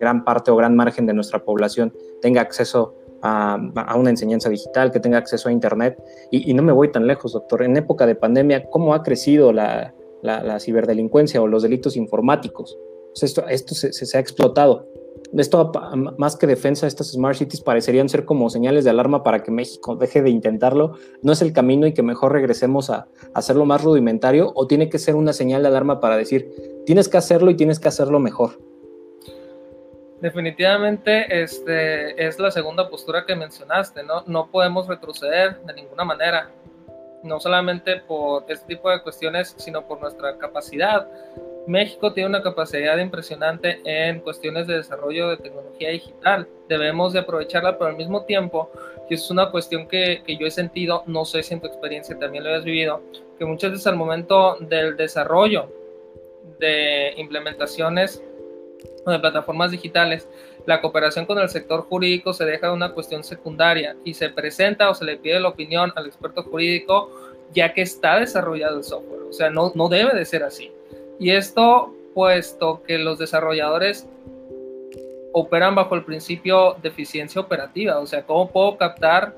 gran 0.00 0.24
parte 0.24 0.50
o 0.50 0.56
gran 0.56 0.76
margen 0.76 1.06
de 1.06 1.14
nuestra 1.14 1.44
población 1.44 1.92
tenga 2.20 2.40
acceso 2.40 2.94
a, 3.22 3.94
una 3.96 4.10
enseñanza 4.10 4.50
digital, 4.50 4.90
que 4.90 5.00
tenga 5.00 5.18
acceso 5.18 5.48
a 5.48 5.52
Internet. 5.52 5.96
Y, 6.30 6.52
no 6.54 6.62
me 6.62 6.72
voy 6.72 6.90
tan 6.90 7.06
lejos, 7.06 7.32
doctor. 7.32 7.62
En 7.62 7.76
época 7.76 8.06
de 8.06 8.14
pandemia, 8.14 8.68
¿cómo 8.68 8.94
ha 8.94 9.02
crecido 9.02 9.52
la, 9.52 9.94
ciberdelincuencia 10.60 11.40
o 11.40 11.46
los 11.46 11.62
delitos 11.62 11.96
informáticos? 11.96 12.76
esto 13.20 13.46
esto 13.46 13.74
se 13.74 14.16
ha 14.16 14.20
explotado 14.20 14.88
esto 15.40 15.72
más 16.18 16.36
que 16.36 16.46
defensa, 16.46 16.86
estas 16.86 17.12
smart 17.12 17.36
cities 17.36 17.62
parecerían 17.62 18.08
ser 18.08 18.24
como 18.24 18.50
señales 18.50 18.84
de 18.84 18.90
alarma 18.90 19.22
para 19.22 19.42
que 19.42 19.50
México 19.50 19.96
deje 19.96 20.20
de 20.20 20.30
intentarlo. 20.30 20.98
No 21.22 21.32
es 21.32 21.40
el 21.40 21.52
camino 21.52 21.86
y 21.86 21.94
que 21.94 22.02
mejor 22.02 22.32
regresemos 22.32 22.90
a, 22.90 23.08
hacerlo 23.32 23.64
más 23.64 23.82
rudimentario 23.82 24.52
o 24.54 24.66
tiene 24.66 24.90
que 24.90 24.98
ser 24.98 25.14
una 25.14 25.32
señal 25.32 25.62
de 25.62 25.68
alarma 25.68 26.00
para 26.00 26.16
decir, 26.16 26.52
tienes 26.84 27.08
que 27.08 27.16
hacerlo 27.16 27.50
y 27.50 27.56
tienes 27.56 27.80
que 27.80 27.88
hacerlo 27.88 28.18
mejor. 28.18 28.58
Definitivamente 30.20 31.42
este, 31.42 32.26
es 32.26 32.38
la 32.38 32.50
segunda 32.50 32.88
postura 32.88 33.24
que 33.26 33.34
mencionaste, 33.34 34.04
¿no? 34.04 34.22
No 34.26 34.48
podemos 34.50 34.86
retroceder 34.86 35.60
de 35.62 35.72
ninguna 35.72 36.04
manera, 36.04 36.50
no 37.24 37.40
solamente 37.40 37.96
por 38.06 38.44
este 38.48 38.76
tipo 38.76 38.90
de 38.90 39.02
cuestiones, 39.02 39.54
sino 39.56 39.86
por 39.86 40.00
nuestra 40.00 40.36
capacidad 40.38 41.08
México 41.66 42.12
tiene 42.12 42.28
una 42.28 42.42
capacidad 42.42 42.98
impresionante 42.98 43.80
en 43.84 44.20
cuestiones 44.20 44.66
de 44.66 44.74
desarrollo 44.74 45.28
de 45.28 45.36
tecnología 45.36 45.90
digital. 45.90 46.48
Debemos 46.68 47.12
de 47.12 47.20
aprovecharla, 47.20 47.78
pero 47.78 47.90
al 47.90 47.96
mismo 47.96 48.24
tiempo, 48.24 48.70
que 49.08 49.14
es 49.14 49.30
una 49.30 49.50
cuestión 49.50 49.86
que, 49.86 50.22
yo 50.26 50.46
he 50.46 50.50
sentido, 50.50 51.04
no 51.06 51.24
sé 51.24 51.42
si 51.42 51.54
en 51.54 51.60
tu 51.60 51.68
experiencia 51.68 52.18
también 52.18 52.44
lo 52.44 52.50
hayas 52.50 52.64
vivido, 52.64 53.00
que 53.38 53.44
muchas 53.44 53.72
veces 53.72 53.86
al 53.86 53.96
momento 53.96 54.56
del 54.60 54.96
desarrollo 54.96 55.72
de 56.58 57.14
implementaciones 57.16 58.22
de 59.06 59.18
plataformas 59.18 59.70
digitales, 59.70 60.28
la 60.66 60.80
cooperación 60.80 61.26
con 61.26 61.38
el 61.38 61.48
sector 61.48 61.82
jurídico 61.82 62.32
se 62.32 62.44
deja 62.44 62.68
de 62.68 62.72
una 62.72 62.92
cuestión 62.92 63.24
secundaria 63.24 63.96
y 64.04 64.14
se 64.14 64.28
presenta 64.30 64.90
o 64.90 64.94
se 64.94 65.04
le 65.04 65.16
pide 65.16 65.40
la 65.40 65.48
opinión 65.48 65.92
al 65.96 66.06
experto 66.06 66.42
jurídico 66.44 67.10
ya 67.52 67.72
que 67.74 67.82
está 67.82 68.18
desarrollado 68.18 68.78
el 68.78 68.84
software. 68.84 69.22
O 69.28 69.32
sea, 69.32 69.50
no, 69.50 69.72
no 69.74 69.88
debe 69.88 70.14
de 70.14 70.24
ser 70.24 70.42
así. 70.42 70.72
Y 71.22 71.30
esto 71.30 71.94
puesto 72.14 72.82
que 72.82 72.98
los 72.98 73.16
desarrolladores 73.16 74.08
operan 75.32 75.76
bajo 75.76 75.94
el 75.94 76.02
principio 76.02 76.74
de 76.82 76.88
eficiencia 76.88 77.40
operativa, 77.40 78.00
o 78.00 78.06
sea, 78.06 78.24
cómo 78.24 78.50
puedo 78.50 78.76
captar, 78.76 79.32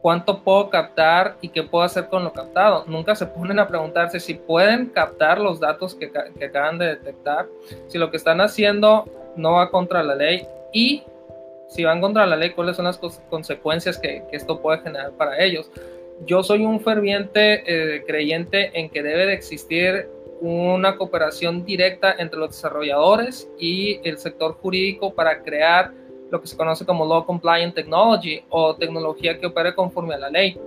cuánto 0.00 0.42
puedo 0.42 0.70
captar 0.70 1.36
y 1.42 1.50
qué 1.50 1.62
puedo 1.62 1.84
hacer 1.84 2.08
con 2.08 2.24
lo 2.24 2.32
captado. 2.32 2.86
Nunca 2.86 3.14
se 3.14 3.26
ponen 3.26 3.58
a 3.58 3.68
preguntarse 3.68 4.18
si 4.18 4.32
pueden 4.32 4.86
captar 4.86 5.42
los 5.42 5.60
datos 5.60 5.94
que, 5.94 6.10
acaban 6.42 6.78
de 6.78 6.86
detectar, 6.86 7.46
si 7.88 7.98
lo 7.98 8.10
que 8.10 8.16
están 8.16 8.40
haciendo 8.40 9.04
no 9.36 9.52
va 9.52 9.70
contra 9.70 10.02
la 10.02 10.14
ley 10.14 10.46
y 10.72 11.02
si 11.68 11.84
van 11.84 12.00
contra 12.00 12.24
la 12.24 12.34
ley, 12.36 12.52
cuáles 12.52 12.76
son 12.76 12.86
las 12.86 12.98
consecuencias 13.28 13.98
que, 13.98 14.22
esto 14.32 14.62
puede 14.62 14.78
generar 14.78 15.12
para 15.18 15.38
ellos. 15.38 15.70
Yo 16.24 16.42
soy 16.42 16.64
un 16.64 16.80
ferviente 16.80 17.62
eh, 17.66 18.04
creyente 18.06 18.70
en 18.72 18.88
que 18.88 19.02
debe 19.02 19.26
de 19.26 19.34
existir 19.34 20.15
una 20.40 20.96
cooperación 20.96 21.64
directa 21.64 22.14
entre 22.18 22.38
los 22.38 22.50
desarrolladores 22.50 23.50
y 23.58 24.00
el 24.08 24.18
sector 24.18 24.54
jurídico 24.54 25.14
para 25.14 25.42
crear 25.42 25.92
lo 26.30 26.40
que 26.40 26.46
se 26.46 26.56
conoce 26.56 26.84
como 26.84 27.06
Law 27.06 27.24
Compliant 27.24 27.74
Technology 27.74 28.42
o 28.50 28.74
tecnología 28.74 29.38
que 29.38 29.46
opere 29.46 29.74
conforme 29.74 30.14
a 30.14 30.18
la 30.18 30.30
ley. 30.30 30.58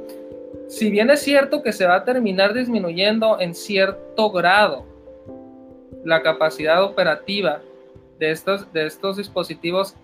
Si 0.68 0.90
bien 0.90 1.10
es 1.10 1.22
cierto 1.22 1.62
que 1.62 1.74
se 1.74 1.86
va 1.86 1.96
a 1.96 2.06
terminar 2.06 2.54
disminuyendo 2.54 3.40
en 3.40 3.54
cierto 3.56 4.32
grado 4.32 4.86
la 6.04 6.22
capacidad 6.22 6.84
operativa 6.84 7.62
de 8.20 8.32
estos, 8.32 8.72
de 8.72 8.86
estos 8.86 9.18
dispositivos, 9.18 9.96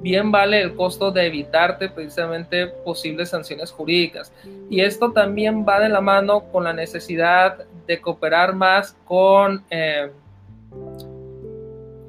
bien 0.00 0.30
vale 0.30 0.60
el 0.60 0.74
costo 0.74 1.10
de 1.10 1.26
evitarte 1.26 1.88
precisamente 1.88 2.66
posibles 2.66 3.30
sanciones 3.30 3.70
jurídicas. 3.70 4.32
Y 4.68 4.80
esto 4.80 5.12
también 5.12 5.64
va 5.66 5.80
de 5.80 5.88
la 5.88 6.00
mano 6.00 6.44
con 6.52 6.64
la 6.64 6.72
necesidad 6.72 7.64
de 7.86 8.00
cooperar 8.00 8.54
más 8.54 8.96
con, 9.04 9.64
eh, 9.70 10.10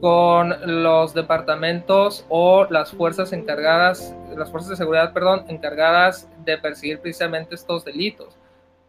con 0.01 0.83
los 0.83 1.13
departamentos 1.13 2.25
o 2.29 2.65
las 2.69 2.91
fuerzas 2.91 3.33
encargadas, 3.33 4.15
las 4.35 4.51
fuerzas 4.51 4.71
de 4.71 4.75
seguridad, 4.75 5.13
perdón, 5.13 5.45
encargadas 5.47 6.29
de 6.43 6.57
perseguir 6.57 6.99
precisamente 6.99 7.55
estos 7.55 7.85
delitos. 7.85 8.37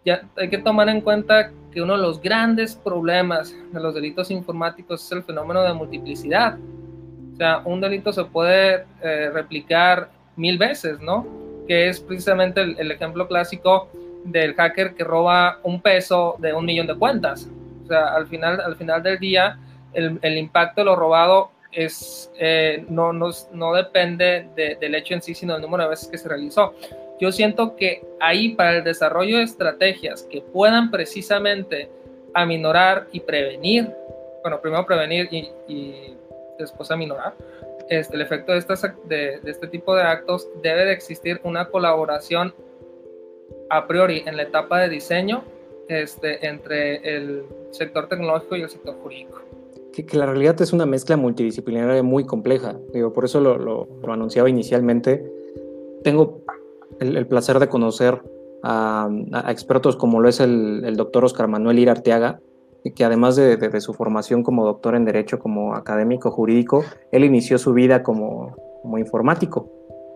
Ya 0.05 0.23
hay 0.37 0.49
que 0.49 0.59
tomar 0.59 0.89
en 0.89 1.01
cuenta 1.01 1.51
que 1.73 1.83
uno 1.83 1.95
de 1.97 2.03
los 2.03 2.21
grandes 2.21 2.77
problemas 2.77 3.53
de 3.73 3.81
los 3.81 3.93
delitos 3.93 4.31
informáticos 4.31 5.05
es 5.05 5.11
el 5.13 5.25
fenómeno 5.25 5.63
de 5.63 5.75
multiplicidad. 5.75 6.59
O 7.37 7.39
sea, 7.39 7.61
un 7.67 7.83
delito 7.83 8.13
se 8.15 8.25
puede 8.25 8.87
eh, 9.03 9.31
replicar 9.31 10.09
mil 10.37 10.57
veces, 10.57 11.01
¿no? 11.01 11.27
Que 11.69 11.91
es 11.91 12.01
precisamente 12.01 12.63
el 12.63 12.91
ejemplo 12.91 13.29
clásico 13.29 13.91
del 14.25 14.55
hacker 14.55 14.95
que 14.95 15.05
roba 15.05 15.59
un 15.63 15.83
peso 15.83 16.37
de 16.39 16.55
un 16.55 16.65
millón 16.65 16.87
de 16.87 16.97
cuentas. 16.97 17.47
O 17.85 17.87
sea, 17.87 18.15
al 18.15 18.27
final, 18.27 18.61
al 18.61 18.75
final 18.77 19.03
del 19.03 19.19
día, 19.19 19.59
el, 19.93 20.39
impacto 20.39 20.81
de 20.81 20.87
lo 20.87 20.97
robado 20.97 21.51
es, 21.73 22.31
eh, 22.39 22.85
no, 22.89 23.13
no, 23.13 23.31
no, 23.53 23.75
depende 23.75 24.49
del 24.57 24.95
hecho 24.95 25.15
en 25.15 25.23
sí, 25.23 25.35
sino 25.35 25.53
del 25.55 25.63
número 25.63 25.85
de 25.85 25.91
veces 25.91 26.09
que 26.09 26.19
se 26.19 26.29
realizó. 26.29 26.75
Yo 27.21 27.33
siento 27.33 27.77
que 27.77 28.03
ahí 28.21 28.55
para 28.55 28.79
el 28.79 28.85
desarrollo 28.85 29.39
de 29.39 29.45
estrategias 29.45 30.23
que 30.23 30.41
puedan 30.41 30.91
precisamente 30.91 31.91
aminorar 32.35 33.07
y 33.13 33.21
prevenir, 33.21 33.91
bueno, 34.43 34.61
primero 34.61 34.85
prevenir 34.85 35.29
y 35.31 36.15
después 36.59 36.91
aminorar, 36.91 37.35
este, 37.89 38.17
el 38.17 38.23
efecto 38.23 38.53
de, 38.53 38.59
estas, 38.59 38.83
de, 39.09 39.41
este 39.45 39.69
tipo 39.69 39.95
de 39.95 40.03
actos, 40.03 40.49
debe 40.63 40.85
de 40.85 40.93
existir 40.93 41.41
una 41.45 41.69
colaboración 41.69 42.55
a 43.71 43.87
priori 43.87 44.23
en 44.27 44.37
la 44.37 44.43
etapa 44.43 44.81
de 44.81 44.89
diseño 44.89 45.45
este, 45.89 46.47
entre 46.47 47.17
el 47.17 47.45
sector 47.71 48.09
tecnológico 48.09 48.57
y 48.57 48.63
el 48.63 48.71
sector 48.71 48.97
jurídico. 49.03 49.41
Que, 49.93 50.05
la 50.17 50.27
realidad 50.27 50.61
es 50.61 50.73
una 50.73 50.85
mezcla 50.85 51.17
multidisciplinaria 51.17 52.03
muy 52.03 52.27
compleja. 52.27 52.77
Digo, 52.93 53.13
por 53.13 53.25
eso 53.25 53.41
lo, 53.41 53.57
lo, 53.57 54.13
anunciaba 54.13 54.51
inicialmente. 54.51 55.25
Tengo 56.03 56.43
el, 57.01 57.27
placer 57.27 57.59
de 57.59 57.69
conocer 57.69 58.21
a, 58.63 59.09
expertos 59.49 59.97
como 59.97 60.21
lo 60.21 60.29
es 60.29 60.41
el, 60.41 60.97
doctor 60.97 61.25
Oscar 61.25 61.49
Manuel 61.49 61.79
Ira 61.79 61.93
Arteaga, 61.93 62.41
que 62.93 63.05
además 63.05 63.37
de, 63.37 63.81
su 63.81 63.95
formación 63.95 64.43
como 64.43 64.65
doctor 64.65 64.95
en 64.95 65.05
Derecho, 65.05 65.39
como 65.39 65.75
académico 65.75 66.31
jurídico, 66.31 66.85
él 67.11 67.25
inició 67.25 67.59
su 67.59 67.73
vida 67.73 68.03
como, 68.03 68.55
como 68.83 68.99
informático 68.99 69.71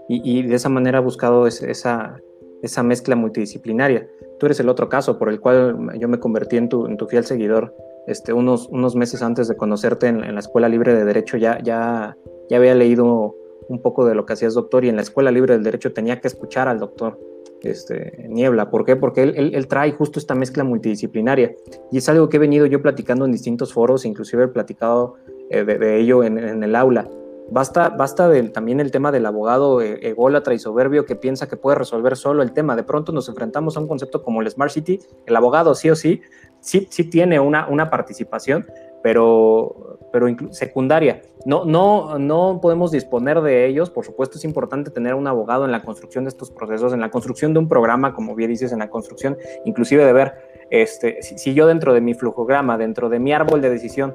y, 0.09 0.43
de 0.43 0.57
esa 0.57 0.69
manera 0.69 0.99
ha 0.99 1.01
buscado 1.01 1.47
esa, 1.47 2.21
esa 2.63 2.83
mezcla 2.83 3.15
multidisciplinaria. 3.15 4.09
Tú 4.41 4.47
eres 4.47 4.59
el 4.59 4.69
otro 4.69 4.89
caso 4.89 5.19
por 5.19 5.29
el 5.29 5.39
cual 5.41 5.93
yo 5.99 6.09
me 6.09 6.19
convertí 6.19 6.57
en 6.57 6.69
tu, 6.69 6.87
en 6.87 6.97
tu 6.97 7.07
fiel 7.07 7.25
seguidor. 7.25 7.75
Este, 8.09 8.33
unos, 8.33 8.67
unos 8.69 8.97
meses 8.97 9.23
antes 9.23 9.47
de 9.47 9.57
conocerte 9.57 10.09
en, 10.09 10.35
la 10.35 10.41
Escuela 10.41 10.69
Libre 10.69 10.95
de 10.95 11.05
Derecho 11.05 11.37
ya, 11.37 11.61
ya, 11.63 12.17
ya 12.49 12.57
había 12.57 12.75
leído 12.75 13.37
un 13.69 13.83
poco 13.83 14.05
de 14.05 14.17
lo 14.17 14.27
que 14.27 14.33
hacías 14.33 14.55
doctor 14.55 14.85
y 14.85 14.89
en 14.89 14.97
la 14.97 15.03
Escuela 15.03 15.31
Libre 15.31 15.55
del 15.55 15.63
Derecho 15.63 15.93
tenía 15.93 16.21
que 16.21 16.27
escuchar 16.27 16.67
al 16.67 16.81
doctor 16.81 17.19
este, 17.63 18.27
Niebla. 18.29 18.71
¿Por 18.71 18.85
qué? 18.85 18.97
Porque 18.97 19.23
él, 19.23 19.53
él, 19.55 19.67
trae 19.69 19.93
justo 19.93 20.19
esta 20.19 20.35
mezcla 20.35 20.65
multidisciplinaria 20.65 21.55
y 21.91 21.99
es 21.99 22.09
algo 22.09 22.29
que 22.29 22.37
he 22.37 22.41
venido 22.41 22.67
yo 22.67 22.81
platicando 22.83 23.25
en 23.25 23.33
distintos 23.33 23.73
foros, 23.73 24.05
inclusive 24.05 24.45
he 24.45 24.49
platicado 24.49 25.17
eh, 25.51 25.65
de, 25.65 25.99
ello 25.99 26.23
en, 26.23 26.39
en, 26.39 26.63
el 26.63 26.77
aula. 26.77 27.09
Basta, 27.51 27.89
basta 27.89 28.31
también 28.53 28.79
el 28.79 28.93
tema 28.93 29.11
del 29.11 29.27
abogado 29.27 29.81
eh, 29.81 29.99
ególatra 30.03 30.55
y 30.55 30.61
soberbio 30.61 31.05
que 31.05 31.17
piensa 31.17 31.49
que 31.49 31.57
puede 31.57 31.79
resolver 31.79 32.17
solo 32.17 32.45
el 32.45 32.53
tema. 32.53 32.77
De 32.77 32.85
pronto 32.85 33.11
nos 33.11 33.29
enfrentamos 33.29 33.77
a 33.77 33.81
un 33.81 33.89
concepto 33.89 34.23
como 34.23 34.41
el 34.41 34.49
Smart 34.49 34.71
City. 34.71 35.01
El 35.27 35.35
abogado 35.35 35.75
sí 35.75 35.91
o 35.91 35.97
sí, 35.97 36.23
sí, 36.61 36.87
sí 36.91 37.05
tiene 37.11 37.41
una, 37.41 37.67
una 37.69 37.91
participación, 37.91 38.67
pero, 39.03 39.90
pero 40.13 40.27
secundaria. 40.51 41.23
No, 41.45 41.65
no, 41.65 42.19
no 42.19 42.61
podemos 42.61 42.91
disponer 42.91 43.41
de 43.41 43.67
ellos. 43.67 43.91
Por 43.91 44.05
supuesto, 44.05 44.39
es 44.39 44.45
importante 44.45 44.91
tener 44.91 45.15
un 45.15 45.27
abogado 45.27 45.65
en 45.65 45.73
la 45.73 45.83
construcción 45.83 46.25
de 46.25 46.29
estos 46.29 46.51
procesos, 46.51 46.93
en 46.93 47.01
la 47.01 47.11
construcción 47.11 47.53
de 47.53 47.61
un 47.61 47.69
programa, 47.69 48.15
como 48.15 48.35
bien 48.35 48.51
dices, 48.51 48.73
en 48.73 48.81
la 48.81 48.91
construcción, 48.91 49.37
inclusive 49.65 50.05
de 50.05 50.13
ver 50.13 50.35
este, 50.71 51.21
si 51.23 51.53
yo 51.53 51.67
dentro 51.67 51.93
de 51.93 52.01
mi 52.01 52.15
flujograma, 52.15 52.79
dentro 52.79 53.09
de 53.09 53.19
mi 53.19 53.33
árbol 53.33 53.61
de 53.61 53.71
decisión, 53.71 54.15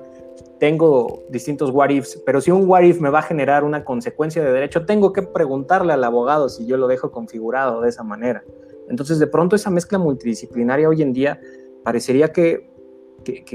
tengo 0.59 1.23
distintos 1.29 1.69
what 1.71 1.89
ifs, 1.89 2.21
pero 2.25 2.39
si 2.39 2.51
un 2.51 2.67
what 2.67 2.83
if 2.83 3.01
me 3.01 3.09
va 3.09 3.19
a 3.19 3.23
generar 3.23 3.63
una 3.63 3.83
consecuencia 3.83 4.43
de 4.43 4.51
derecho, 4.51 4.85
tengo 4.85 5.11
que 5.11 5.21
preguntarle 5.21 5.93
al 5.93 6.03
abogado 6.03 6.47
si 6.47 6.65
yo 6.65 6.77
lo 6.77 6.87
dejo 6.87 7.11
configurado 7.11 7.81
de 7.81 7.89
esa 7.89 8.03
manera. 8.03 8.43
Entonces, 8.89 9.19
de 9.19 9.27
pronto 9.27 9.55
esa 9.55 9.69
mezcla 9.69 9.97
multidisciplinaria 9.97 10.87
hoy 10.87 11.01
en 11.01 11.11
día 11.11 11.39
parecería 11.83 12.31
que, 12.31 12.69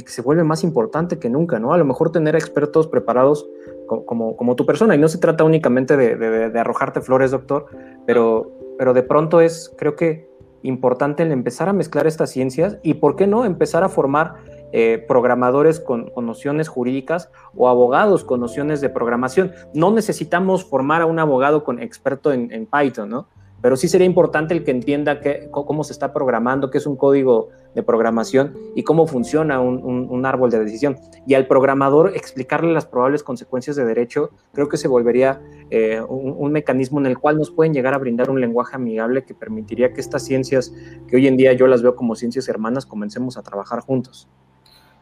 se 0.06 0.22
vuelve 0.22 0.44
más 0.44 0.64
importante 0.64 1.18
que 1.18 1.28
nunca, 1.28 1.58
¿no? 1.58 1.72
A 1.72 1.78
lo 1.78 1.84
mejor 1.84 2.12
tener 2.12 2.34
expertos 2.34 2.86
preparados 2.86 3.48
como, 3.86 4.36
como, 4.36 4.56
tu 4.56 4.66
persona, 4.66 4.94
y 4.94 4.98
no 4.98 5.08
se 5.08 5.18
trata 5.18 5.42
únicamente 5.42 5.96
de, 5.96 6.16
de, 6.16 6.60
arrojarte 6.60 7.00
flores, 7.00 7.32
doctor, 7.32 7.66
pero, 8.06 8.52
pero 8.78 8.94
de 8.94 9.02
pronto 9.02 9.40
es, 9.40 9.74
creo 9.76 9.96
que, 9.96 10.30
importante 10.62 11.22
el 11.22 11.32
empezar 11.32 11.68
a 11.68 11.72
mezclar 11.72 12.06
estas 12.06 12.30
ciencias 12.30 12.78
y, 12.82 12.94
¿por 12.94 13.16
qué 13.16 13.26
no?, 13.26 13.44
empezar 13.44 13.82
a 13.82 13.88
formar 13.88 14.34
eh, 14.72 15.04
programadores 15.08 15.80
con, 15.80 16.12
nociones 16.16 16.68
jurídicas 16.68 17.30
o 17.56 17.68
abogados 17.68 18.24
con 18.24 18.40
nociones 18.40 18.80
de 18.80 18.88
programación. 18.88 19.52
No 19.74 19.90
necesitamos 19.90 20.64
formar 20.64 21.02
a 21.02 21.06
un 21.06 21.18
abogado 21.18 21.64
con 21.64 21.80
experto 21.80 22.32
en, 22.32 22.66
Python, 22.66 23.08
¿no? 23.08 23.28
Pero 23.62 23.76
sí 23.76 23.88
sería 23.88 24.06
importante 24.06 24.54
el 24.54 24.64
que 24.64 24.70
entienda 24.70 25.20
cómo 25.50 25.84
se 25.84 25.92
está 25.92 26.12
programando, 26.12 26.70
qué 26.70 26.78
es 26.78 26.86
un 26.86 26.96
código 26.96 27.50
de 27.74 27.82
programación 27.82 28.56
y 28.74 28.82
cómo 28.82 29.06
funciona 29.06 29.60
un, 29.60 30.26
árbol 30.26 30.50
de 30.50 30.58
decisión. 30.60 30.96
Y 31.26 31.34
al 31.34 31.46
programador 31.46 32.12
explicarle 32.16 32.72
las 32.72 32.86
probables 32.86 33.22
consecuencias 33.22 33.76
de 33.76 33.84
derecho, 33.84 34.30
creo 34.52 34.68
que 34.68 34.76
se 34.76 34.88
volvería 34.88 35.40
eh, 35.70 36.00
un, 36.00 36.52
mecanismo 36.52 37.00
en 37.00 37.06
el 37.06 37.18
cual 37.18 37.38
nos 37.38 37.50
pueden 37.50 37.72
llegar 37.72 37.94
a 37.94 37.98
brindar 37.98 38.30
un 38.30 38.40
lenguaje 38.40 38.76
amigable 38.76 39.24
que 39.24 39.34
permitiría 39.34 39.92
que 39.92 40.00
estas 40.00 40.24
ciencias, 40.24 40.72
que 41.08 41.16
hoy 41.16 41.26
en 41.26 41.36
día 41.36 41.52
yo 41.52 41.66
las 41.66 41.82
veo 41.82 41.94
como 41.96 42.16
ciencias 42.16 42.48
hermanas, 42.48 42.86
comencemos 42.86 43.36
a 43.36 43.42
trabajar 43.42 43.80
juntos. 43.80 44.28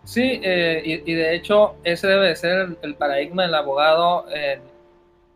Sí, 0.04 0.40
eh, 0.42 1.02
y, 1.04 1.12
de 1.12 1.34
hecho 1.34 1.74
ese 1.84 2.06
debe 2.06 2.34
ser 2.34 2.78
el, 2.80 2.94
paradigma 2.94 3.42
del 3.42 3.54
abogado, 3.54 4.24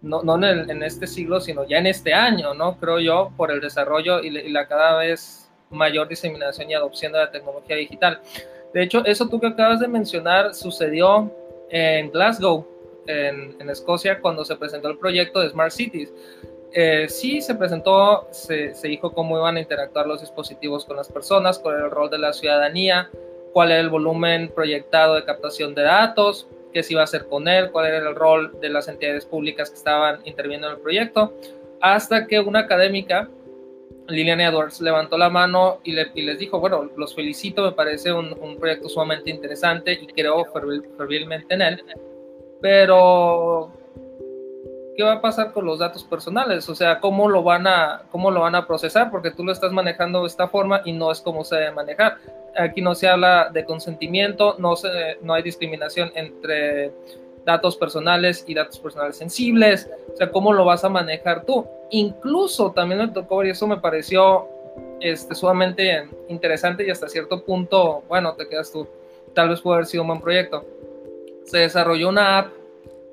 no, 0.02 0.22
no 0.22 0.46
en, 0.46 0.82
este 0.82 1.06
siglo, 1.06 1.40
sino 1.40 1.64
ya 1.66 1.78
en 1.78 1.86
este 1.86 2.12
año, 2.12 2.54
¿no? 2.54 2.76
Creo 2.78 2.98
yo, 2.98 3.30
por 3.36 3.50
el 3.50 3.60
desarrollo 3.60 4.20
y, 4.20 4.30
la 4.50 4.66
cada 4.66 4.98
vez 4.98 5.50
mayor 5.70 6.08
diseminación 6.08 6.70
y 6.70 6.74
adopción 6.74 7.12
de 7.12 7.18
la 7.18 7.30
tecnología 7.30 7.76
digital. 7.76 8.20
De 8.74 8.82
hecho, 8.82 9.04
eso 9.04 9.28
tú 9.28 9.40
que 9.40 9.46
acabas 9.46 9.80
de 9.80 9.88
mencionar 9.88 10.54
sucedió 10.54 11.30
en 11.70 12.10
Glasgow, 12.10 12.66
en, 13.06 13.70
Escocia, 13.70 14.20
cuando 14.20 14.44
se 14.44 14.56
presentó 14.56 14.88
el 14.88 14.98
proyecto 14.98 15.40
de 15.40 15.50
Smart 15.50 15.72
Cities. 15.72 16.12
Eh, 16.74 17.06
sí, 17.08 17.40
se 17.40 17.54
presentó, 17.54 18.28
se, 18.30 18.74
se 18.74 18.88
dijo 18.88 19.12
cómo 19.12 19.38
iban 19.38 19.56
a 19.56 19.60
interactuar 19.60 20.06
los 20.06 20.20
dispositivos 20.20 20.84
con 20.84 20.96
las 20.96 21.10
personas, 21.10 21.58
cuál 21.58 21.76
era 21.76 21.84
el 21.86 21.90
rol 21.90 22.10
de 22.10 22.18
la 22.18 22.32
ciudadanía, 22.32 23.10
cuál 23.52 23.70
era 23.70 23.80
el 23.80 23.90
volumen 23.90 24.50
proyectado 24.54 25.14
de 25.14 25.24
captación 25.24 25.74
de 25.74 25.82
datos, 25.82 26.48
qué 26.72 26.82
se 26.82 26.94
iba 26.94 27.02
a 27.02 27.04
hacer 27.04 27.26
con 27.26 27.48
él, 27.48 27.70
cuál 27.70 27.86
era 27.86 27.98
el 27.98 28.14
rol 28.14 28.58
de 28.60 28.68
las 28.68 28.88
entidades 28.88 29.26
públicas 29.26 29.70
que 29.70 29.76
estaban 29.76 30.20
interviniendo 30.24 30.68
en 30.68 30.74
el 30.74 30.80
proyecto, 30.80 31.34
hasta 31.80 32.26
que 32.26 32.40
una 32.40 32.60
académica, 32.60 33.28
Lilian 34.08 34.40
Edwards, 34.40 34.80
levantó 34.80 35.18
la 35.18 35.30
mano 35.30 35.80
y, 35.84 35.92
les 35.92 36.38
dijo, 36.38 36.60
bueno, 36.60 36.90
los 36.96 37.14
felicito, 37.14 37.64
me 37.64 37.72
parece 37.72 38.12
un, 38.12 38.56
proyecto 38.58 38.88
sumamente 38.88 39.30
interesante 39.30 39.92
y 39.92 40.06
creo 40.06 40.44
fervilmente 40.96 41.54
en 41.54 41.62
él, 41.62 41.84
pero 42.60 43.72
¿qué 44.96 45.02
va 45.02 45.14
a 45.14 45.20
pasar 45.20 45.52
con 45.52 45.66
los 45.66 45.78
datos 45.78 46.04
personales? 46.04 46.68
O 46.68 46.74
sea, 46.74 47.00
¿cómo 47.00 47.28
lo 47.28 47.42
van 47.42 47.66
a, 47.66 48.02
cómo 48.10 48.30
lo 48.30 48.40
van 48.40 48.54
a 48.54 48.66
procesar? 48.66 49.10
Porque 49.10 49.30
tú 49.30 49.44
lo 49.44 49.52
estás 49.52 49.72
manejando 49.72 50.22
de 50.22 50.28
esta 50.28 50.48
forma 50.48 50.82
y 50.84 50.92
no 50.92 51.10
es 51.10 51.20
como 51.20 51.44
se 51.44 51.56
debe 51.56 51.72
manejar. 51.72 52.18
Aquí 52.56 52.82
no 52.82 52.94
se 52.94 53.08
habla 53.08 53.50
de 53.52 53.64
consentimiento, 53.64 54.56
no, 54.58 54.76
se, 54.76 54.88
no 55.22 55.34
hay 55.34 55.42
discriminación 55.42 56.12
entre 56.14 56.92
datos 57.44 57.76
personales 57.76 58.44
y 58.46 58.54
datos 58.54 58.78
personales 58.78 59.16
sensibles. 59.16 59.90
O 60.12 60.16
sea, 60.16 60.30
¿cómo 60.30 60.52
lo 60.52 60.64
vas 60.64 60.84
a 60.84 60.88
manejar 60.88 61.44
tú? 61.44 61.66
Incluso 61.90 62.72
también 62.72 63.00
me 63.00 63.08
tocó, 63.08 63.44
y 63.44 63.50
eso 63.50 63.66
me 63.66 63.78
pareció 63.78 64.48
este, 65.00 65.34
sumamente 65.34 66.08
interesante 66.28 66.86
y 66.86 66.90
hasta 66.90 67.08
cierto 67.08 67.44
punto, 67.44 68.02
bueno, 68.08 68.34
te 68.34 68.48
quedas 68.48 68.70
tú, 68.70 68.86
tal 69.34 69.48
vez 69.48 69.60
puede 69.60 69.76
haber 69.76 69.86
sido 69.86 70.02
un 70.02 70.08
buen 70.08 70.20
proyecto. 70.20 70.64
Se 71.44 71.58
desarrolló 71.58 72.08
una 72.08 72.38
app 72.38 72.61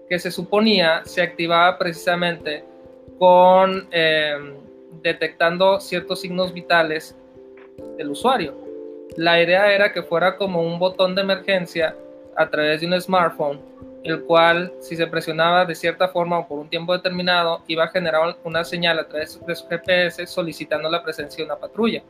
que 0.09 0.19
se 0.19 0.31
suponía 0.31 1.01
se 1.05 1.21
activaba 1.21 1.77
precisamente 1.77 2.63
con 3.19 3.87
em, 3.91 4.55
detectando 5.03 5.79
ciertos 5.79 6.21
signos 6.21 6.53
vitales 6.53 7.15
del 7.97 8.09
usuario. 8.09 8.55
La 9.17 9.41
idea 9.41 9.71
era 9.71 9.93
que 9.93 10.01
fuera 10.01 10.35
como 10.35 10.61
un 10.61 10.79
botón 10.79 11.15
de 11.15 11.21
emergencia 11.21 11.95
a 12.35 12.49
través 12.49 12.81
de 12.81 12.87
un 12.87 12.99
smartphone, 12.99 13.61
el 14.03 14.23
cual 14.23 14.71
si 14.79 14.95
se 14.95 15.05
presionaba 15.07 15.65
de 15.65 15.75
cierta 15.75 16.07
forma 16.07 16.39
o 16.39 16.47
por 16.47 16.59
un 16.59 16.69
tiempo 16.69 16.93
determinado, 16.93 17.61
iba 17.67 17.83
a 17.83 17.89
generar 17.89 18.37
una 18.43 18.63
señal 18.63 18.99
a 18.99 19.07
través 19.07 19.39
de 19.45 19.55
su 19.55 19.67
GPS 19.67 20.25
solicitando 20.25 20.89
la 20.89 21.03
presencia 21.03 21.37
de 21.37 21.51
una 21.51 21.59
patrulla. 21.59 22.01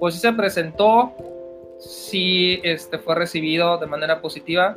Pues 0.00 0.14
si 0.14 0.20
se 0.20 0.32
presentó, 0.32 1.12
si 1.78 2.60
este, 2.64 2.98
fue 2.98 3.14
recibido 3.14 3.78
de 3.78 3.86
manera 3.86 4.20
positiva, 4.20 4.76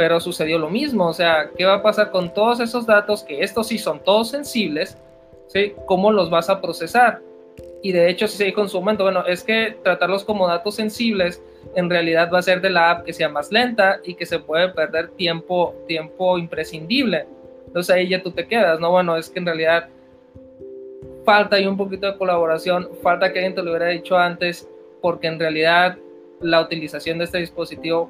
pero 0.00 0.18
sucedió 0.18 0.58
lo 0.58 0.70
mismo, 0.70 1.08
o 1.08 1.12
sea, 1.12 1.50
¿qué 1.54 1.66
va 1.66 1.74
a 1.74 1.82
pasar 1.82 2.10
con 2.10 2.32
todos 2.32 2.58
esos 2.60 2.86
datos 2.86 3.22
que 3.22 3.42
estos 3.42 3.68
sí 3.68 3.76
son 3.76 4.02
todos 4.02 4.30
sensibles? 4.30 4.96
¿sí? 5.48 5.74
¿Cómo 5.84 6.10
los 6.10 6.30
vas 6.30 6.48
a 6.48 6.62
procesar? 6.62 7.20
Y 7.82 7.92
de 7.92 8.08
hecho, 8.08 8.26
si 8.26 8.38
se 8.38 8.46
dijo 8.46 8.62
en 8.62 8.70
su 8.70 8.78
momento, 8.78 9.04
bueno, 9.04 9.26
es 9.26 9.44
que 9.44 9.76
tratarlos 9.84 10.24
como 10.24 10.48
datos 10.48 10.76
sensibles 10.76 11.42
en 11.74 11.90
realidad 11.90 12.30
va 12.32 12.38
a 12.38 12.42
ser 12.42 12.62
de 12.62 12.70
la 12.70 12.92
app 12.92 13.04
que 13.04 13.12
sea 13.12 13.28
más 13.28 13.52
lenta 13.52 14.00
y 14.02 14.14
que 14.14 14.24
se 14.24 14.38
puede 14.38 14.70
perder 14.70 15.10
tiempo, 15.10 15.74
tiempo 15.86 16.38
imprescindible. 16.38 17.26
Entonces 17.66 17.94
ahí 17.94 18.08
ya 18.08 18.22
tú 18.22 18.30
te 18.30 18.46
quedas, 18.46 18.80
¿no? 18.80 18.90
Bueno, 18.90 19.18
es 19.18 19.28
que 19.28 19.40
en 19.40 19.44
realidad 19.44 19.90
falta 21.26 21.56
ahí 21.56 21.66
un 21.66 21.76
poquito 21.76 22.06
de 22.06 22.16
colaboración, 22.16 22.88
falta 23.02 23.34
que 23.34 23.40
alguien 23.40 23.54
te 23.54 23.62
lo 23.62 23.72
hubiera 23.72 23.88
dicho 23.88 24.16
antes, 24.16 24.66
porque 25.02 25.26
en 25.26 25.38
realidad 25.38 25.98
la 26.40 26.62
utilización 26.62 27.18
de 27.18 27.24
este 27.24 27.36
dispositivo 27.36 28.08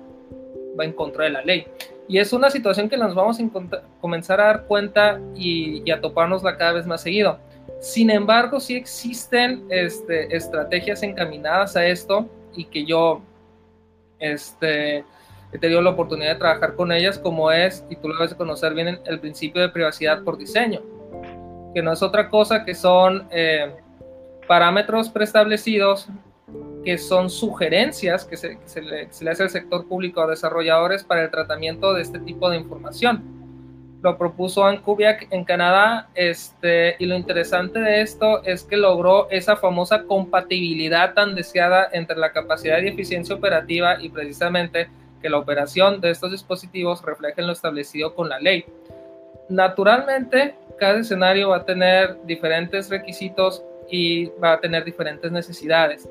va 0.78 0.84
en 0.84 0.92
contra 0.92 1.24
de 1.24 1.30
la 1.30 1.42
ley. 1.42 1.66
Y 2.08 2.18
es 2.18 2.32
una 2.32 2.50
situación 2.50 2.88
que 2.88 2.96
nos 2.96 3.14
vamos 3.14 3.38
a 3.38 3.82
comenzar 4.00 4.40
a 4.40 4.46
dar 4.46 4.64
cuenta 4.64 5.20
y, 5.34 5.88
a 5.90 6.00
topárnosla 6.00 6.56
cada 6.56 6.72
vez 6.72 6.86
más 6.86 7.02
seguido. 7.02 7.38
Sin 7.78 8.10
embargo, 8.10 8.58
sí 8.58 8.74
existen 8.74 9.64
este, 9.70 10.34
estrategias 10.36 11.02
encaminadas 11.02 11.76
a 11.76 11.86
esto 11.86 12.28
y 12.54 12.64
que 12.64 12.84
yo 12.84 13.22
este, 14.18 15.04
he 15.52 15.58
tenido 15.58 15.80
la 15.82 15.90
oportunidad 15.90 16.32
de 16.32 16.38
trabajar 16.38 16.74
con 16.74 16.92
ellas, 16.92 17.18
como 17.18 17.50
es, 17.50 17.84
y 17.88 17.96
tú 17.96 18.08
lo 18.08 18.14
debes 18.14 18.34
conocer 18.34 18.74
bien, 18.74 19.00
el 19.04 19.20
principio 19.20 19.62
de 19.62 19.68
privacidad 19.68 20.22
por 20.22 20.36
diseño, 20.36 20.82
que 21.74 21.82
no 21.82 21.92
es 21.92 22.02
otra 22.02 22.28
cosa 22.28 22.64
que 22.64 22.74
son 22.74 23.28
eh, 23.30 23.72
parámetros 24.46 25.08
preestablecidos 25.08 26.08
que 26.84 26.98
son 26.98 27.28
sugerencias 27.28 28.24
que 28.24 28.36
se, 28.36 28.58
le, 28.82 29.08
hace 29.30 29.42
al 29.42 29.50
sector 29.50 29.86
público 29.86 30.22
a 30.22 30.26
desarrolladores 30.26 31.04
para 31.04 31.22
el 31.22 31.30
tratamiento 31.30 31.92
de 31.92 32.02
este 32.02 32.18
tipo 32.20 32.48
de 32.50 32.56
información. 32.56 33.22
lo 34.02 34.16
propuso 34.16 34.64
Anne 34.64 34.80
en 35.30 35.44
Canadá, 35.44 36.08
este, 36.14 36.96
y 36.98 37.04
lo 37.04 37.16
interesante 37.16 37.80
de 37.80 38.00
esto 38.00 38.42
es 38.44 38.64
que 38.64 38.78
logró 38.78 39.28
esa 39.30 39.56
famosa 39.56 40.04
compatibilidad 40.04 41.12
tan 41.12 41.34
deseada 41.34 41.88
entre 41.92 42.16
la 42.16 42.32
capacidad 42.32 42.80
y 42.80 42.88
eficiencia 42.88 43.34
operativa 43.34 44.02
y 44.02 44.08
precisamente 44.08 44.88
que 45.20 45.28
la 45.28 45.36
operación 45.36 46.00
de 46.00 46.10
estos 46.10 46.30
dispositivos 46.30 47.02
refleje 47.02 47.42
lo 47.42 47.52
establecido 47.52 48.14
con 48.14 48.30
la 48.30 48.40
ley. 48.40 48.64
Naturalmente, 49.50 50.54
cada 50.78 51.00
escenario 51.00 51.50
va 51.50 51.58
a 51.58 51.64
tener 51.66 52.16
diferentes 52.24 52.88
requisitos 52.88 53.62
y 53.90 54.26
va 54.42 54.52
a 54.52 54.60
tener 54.60 54.84
diferentes 54.84 55.30
necesidades. 55.30 56.08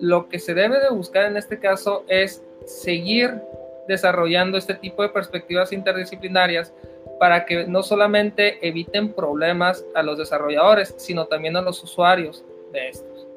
Lo 0.00 0.28
que 0.28 0.38
se 0.38 0.54
debe 0.54 0.80
de 0.80 0.90
buscar 0.90 1.26
en 1.26 1.36
este 1.36 1.58
caso 1.58 2.04
es 2.08 2.42
seguir 2.64 3.40
desarrollando 3.88 4.58
este 4.58 4.74
tipo 4.74 5.02
de 5.02 5.08
perspectivas 5.08 5.72
interdisciplinarias 5.72 6.72
para 7.18 7.44
que 7.44 7.66
no 7.66 7.82
solamente 7.82 8.66
eviten 8.66 9.12
problemas 9.12 9.84
a 9.94 10.02
los 10.02 10.18
desarrolladores, 10.18 10.94
sino 10.96 11.26
también 11.26 11.56
a 11.56 11.62
los 11.62 11.82
usuarios 11.82 12.44
de 12.72 12.88
estos. 12.88 13.28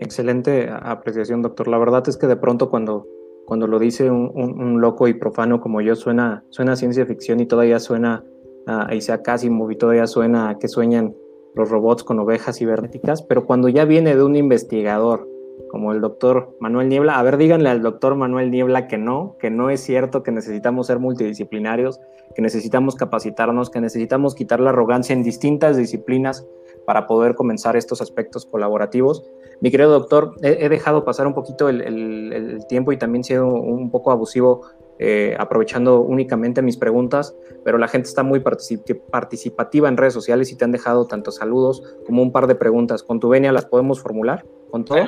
Excelente 0.00 0.68
apreciación, 0.68 1.42
doctor. 1.42 1.68
La 1.68 1.78
verdad 1.78 2.02
es 2.08 2.16
que 2.16 2.26
de 2.26 2.36
pronto 2.36 2.68
cuando, 2.68 3.06
cuando 3.46 3.68
lo 3.68 3.78
dice 3.78 4.10
un, 4.10 4.80
loco 4.80 5.06
y 5.06 5.14
profano 5.14 5.60
como 5.60 5.80
yo, 5.80 5.94
suena, 5.94 6.44
suena 6.50 6.74
ciencia 6.74 7.06
ficción 7.06 7.38
y 7.38 7.46
todavía 7.46 7.78
suena 7.78 8.24
a 8.66 8.92
Isaac 8.94 9.28
Asimov 9.28 9.70
y 9.70 9.76
todavía 9.76 10.06
suena 10.06 10.50
a 10.50 10.58
que 10.58 10.66
sueñan 10.66 11.14
los 11.54 11.70
robots 11.70 12.04
con 12.04 12.18
ovejas 12.18 12.58
cibernéticas, 12.58 13.22
pero 13.22 13.44
cuando 13.44 13.68
ya 13.68 13.84
viene 13.84 14.16
de 14.16 14.22
un 14.22 14.36
investigador 14.36 15.28
como 15.72 15.92
el 15.92 16.00
doctor 16.00 16.54
Manuel 16.60 16.88
Niebla. 16.88 17.18
A 17.18 17.22
ver, 17.22 17.36
díganle 17.36 17.70
al 17.70 17.82
doctor 17.82 18.14
Manuel 18.14 18.50
Niebla 18.50 18.88
que 18.88 18.98
no, 18.98 19.36
que 19.38 19.50
no 19.50 19.70
es 19.70 19.80
cierto, 19.80 20.22
que 20.22 20.30
necesitamos 20.30 20.86
ser 20.86 20.98
multidisciplinarios, 20.98 21.98
que 22.34 22.42
necesitamos 22.42 22.94
capacitarnos, 22.94 23.70
que 23.70 23.80
necesitamos 23.80 24.34
quitar 24.34 24.60
la 24.60 24.70
arrogancia 24.70 25.14
en 25.14 25.22
distintas 25.22 25.76
disciplinas 25.76 26.46
para 26.86 27.06
poder 27.06 27.34
comenzar 27.34 27.76
estos 27.76 28.02
aspectos 28.02 28.44
colaborativos. 28.44 29.24
Mi 29.60 29.70
querido 29.70 29.90
doctor, 29.90 30.34
he, 30.42 30.68
dejado 30.68 31.04
pasar 31.04 31.26
un 31.26 31.34
poquito 31.34 31.68
el, 31.68 32.64
tiempo 32.68 32.92
y 32.92 32.98
también 32.98 33.22
sido 33.22 33.46
un 33.46 33.90
poco 33.90 34.10
abusivo 34.10 34.66
eh, 34.98 35.36
aprovechando 35.38 36.00
únicamente 36.00 36.62
mis 36.62 36.76
preguntas, 36.76 37.34
pero 37.64 37.78
la 37.78 37.88
gente 37.88 38.08
está 38.08 38.22
muy 38.22 38.40
participativa 38.40 39.88
en 39.88 39.96
redes 39.96 40.14
sociales 40.14 40.52
y 40.52 40.56
te 40.56 40.64
han 40.64 40.72
dejado 40.72 41.06
tantos 41.06 41.36
saludos 41.36 41.82
como 42.06 42.22
un 42.22 42.32
par 42.32 42.46
de 42.46 42.54
preguntas. 42.54 43.02
¿Con 43.02 43.20
tu 43.20 43.28
venia 43.28 43.52
las 43.52 43.66
podemos 43.66 44.00
formular? 44.00 44.44
¿Con 44.70 44.84
todo? 44.84 44.98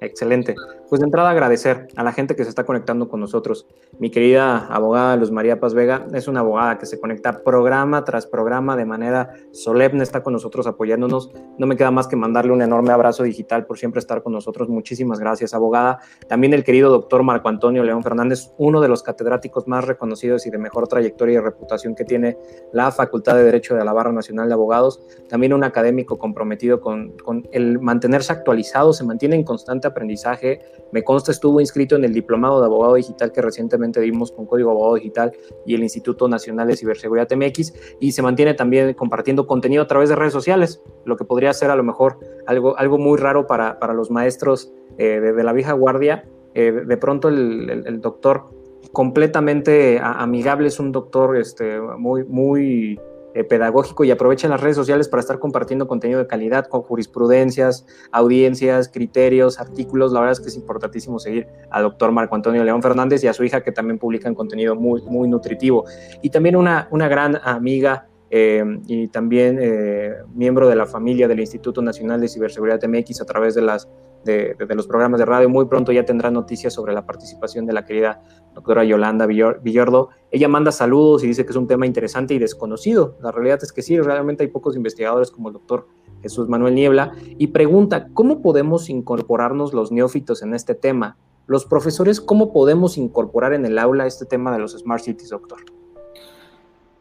Excelente. 0.00 0.54
Pues 0.92 1.00
de 1.00 1.06
entrada 1.06 1.30
agradecer 1.30 1.88
a 1.96 2.04
la 2.04 2.12
gente 2.12 2.36
que 2.36 2.44
se 2.44 2.50
está 2.50 2.64
conectando 2.64 3.08
con 3.08 3.18
nosotros. 3.18 3.66
Mi 3.98 4.10
querida 4.10 4.66
abogada 4.66 5.16
Luz 5.16 5.30
María 5.30 5.58
Paz 5.58 5.72
Vega 5.72 6.06
es 6.12 6.28
una 6.28 6.40
abogada 6.40 6.76
que 6.76 6.84
se 6.84 7.00
conecta 7.00 7.42
programa 7.42 8.04
tras 8.04 8.26
programa 8.26 8.76
de 8.76 8.84
manera 8.84 9.32
solemne, 9.52 10.02
está 10.02 10.22
con 10.22 10.34
nosotros 10.34 10.66
apoyándonos. 10.66 11.30
No 11.56 11.66
me 11.66 11.78
queda 11.78 11.90
más 11.90 12.08
que 12.08 12.16
mandarle 12.16 12.52
un 12.52 12.60
enorme 12.60 12.92
abrazo 12.92 13.22
digital 13.22 13.64
por 13.64 13.78
siempre 13.78 14.00
estar 14.00 14.22
con 14.22 14.34
nosotros. 14.34 14.68
Muchísimas 14.68 15.18
gracias, 15.18 15.54
abogada. 15.54 15.98
También 16.28 16.52
el 16.52 16.62
querido 16.62 16.90
doctor 16.90 17.22
Marco 17.22 17.48
Antonio 17.48 17.82
León 17.84 18.02
Fernández, 18.02 18.52
uno 18.58 18.82
de 18.82 18.88
los 18.88 19.02
catedráticos 19.02 19.66
más 19.66 19.86
reconocidos 19.86 20.46
y 20.46 20.50
de 20.50 20.58
mejor 20.58 20.88
trayectoria 20.88 21.38
y 21.38 21.40
reputación 21.40 21.94
que 21.94 22.04
tiene 22.04 22.36
la 22.74 22.92
Facultad 22.92 23.36
de 23.36 23.44
Derecho 23.44 23.74
de 23.74 23.82
la 23.82 23.94
Barra 23.94 24.12
Nacional 24.12 24.48
de 24.48 24.52
Abogados. 24.52 25.00
También 25.30 25.54
un 25.54 25.64
académico 25.64 26.18
comprometido 26.18 26.82
con, 26.82 27.16
con 27.16 27.48
el 27.50 27.78
mantenerse 27.78 28.30
actualizado, 28.30 28.92
se 28.92 29.04
mantiene 29.04 29.36
en 29.36 29.44
constante 29.44 29.88
aprendizaje. 29.88 30.60
Me 30.92 31.02
consta 31.02 31.32
estuvo 31.32 31.60
inscrito 31.60 31.96
en 31.96 32.04
el 32.04 32.12
Diplomado 32.12 32.60
de 32.60 32.66
Abogado 32.66 32.94
Digital 32.94 33.32
que 33.32 33.42
recientemente 33.42 34.00
dimos 34.00 34.30
con 34.30 34.46
Código 34.46 34.70
Abogado 34.70 34.94
Digital 34.94 35.32
y 35.66 35.74
el 35.74 35.82
Instituto 35.82 36.28
Nacional 36.28 36.68
de 36.68 36.76
Ciberseguridad 36.76 37.28
MX 37.34 37.72
y 38.00 38.12
se 38.12 38.22
mantiene 38.22 38.54
también 38.54 38.94
compartiendo 38.94 39.46
contenido 39.46 39.82
a 39.82 39.86
través 39.86 40.08
de 40.08 40.16
redes 40.16 40.32
sociales, 40.32 40.82
lo 41.04 41.16
que 41.16 41.24
podría 41.24 41.52
ser 41.52 41.70
a 41.70 41.76
lo 41.76 41.82
mejor 41.82 42.18
algo, 42.46 42.76
algo 42.78 42.98
muy 42.98 43.18
raro 43.18 43.46
para, 43.46 43.78
para 43.78 43.94
los 43.94 44.10
maestros 44.10 44.72
eh, 44.98 45.20
de, 45.20 45.44
la 45.44 45.52
vieja 45.52 45.72
guardia. 45.72 46.28
Eh, 46.54 46.70
de 46.70 46.96
pronto 46.98 47.28
el, 47.28 47.70
el, 47.86 48.00
doctor 48.02 48.50
completamente 48.92 49.98
amigable, 50.02 50.68
es 50.68 50.78
un 50.78 50.92
doctor 50.92 51.36
este, 51.38 51.80
muy, 51.80 52.24
muy 52.24 53.00
eh, 53.34 53.44
pedagógico 53.44 54.04
y 54.04 54.10
aprovechen 54.10 54.50
las 54.50 54.60
redes 54.60 54.76
sociales 54.76 55.08
para 55.08 55.20
estar 55.20 55.38
compartiendo 55.38 55.88
contenido 55.88 56.18
de 56.18 56.26
calidad 56.26 56.66
con 56.66 56.82
jurisprudencias, 56.82 57.86
audiencias, 58.10 58.88
criterios, 58.88 59.58
artículos. 59.58 60.12
La 60.12 60.20
verdad 60.20 60.32
es 60.32 60.40
que 60.40 60.48
es 60.48 60.56
importantísimo 60.56 61.18
seguir 61.18 61.46
al 61.70 61.84
doctor 61.84 62.12
Marco 62.12 62.34
Antonio 62.34 62.62
León 62.62 62.82
Fernández 62.82 63.24
y 63.24 63.28
a 63.28 63.32
su 63.32 63.44
hija 63.44 63.62
que 63.62 63.72
también 63.72 63.98
publican 63.98 64.34
contenido 64.34 64.74
muy, 64.74 65.02
muy 65.02 65.28
nutritivo. 65.28 65.84
Y 66.20 66.30
también 66.30 66.56
una, 66.56 66.88
una 66.90 67.08
gran 67.08 67.40
amiga 67.42 68.08
eh, 68.34 68.64
y 68.86 69.08
también 69.08 69.58
eh, 69.60 70.14
miembro 70.34 70.66
de 70.66 70.74
la 70.74 70.86
familia 70.86 71.28
del 71.28 71.40
Instituto 71.40 71.82
Nacional 71.82 72.18
de 72.20 72.28
Ciberseguridad 72.28 72.80
MX 72.82 73.20
a 73.20 73.26
través 73.26 73.54
de 73.54 73.60
las 73.60 73.88
de, 74.24 74.56
los 74.74 74.86
programas 74.86 75.18
de 75.18 75.26
radio. 75.26 75.48
Muy 75.48 75.66
pronto 75.66 75.92
ya 75.92 76.04
tendrá 76.04 76.30
noticias 76.30 76.72
sobre 76.72 76.92
la 76.92 77.06
participación 77.06 77.66
de 77.66 77.72
la 77.72 77.84
querida 77.84 78.22
doctora 78.54 78.84
Yolanda 78.84 79.26
Villordo. 79.26 80.10
Ella 80.30 80.48
manda 80.48 80.72
saludos 80.72 81.24
y 81.24 81.26
dice 81.26 81.44
que 81.44 81.50
es 81.50 81.56
un 81.56 81.66
tema 81.66 81.86
interesante 81.86 82.34
y 82.34 82.38
desconocido. 82.38 83.16
La 83.20 83.32
realidad 83.32 83.60
es 83.62 83.72
que 83.72 83.82
sí, 83.82 84.00
realmente 84.00 84.44
hay 84.44 84.48
pocos 84.48 84.76
investigadores 84.76 85.30
como 85.30 85.48
el 85.48 85.54
doctor 85.54 85.86
Jesús 86.22 86.48
Manuel 86.48 86.74
Niebla 86.74 87.12
y 87.38 87.48
pregunta, 87.48 88.08
¿cómo 88.14 88.40
podemos 88.42 88.88
incorporarnos 88.88 89.74
los 89.74 89.90
neófitos 89.90 90.42
en 90.42 90.54
este 90.54 90.74
tema? 90.74 91.16
Los 91.46 91.66
profesores, 91.66 92.20
¿cómo 92.20 92.52
podemos 92.52 92.96
incorporar 92.96 93.52
en 93.52 93.66
el 93.66 93.78
aula 93.78 94.06
este 94.06 94.24
tema 94.24 94.52
de 94.52 94.60
los 94.60 94.72
Smart 94.72 95.02
Cities, 95.02 95.30
doctor? 95.30 95.58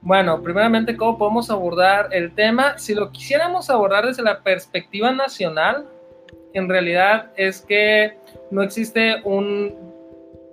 Bueno, 0.02 0.42
primeramente, 0.42 0.98
¿cómo 0.98 1.20
podemos 1.20 1.52
abordar 1.52 2.10
el 2.12 2.34
tema? 2.34 2.80
Si 2.80 2.96
lo 2.96 3.12
quisiéramos 3.12 3.70
abordar 3.70 4.08
desde 4.08 4.24
la 4.24 4.42
perspectiva 4.42 5.12
nacional, 5.12 5.86
en 6.54 6.70
realidad 6.70 7.32
es 7.36 7.62
que 7.62 8.18
no 8.50 8.62
existe 8.62 9.22
un 9.24 9.92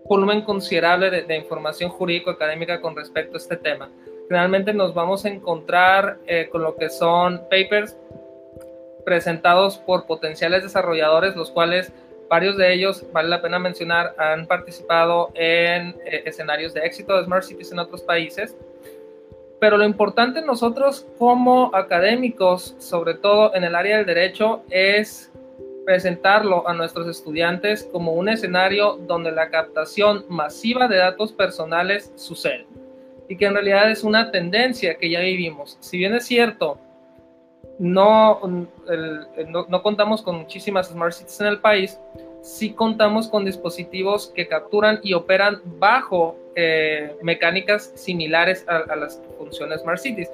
volumen 0.09 0.43
considerable 0.43 1.11
de, 1.11 1.37
información 1.37 1.91
jurídico-académica 1.91 2.81
con 2.81 2.97
respecto 2.97 3.35
a 3.35 3.39
este 3.39 3.57
tema. 3.57 3.91
Generalmente 4.29 4.73
nos 4.73 4.95
vamos 4.95 5.25
a 5.25 5.29
encontrar 5.29 6.19
eh, 6.27 6.49
con 6.51 6.63
lo 6.63 6.77
que 6.77 6.89
son 6.89 7.43
papers 7.51 7.97
presentados 9.05 9.79
por 9.79 10.07
potenciales 10.07 10.63
desarrolladores, 10.63 11.37
los 11.37 11.51
cuales 11.51 11.93
varios 12.29 12.57
de 12.57 12.73
ellos, 12.73 13.05
vale 13.13 13.29
la 13.29 13.41
pena 13.41 13.59
mencionar, 13.59 14.15
han 14.19 14.47
participado 14.47 15.31
en 15.35 15.97
eh, 16.05 16.23
escenarios 16.27 16.75
de 16.75 16.81
éxito 16.81 17.17
de 17.17 17.25
Smart 17.25 17.43
Cities 17.43 17.73
en 17.73 17.79
otros 17.79 18.03
países. 18.03 18.57
Pero 19.61 19.77
lo 19.77 19.85
importante 19.85 20.41
nosotros 20.43 21.07
como 21.19 21.75
académicos, 21.75 22.77
sobre 22.79 23.15
todo 23.15 23.55
en 23.55 23.65
el 23.65 23.75
área 23.75 23.97
del 23.97 24.07
derecho, 24.07 24.63
es 24.71 25.28
presentarlo 25.89 26.69
a 26.69 26.75
nuestros 26.75 27.09
estudiantes 27.09 27.89
como 27.91 28.13
un 28.13 28.29
escenario 28.29 28.99
donde 29.07 29.33
la 29.33 29.49
captación 29.49 30.27
masiva 30.29 30.87
de 30.87 30.99
datos 30.99 31.33
personales 31.33 32.13
sucede 32.15 32.67
y 33.27 33.39
que 33.39 33.47
en 33.47 33.55
realidad 33.55 33.91
es 33.91 34.05
una 34.05 34.31
tendencia 34.31 34.99
que 34.99 35.09
ya 35.09 35.21
vivimos. 35.21 35.79
Si 35.81 35.97
bien 35.97 36.13
es 36.13 36.27
cierto, 36.27 36.79
no, 37.79 38.39
no, 39.49 39.83
contamos 39.83 40.21
con 40.21 40.37
muchísimas 40.37 40.89
smart 40.89 41.15
cities 41.15 41.41
en 41.41 41.47
el 41.47 41.59
país, 41.59 41.99
sí 42.43 42.75
contamos 42.75 43.27
con 43.27 43.47
dispositivos 43.47 44.31
que 44.37 44.47
capturan 44.47 45.01
y 45.03 45.15
operan 45.15 45.63
bajo 45.79 46.37
eh, 46.55 47.17
mecánicas 47.23 47.93
similares 47.95 48.63
a, 48.69 48.95
las 48.95 49.23
funciones 49.39 49.81
smart 49.81 50.01
cities. 50.01 50.31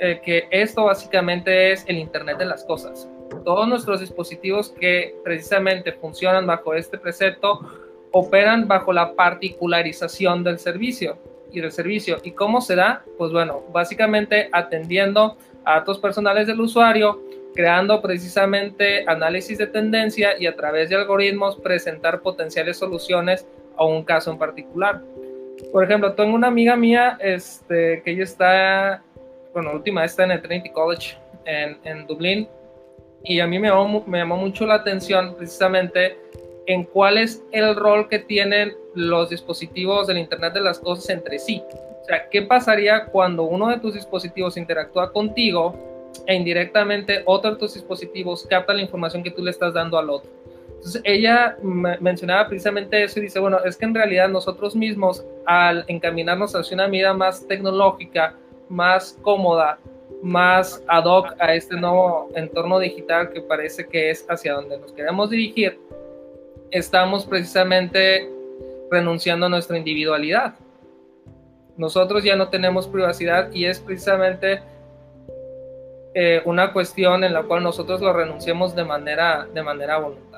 Eh, 0.00 0.20
que 0.24 0.48
esto 0.50 0.86
básicamente 0.86 1.70
es 1.70 1.84
el 1.86 1.98
Internet 1.98 2.38
de 2.38 2.46
las 2.46 2.64
Cosas 2.64 3.08
todos 3.44 3.68
nuestros 3.68 4.00
dispositivos 4.00 4.70
que 4.70 5.16
precisamente 5.24 5.92
funcionan 5.92 6.46
bajo 6.46 6.74
este 6.74 6.98
precepto 6.98 7.60
operan 8.12 8.68
bajo 8.68 8.92
la 8.92 9.14
particularización 9.14 10.44
del 10.44 10.58
servicio 10.58 11.18
y 11.50 11.60
del 11.60 11.72
servicio. 11.72 12.18
¿Y 12.22 12.32
cómo 12.32 12.60
se 12.60 12.76
da? 12.76 13.04
Pues 13.18 13.32
bueno, 13.32 13.62
básicamente 13.72 14.48
atendiendo 14.52 15.36
a 15.64 15.74
datos 15.78 15.98
personales 15.98 16.46
del 16.46 16.60
usuario, 16.60 17.20
creando 17.54 18.00
precisamente 18.00 19.04
análisis 19.06 19.58
de 19.58 19.66
tendencia 19.66 20.38
y 20.38 20.46
a 20.46 20.56
través 20.56 20.88
de 20.90 20.96
algoritmos 20.96 21.56
presentar 21.56 22.20
potenciales 22.20 22.78
soluciones 22.78 23.46
a 23.76 23.84
un 23.84 24.04
caso 24.04 24.30
en 24.30 24.38
particular. 24.38 25.00
Por 25.70 25.84
ejemplo, 25.84 26.12
tengo 26.14 26.34
una 26.34 26.48
amiga 26.48 26.76
mía 26.76 27.18
este, 27.20 28.02
que 28.02 28.10
ella 28.10 28.24
está, 28.24 29.02
bueno, 29.52 29.72
última 29.72 30.04
está 30.04 30.24
en 30.24 30.32
el 30.32 30.42
Trinity 30.42 30.70
College 30.70 31.16
en, 31.44 31.78
en 31.84 32.06
Dublín 32.06 32.48
y 33.24 33.40
a 33.40 33.46
mí 33.46 33.58
me 33.58 33.68
llamó, 33.68 34.04
me 34.06 34.18
llamó 34.18 34.36
mucho 34.36 34.66
la 34.66 34.74
atención 34.74 35.34
precisamente 35.36 36.18
en 36.66 36.84
cuál 36.84 37.18
es 37.18 37.42
el 37.52 37.74
rol 37.76 38.08
que 38.08 38.18
tienen 38.18 38.74
los 38.94 39.30
dispositivos 39.30 40.06
del 40.06 40.18
Internet 40.18 40.54
de 40.54 40.60
las 40.60 40.78
Cosas 40.78 41.08
entre 41.10 41.38
sí. 41.38 41.62
O 42.02 42.04
sea, 42.04 42.28
¿qué 42.28 42.42
pasaría 42.42 43.06
cuando 43.06 43.44
uno 43.44 43.68
de 43.68 43.78
tus 43.78 43.94
dispositivos 43.94 44.56
interactúa 44.56 45.12
contigo 45.12 46.10
e 46.26 46.34
indirectamente 46.34 47.22
otro 47.26 47.52
de 47.52 47.56
tus 47.56 47.74
dispositivos 47.74 48.46
capta 48.48 48.74
la 48.74 48.82
información 48.82 49.22
que 49.22 49.30
tú 49.30 49.42
le 49.42 49.50
estás 49.50 49.74
dando 49.74 49.98
al 49.98 50.10
otro? 50.10 50.30
Entonces 50.76 51.00
ella 51.04 51.56
mencionaba 51.62 52.48
precisamente 52.48 53.04
eso 53.04 53.20
y 53.20 53.22
dice, 53.22 53.38
bueno, 53.38 53.58
es 53.64 53.76
que 53.76 53.84
en 53.84 53.94
realidad 53.94 54.28
nosotros 54.28 54.74
mismos 54.74 55.24
al 55.46 55.84
encaminarnos 55.86 56.56
hacia 56.56 56.74
una 56.74 56.88
vida 56.88 57.14
más 57.14 57.46
tecnológica, 57.46 58.34
más 58.68 59.16
cómoda, 59.22 59.78
más 60.22 60.82
ad 60.86 61.04
hoc 61.04 61.34
a 61.38 61.54
este 61.54 61.76
nuevo 61.76 62.30
entorno 62.34 62.78
digital 62.78 63.30
que 63.30 63.40
parece 63.40 63.86
que 63.86 64.10
es 64.10 64.24
hacia 64.28 64.54
donde 64.54 64.78
nos 64.78 64.92
queremos 64.92 65.30
dirigir, 65.30 65.78
estamos 66.70 67.26
precisamente 67.26 68.30
renunciando 68.90 69.46
a 69.46 69.48
nuestra 69.48 69.76
individualidad. 69.76 70.54
Nosotros 71.76 72.22
ya 72.22 72.36
no 72.36 72.48
tenemos 72.48 72.86
privacidad 72.86 73.52
y 73.52 73.64
es 73.64 73.80
precisamente 73.80 74.60
eh, 76.14 76.42
una 76.44 76.72
cuestión 76.72 77.24
en 77.24 77.32
la 77.32 77.42
cual 77.42 77.62
nosotros 77.62 78.00
lo 78.00 78.12
renunciemos 78.12 78.76
de 78.76 78.84
manera, 78.84 79.48
de 79.52 79.62
manera 79.62 79.98
voluntaria. 79.98 80.31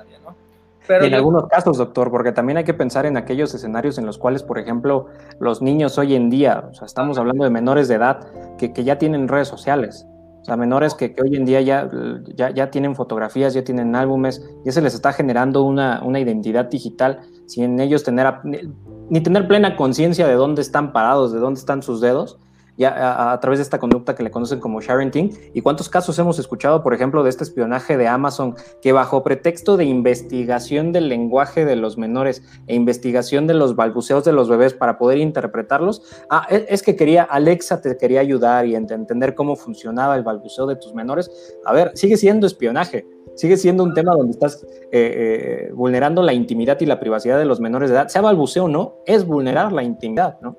Pero 0.87 1.05
en 1.05 1.14
algunos 1.14 1.47
casos, 1.49 1.78
doctor, 1.78 2.11
porque 2.11 2.32
también 2.32 2.59
hay 2.59 2.64
que 2.64 2.74
pensar 2.74 3.07
en 3.07 3.16
aquellos 3.16 3.55
escenarios 3.55 3.97
en 3.99 4.07
los 4.07 4.18
cuales, 4.18 4.43
por 4.43 4.59
ejemplo, 4.59 5.07
los 5.39 5.62
niños 5.62 5.97
hoy 5.99 6.14
en 6.14 6.28
día, 6.28 6.68
o 6.70 6.74
sea, 6.74 6.87
estamos 6.87 7.18
hablando 7.18 7.45
de 7.45 7.51
menores 7.51 7.89
de 7.89 7.95
edad 7.95 8.20
que, 8.59 8.72
que 8.72 8.85
ya 8.85 8.99
tienen 8.99 9.28
redes 9.28 9.49
sociales, 9.49 10.07
o 10.45 10.45
sea, 10.45 10.59
menores 10.59 10.93
que, 10.93 11.14
que 11.14 11.22
hoy 11.22 11.37
en 11.37 11.47
día 11.47 11.62
ya, 11.62 11.91
ya, 12.35 12.51
ya, 12.51 12.70
tienen 12.70 12.95
fotografías, 12.95 13.55
ya 13.55 13.64
tienen 13.64 13.97
álbumes, 13.97 14.47
ya 14.66 14.72
se 14.72 14.82
les 14.82 14.95
está 14.95 15.14
generando 15.14 15.62
una, 15.62 16.03
una 16.05 16.20
identidad 16.20 16.66
digital 16.66 17.20
sin 17.47 17.80
ellos 17.80 18.05
tener, 18.05 18.26
ni 18.45 19.22
tener 19.22 19.49
plena 19.49 19.74
conciencia 19.74 20.26
de 20.26 20.35
dónde 20.35 20.61
están 20.61 20.93
parados, 20.93 21.32
de 21.32 21.39
dónde 21.39 21.61
están 21.61 21.82
sus 21.82 22.03
dedos, 22.03 22.39
a, 22.83 23.39
través 23.41 23.59
de 23.59 23.62
esta 23.62 23.79
conducta 23.79 24.14
que 24.14 24.22
le 24.22 24.31
conocen 24.31 24.61
como 24.61 24.81
sharenting. 24.81 25.31
¿Y 25.53 25.61
cuántos 25.61 25.89
casos 25.89 26.18
hemos 26.18 26.39
escuchado, 26.39 26.83
por 26.83 26.95
ejemplo, 26.95 27.22
de 27.22 27.31
este 27.31 27.45
espionaje 27.45 27.97
de 27.97 28.09
Amazon 28.09 28.55
que 28.83 28.93
bajo 28.93 29.22
pretexto 29.22 29.77
de 29.77 29.85
investigación 29.85 30.93
del 30.93 31.09
lenguaje 31.09 31.64
de 31.64 31.77
los 31.77 31.99
menores 31.99 32.43
e 32.66 32.75
investigación 32.75 33.47
de 33.47 33.55
los 33.55 33.77
balbuceos 33.77 34.25
de 34.25 34.33
los 34.33 34.49
bebés 34.49 34.75
para 34.75 34.99
poder 34.99 35.18
interpretarlos, 35.18 36.03
ah, 36.31 36.47
e, 36.51 36.66
es 36.68 36.83
que 36.83 36.97
quería, 36.97 37.22
Alexa 37.22 37.81
te 37.81 37.97
quería 37.97 38.20
ayudar 38.20 38.66
y 38.66 38.75
entender 38.75 39.35
cómo 39.35 39.57
funcionaba 39.57 40.16
el 40.16 40.22
balbuceo 40.22 40.66
de 40.66 40.77
tus 40.77 40.95
menores. 40.95 41.31
A 41.64 41.72
ver, 41.72 41.93
sigue 41.95 42.16
siendo 42.16 42.47
espionaje 42.47 43.07
sigue 43.35 43.57
siendo 43.57 43.83
un 43.83 43.95
tema 43.95 44.14
donde 44.14 44.33
estás 44.33 44.64
eh, 44.64 45.68
eh, 45.68 45.72
vulnerando 45.75 46.22
la 46.22 46.33
intimidad 46.33 46.81
y 46.81 46.87
la 46.87 47.01
privacidad 47.01 47.39
de 47.39 47.45
los 47.45 47.61
menores 47.61 47.91
de 47.91 47.97
edad. 47.97 48.09
Sea 48.09 48.22
balbuceo 48.22 48.64
o 48.64 48.68
no, 48.68 48.97
es 49.07 49.27
vulnerar 49.27 49.72
la 49.72 49.83
intimidad, 49.83 50.39
¿no? 50.41 50.57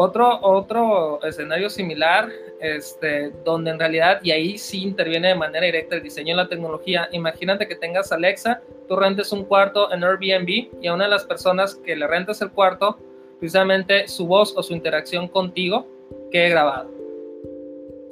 Otro, 0.00 0.38
otro 0.42 1.20
escenario 1.24 1.68
similar, 1.68 2.28
este, 2.60 3.32
donde 3.44 3.72
en 3.72 3.80
realidad, 3.80 4.20
y 4.22 4.30
ahí 4.30 4.56
sí 4.56 4.84
interviene 4.84 5.26
de 5.26 5.34
manera 5.34 5.66
directa 5.66 5.96
el 5.96 6.04
diseño 6.04 6.34
y 6.34 6.36
la 6.36 6.48
tecnología, 6.48 7.08
imagínate 7.10 7.66
que 7.66 7.74
tengas 7.74 8.12
Alexa, 8.12 8.62
tú 8.86 8.94
rentes 8.94 9.32
un 9.32 9.44
cuarto 9.44 9.92
en 9.92 10.04
Airbnb 10.04 10.68
y 10.80 10.86
a 10.86 10.94
una 10.94 11.06
de 11.06 11.10
las 11.10 11.24
personas 11.24 11.74
que 11.74 11.96
le 11.96 12.06
rentes 12.06 12.40
el 12.42 12.52
cuarto, 12.52 12.96
precisamente 13.40 14.06
su 14.06 14.28
voz 14.28 14.56
o 14.56 14.62
su 14.62 14.72
interacción 14.72 15.26
contigo 15.26 15.88
quede 16.30 16.50
grabado. 16.50 16.92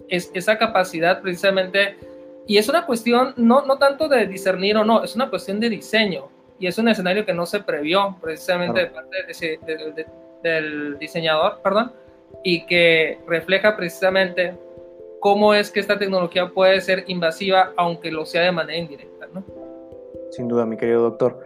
Es, 0.08 0.32
esa 0.34 0.58
capacidad 0.58 1.22
precisamente, 1.22 1.98
y 2.48 2.58
es 2.58 2.68
una 2.68 2.84
cuestión 2.84 3.32
no, 3.36 3.64
no 3.64 3.78
tanto 3.78 4.08
de 4.08 4.26
discernir 4.26 4.76
o 4.76 4.84
no, 4.84 5.04
es 5.04 5.14
una 5.14 5.30
cuestión 5.30 5.60
de 5.60 5.70
diseño, 5.70 6.30
y 6.58 6.66
es 6.66 6.78
un 6.78 6.88
escenario 6.88 7.24
que 7.24 7.32
no 7.32 7.46
se 7.46 7.60
previó 7.60 8.16
precisamente 8.20 8.80
de 8.80 8.86
parte 8.86 9.16
de, 9.22 9.92
de, 9.92 10.06
del 10.42 10.98
diseñador, 10.98 11.60
perdón, 11.62 11.92
y 12.44 12.66
que 12.66 13.18
refleja 13.26 13.76
precisamente 13.76 14.54
cómo 15.20 15.54
es 15.54 15.70
que 15.70 15.80
esta 15.80 15.98
tecnología 15.98 16.48
puede 16.48 16.80
ser 16.80 17.04
invasiva, 17.06 17.72
aunque 17.76 18.10
lo 18.10 18.26
sea 18.26 18.42
de 18.42 18.52
manera 18.52 18.78
indirecta, 18.78 19.26
¿no? 19.32 19.44
Sin 20.30 20.48
duda, 20.48 20.66
mi 20.66 20.76
querido 20.76 21.02
doctor. 21.02 21.45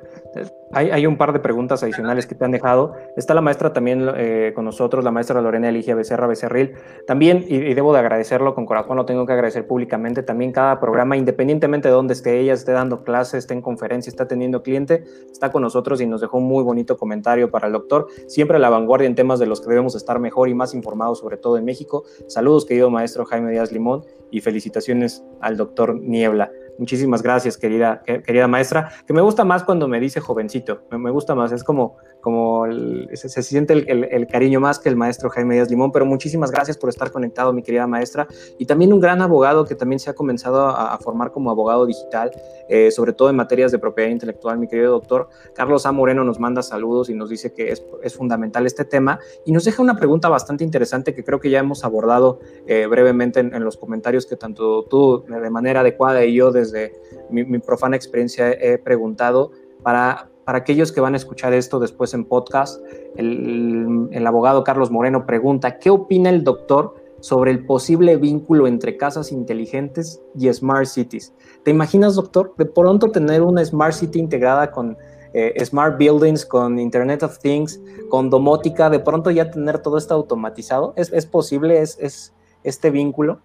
Hay, 0.72 1.04
un 1.04 1.16
par 1.16 1.32
de 1.32 1.40
preguntas 1.40 1.82
adicionales 1.82 2.26
que 2.26 2.36
te 2.36 2.44
han 2.44 2.52
dejado. 2.52 2.94
Está 3.16 3.34
la 3.34 3.40
maestra 3.40 3.72
también 3.72 4.08
eh, 4.16 4.52
con 4.54 4.64
nosotros, 4.64 5.02
la 5.02 5.10
maestra 5.10 5.40
Lorena 5.40 5.68
Eligia 5.68 5.96
Becerra 5.96 6.28
Becerril. 6.28 6.74
También, 7.06 7.44
y, 7.48 7.74
debo 7.74 7.92
de 7.92 7.98
agradecerlo 7.98 8.54
con 8.54 8.66
corazón, 8.66 8.96
lo 8.96 9.04
tengo 9.04 9.26
que 9.26 9.32
agradecer 9.32 9.66
públicamente, 9.66 10.22
también 10.22 10.52
cada 10.52 10.78
programa, 10.78 11.16
independientemente 11.16 11.88
de 11.88 11.94
dónde 11.94 12.14
esté 12.14 12.38
ella, 12.38 12.52
esté 12.52 12.70
dando 12.72 13.02
clases, 13.02 13.40
esté 13.40 13.54
en 13.54 13.62
conferencia, 13.62 14.10
está 14.10 14.28
teniendo 14.28 14.62
cliente, 14.62 15.02
está 15.30 15.50
con 15.50 15.62
nosotros 15.62 16.00
y 16.00 16.06
nos 16.06 16.20
dejó 16.20 16.38
un 16.38 16.44
muy 16.44 16.62
bonito 16.62 16.96
comentario 16.96 17.50
para 17.50 17.66
el 17.66 17.72
doctor. 17.72 18.06
Siempre 18.28 18.56
a 18.56 18.60
la 18.60 18.70
vanguardia 18.70 19.08
en 19.08 19.16
temas 19.16 19.40
de 19.40 19.46
los 19.46 19.60
que 19.60 19.68
debemos 19.68 19.96
estar 19.96 20.20
mejor 20.20 20.48
y 20.48 20.54
más 20.54 20.74
informados, 20.74 21.18
sobre 21.18 21.36
todo 21.36 21.58
en 21.58 21.64
México. 21.64 22.04
Saludos, 22.28 22.64
querido 22.64 22.90
maestro 22.90 23.24
Jaime 23.24 23.50
Díaz 23.50 23.72
Limón, 23.72 24.04
y 24.30 24.40
felicitaciones 24.40 25.24
al 25.40 25.56
doctor 25.56 26.00
Niebla. 26.00 26.50
Muchísimas 26.80 27.22
gracias, 27.22 27.58
querida, 27.58 28.02
querida 28.02 28.48
maestra, 28.48 28.90
que 29.06 29.12
me 29.12 29.20
gusta 29.20 29.44
más 29.44 29.64
cuando 29.64 29.86
me 29.86 30.00
dice 30.00 30.18
jovencito, 30.18 30.80
me, 30.90 31.10
gusta 31.10 31.34
más, 31.34 31.52
es 31.52 31.62
como, 31.62 31.98
como 32.22 32.64
se, 33.12 33.42
siente 33.42 33.74
el, 33.74 34.26
cariño 34.26 34.60
más 34.60 34.78
que 34.78 34.88
el 34.88 34.96
maestro 34.96 35.28
Jaime 35.28 35.56
Díaz 35.56 35.68
Limón, 35.68 35.92
pero 35.92 36.06
muchísimas 36.06 36.50
gracias 36.50 36.78
por 36.78 36.88
estar 36.88 37.12
conectado, 37.12 37.52
mi 37.52 37.62
querida 37.62 37.86
maestra, 37.86 38.26
y 38.58 38.64
también 38.64 38.94
un 38.94 39.00
gran 39.00 39.20
abogado 39.20 39.66
que 39.66 39.74
también 39.74 39.98
se 39.98 40.08
ha 40.08 40.14
comenzado 40.14 40.68
a, 40.68 40.96
formar 41.00 41.32
como 41.32 41.50
abogado 41.50 41.84
digital, 41.84 42.30
eh, 42.70 42.90
sobre 42.90 43.12
todo 43.12 43.28
en 43.28 43.36
materias 43.36 43.72
de 43.72 43.78
propiedad 43.78 44.08
intelectual, 44.08 44.58
mi 44.58 44.66
querido 44.66 44.92
doctor. 44.92 45.28
Carlos 45.54 45.84
A. 45.84 45.92
Moreno 45.92 46.24
nos 46.24 46.40
manda 46.40 46.62
saludos 46.62 47.10
y 47.10 47.14
nos 47.14 47.28
dice 47.28 47.52
que 47.52 47.70
es, 47.70 47.84
fundamental 48.16 48.64
este 48.64 48.86
tema, 48.86 49.18
y 49.44 49.52
nos 49.52 49.64
deja 49.64 49.82
una 49.82 49.96
pregunta 49.96 50.30
bastante 50.30 50.64
interesante 50.64 51.14
que 51.14 51.24
creo 51.24 51.40
que 51.40 51.50
ya 51.50 51.58
hemos 51.58 51.84
abordado 51.84 52.40
eh, 52.66 52.86
brevemente 52.86 53.40
en, 53.40 53.64
los 53.64 53.76
comentarios 53.76 54.24
que 54.24 54.36
tanto 54.36 54.84
tú 54.84 55.24
de 55.26 55.50
manera 55.50 55.80
adecuada 55.80 56.24
y 56.24 56.34
yo 56.34 56.50
desde 56.50 56.70
desde 56.70 56.92
mi, 57.30 57.58
profana 57.58 57.96
experiencia 57.96 58.50
he 58.52 58.78
preguntado 58.78 59.50
para, 59.82 60.28
para 60.44 60.58
aquellos 60.58 60.92
que 60.92 61.00
van 61.00 61.14
a 61.14 61.16
escuchar 61.16 61.52
esto 61.52 61.78
después 61.78 62.14
en 62.14 62.24
podcast, 62.24 62.82
el, 63.16 64.08
el, 64.10 64.26
abogado 64.26 64.64
Carlos 64.64 64.90
Moreno 64.90 65.26
pregunta, 65.26 65.78
¿qué 65.78 65.90
opina 65.90 66.30
el 66.30 66.44
doctor 66.44 66.94
sobre 67.20 67.50
el 67.50 67.64
posible 67.64 68.16
vínculo 68.16 68.66
entre 68.66 68.96
casas 68.96 69.32
inteligentes 69.32 70.20
y 70.34 70.52
smart 70.52 70.86
cities? 70.86 71.34
¿Te 71.64 71.70
imaginas, 71.70 72.16
doctor, 72.16 72.54
de 72.56 72.66
pronto 72.66 73.10
tener 73.10 73.42
una 73.42 73.64
smart 73.64 73.92
city 73.92 74.18
integrada 74.18 74.70
con 74.70 74.96
eh, 75.32 75.64
smart 75.64 75.98
buildings, 75.98 76.44
con 76.44 76.78
Internet 76.78 77.22
of 77.22 77.38
Things, 77.38 77.80
con 78.08 78.30
domótica, 78.30 78.90
de 78.90 78.98
pronto 78.98 79.30
ya 79.30 79.50
tener 79.50 79.78
todo 79.78 79.98
esto 79.98 80.14
automatizado? 80.14 80.92
¿Es, 80.96 81.26
posible 81.26 81.80
es, 81.80 81.98
es 82.00 82.34
este 82.64 82.90
vínculo? 82.90 83.40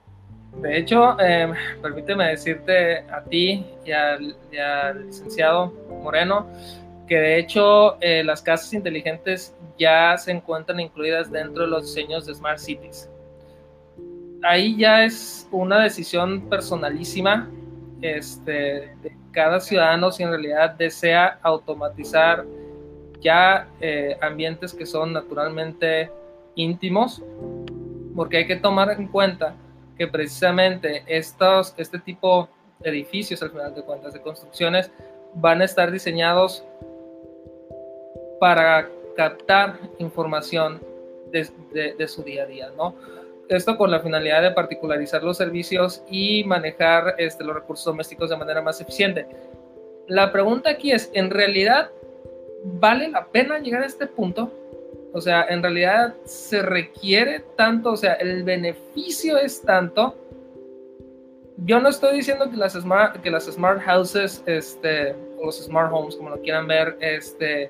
De 0.61 0.77
hecho, 0.77 1.19
em, 1.19 1.53
permíteme 1.81 2.29
decirte 2.29 2.99
a 2.99 3.23
ti 3.23 3.65
y 3.85 3.91
al, 3.91 4.35
licenciado 5.05 5.73
Moreno 6.01 6.47
que 7.07 7.17
de 7.17 7.39
hecho 7.39 8.01
eh, 8.01 8.23
las 8.23 8.41
casas 8.41 8.73
inteligentes 8.73 9.55
ya 9.77 10.17
se 10.17 10.31
encuentran 10.31 10.79
incluidas 10.79 11.31
dentro 11.31 11.63
de 11.63 11.69
los 11.69 11.83
diseños 11.83 12.25
de 12.25 12.33
Smart 12.33 12.57
Cities. 12.57 13.09
Ahí 14.47 14.77
ya 14.77 15.03
es 15.03 15.47
una 15.51 15.81
decisión 15.81 16.47
personalísima 16.49 17.49
este, 18.01 18.51
de 19.01 19.17
cada 19.31 19.59
ciudadano 19.59 20.11
si 20.11 20.21
en 20.21 20.29
realidad 20.29 20.75
desea 20.75 21.39
automatizar 21.41 22.45
ya 23.21 23.67
eh, 23.81 24.15
ambientes 24.21 24.73
que 24.73 24.85
son 24.85 25.13
naturalmente 25.13 26.11
íntimos, 26.53 27.23
porque 28.15 28.37
hay 28.37 28.47
que 28.47 28.57
tomar 28.57 28.91
en 28.91 29.07
cuenta 29.07 29.55
que 29.97 30.07
precisamente 30.07 31.03
estos, 31.07 31.73
este 31.77 31.97
tipo 31.97 32.47
de 32.81 32.91
edificios, 32.91 33.41
al 33.41 33.49
final 33.49 33.73
de 33.73 33.81
cuentas, 33.81 34.13
de 34.13 34.21
construcciones, 34.21 34.91
van 35.33 35.61
a 35.61 35.65
estar 35.65 35.89
diseñados 35.89 36.63
para 38.39 38.89
captar 39.17 39.79
información 39.97 40.81
de, 41.31 42.07
su 42.07 42.21
día 42.21 42.43
a 42.43 42.45
día, 42.45 42.69
¿no? 42.77 42.93
Esto 43.49 43.77
con 43.77 43.91
la 43.91 43.99
finalidad 43.99 44.41
de 44.41 44.51
particularizar 44.51 45.23
los 45.23 45.37
servicios 45.37 46.03
y 46.09 46.43
manejar 46.45 47.15
este, 47.17 47.43
los 47.43 47.55
recursos 47.55 47.85
domésticos 47.85 48.29
de 48.29 48.37
manera 48.37 48.61
más 48.61 48.81
eficiente. 48.81 49.27
La 50.07 50.31
pregunta 50.31 50.71
aquí 50.71 50.91
es, 50.91 51.11
¿en 51.13 51.29
realidad 51.29 51.91
vale 52.63 53.09
la 53.09 53.25
pena 53.27 53.59
llegar 53.59 53.83
a 53.83 53.85
este 53.85 54.07
punto? 54.07 54.51
O 55.13 55.21
sea, 55.21 55.45
en 55.47 55.61
realidad 55.61 56.15
se 56.25 56.61
requiere 56.61 57.43
tanto, 57.55 57.91
o 57.91 57.97
sea, 57.97 58.13
el 58.13 58.43
beneficio 58.43 59.37
es 59.37 59.61
tanto. 59.61 60.17
Yo 61.57 61.79
no 61.79 61.89
estoy 61.89 62.17
diciendo 62.17 62.49
que 62.49 62.57
las 62.57 62.73
smart, 62.73 63.21
que 63.21 63.31
las 63.31 63.45
smart 63.45 63.81
houses, 63.81 64.43
este, 64.45 65.15
o 65.37 65.45
los 65.45 65.63
smart 65.63 65.91
homes, 65.93 66.15
como 66.15 66.31
lo 66.31 66.41
quieran 66.41 66.67
ver, 66.67 66.97
este, 66.99 67.69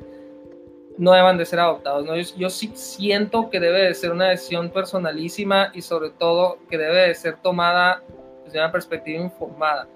no 0.98 1.12
deban 1.12 1.38
de 1.38 1.46
ser 1.46 1.60
adoptados. 1.60 2.06
¿no? 2.06 2.16
Yo, 2.16 2.50
sí 2.50 2.72
siento 2.74 3.50
que 3.50 3.60
debe 3.60 3.84
de 3.84 3.93
ser 3.93 4.12
una 4.12 4.30
decisión 4.30 4.70
personalísima 4.70 5.72
y 5.74 5.82
sobre 5.82 6.10
todo 6.12 6.58
que 6.70 6.78
debe 6.78 7.08
de 7.08 7.16
ser 7.16 7.38
tomada 7.41 8.02
desde 8.43 8.60
una 8.60 8.72
perspectiva 8.72 9.22
informada. 9.22 9.88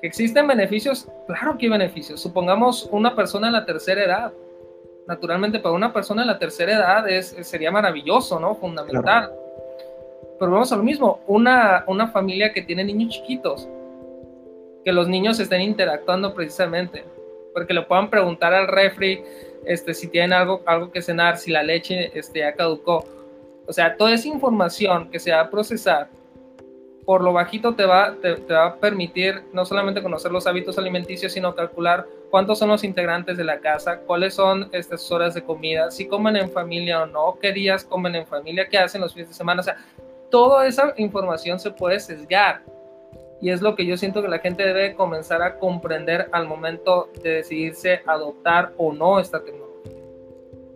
¿Que 0.00 0.08
existen 0.08 0.46
beneficios? 0.46 1.08
Claro 1.26 1.56
que 1.56 1.66
hay 1.66 1.70
beneficios. 1.70 2.20
Supongamos 2.20 2.88
una 2.92 3.14
persona 3.14 3.46
en 3.46 3.54
la 3.54 3.64
tercera 3.64 4.04
edad 4.04 4.32
naturalmente 5.06 5.60
para 5.60 5.74
una 5.74 5.92
persona 5.92 6.22
de 6.22 6.26
la 6.26 6.38
tercera 6.38 6.72
edad 6.72 7.08
es, 7.08 7.36
sería 7.42 7.70
maravilloso, 7.70 8.38
¿no? 8.40 8.54
Fundamental. 8.54 9.32
Pero 10.38 10.50
vamos 10.50 10.72
a 10.72 10.76
lo 10.76 10.82
mismo, 10.82 11.20
una, 11.26 11.84
una 11.86 12.08
familia 12.08 12.52
que 12.52 12.62
tiene 12.62 12.84
niños 12.84 13.14
chiquitos, 13.14 13.68
que 14.84 14.92
los 14.92 15.08
niños 15.08 15.40
estén 15.40 15.62
interactuando 15.62 16.34
precisamente. 16.34 17.04
porque 17.54 17.72
le 17.72 17.80
puedan 17.82 18.10
preguntar 18.10 18.52
al 18.52 18.68
refri 18.68 19.24
este, 19.66 19.94
si 19.94 20.08
tienen 20.08 20.32
algo, 20.32 20.62
algo 20.66 20.90
que 20.90 21.02
cenar, 21.02 21.36
si 21.36 21.50
la 21.50 21.62
leche 21.62 22.16
este, 22.18 22.40
ya 22.40 22.54
caducó. 22.54 23.04
O 23.66 23.72
sea, 23.72 23.96
toda 23.96 24.14
esa 24.14 24.28
información 24.28 25.10
que 25.10 25.18
se 25.18 25.32
va 25.32 25.40
a 25.40 25.50
procesar 25.50 26.08
por 27.06 27.22
lo 27.22 27.32
bajito 27.32 27.74
te 27.74 27.86
va, 27.86 28.16
te, 28.20 28.34
va 28.52 28.66
a 28.66 28.76
permitir 28.76 29.44
no 29.52 29.64
solamente 29.64 30.02
conocer 30.02 30.32
los 30.32 30.46
hábitos 30.46 30.76
alimenticios, 30.76 31.32
sino 31.32 31.54
calcular 31.54 32.04
cuántos 32.30 32.58
son 32.58 32.68
los 32.68 32.82
integrantes 32.82 33.36
de 33.36 33.44
la 33.44 33.60
casa, 33.60 34.00
cuáles 34.00 34.34
son 34.34 34.68
estas 34.72 35.10
horas 35.12 35.32
de 35.34 35.44
comida, 35.44 35.92
si 35.92 36.08
comen 36.08 36.36
en 36.36 36.50
familia 36.50 37.04
o 37.04 37.06
no, 37.06 37.38
qué 37.40 37.52
días 37.52 37.84
comen 37.84 38.16
en 38.16 38.26
familia, 38.26 38.68
qué 38.68 38.78
hacen 38.78 39.00
los 39.00 39.14
fines 39.14 39.28
de 39.28 39.34
semana. 39.34 39.60
O 39.60 39.64
sea, 39.64 39.76
toda 40.30 40.66
esa 40.66 40.94
información 40.96 41.60
se 41.60 41.70
puede 41.70 42.00
sesgar. 42.00 42.62
Y 43.40 43.50
es 43.50 43.60
lo 43.60 43.74
que 43.74 43.84
yo 43.84 43.96
siento 43.96 44.22
que 44.22 44.28
la 44.28 44.38
gente 44.38 44.62
debe 44.64 44.94
comenzar 44.94 45.42
a 45.42 45.58
comprender 45.58 46.28
al 46.32 46.46
momento 46.46 47.08
de 47.22 47.30
decidirse 47.30 48.00
adoptar 48.06 48.72
o 48.76 48.92
no 48.92 49.20
esta 49.20 49.42
tecnología. 49.42 49.66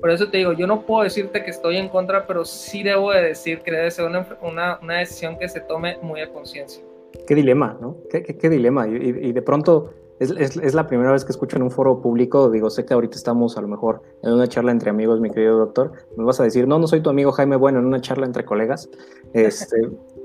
Por 0.00 0.10
eso 0.10 0.28
te 0.30 0.38
digo, 0.38 0.52
yo 0.52 0.66
no 0.66 0.82
puedo 0.82 1.02
decirte 1.02 1.44
que 1.44 1.50
estoy 1.50 1.76
en 1.76 1.88
contra, 1.88 2.26
pero 2.26 2.44
sí 2.44 2.82
debo 2.82 3.12
de 3.12 3.22
decir 3.22 3.60
que 3.60 3.70
debe 3.70 3.90
ser 3.90 4.06
una, 4.06 4.26
una, 4.40 4.78
una 4.82 4.98
decisión 4.98 5.38
que 5.38 5.48
se 5.48 5.60
tome 5.60 5.98
muy 6.00 6.20
a 6.20 6.32
conciencia. 6.32 6.82
Qué 7.26 7.34
dilema, 7.34 7.76
¿no? 7.80 7.96
Qué, 8.10 8.22
qué, 8.22 8.48
dilema. 8.48 8.88
Y, 8.88 8.94
y, 8.94 9.32
de 9.32 9.42
pronto 9.42 9.92
es, 10.18 10.30
es, 10.30 10.56
es, 10.56 10.74
la 10.74 10.86
primera 10.86 11.12
vez 11.12 11.24
que 11.24 11.32
escucho 11.32 11.56
en 11.56 11.62
un 11.62 11.70
foro 11.70 12.00
público, 12.00 12.50
digo, 12.50 12.70
sé 12.70 12.86
que 12.86 12.94
ahorita 12.94 13.16
estamos 13.16 13.58
a 13.58 13.60
lo 13.60 13.68
mejor 13.68 14.02
en 14.22 14.32
una 14.32 14.46
charla 14.46 14.72
entre 14.72 14.90
amigos, 14.90 15.20
mi 15.20 15.30
querido 15.30 15.58
doctor, 15.58 15.92
me 16.16 16.24
vas 16.24 16.40
a 16.40 16.44
decir, 16.44 16.66
no, 16.66 16.78
no 16.78 16.86
soy 16.86 17.02
tu 17.02 17.10
amigo 17.10 17.32
Jaime 17.32 17.56
Bueno, 17.56 17.78
en 17.78 17.86
una 17.86 18.00
charla 18.00 18.26
entre 18.26 18.44
colegas, 18.44 18.88
este, 19.34 19.76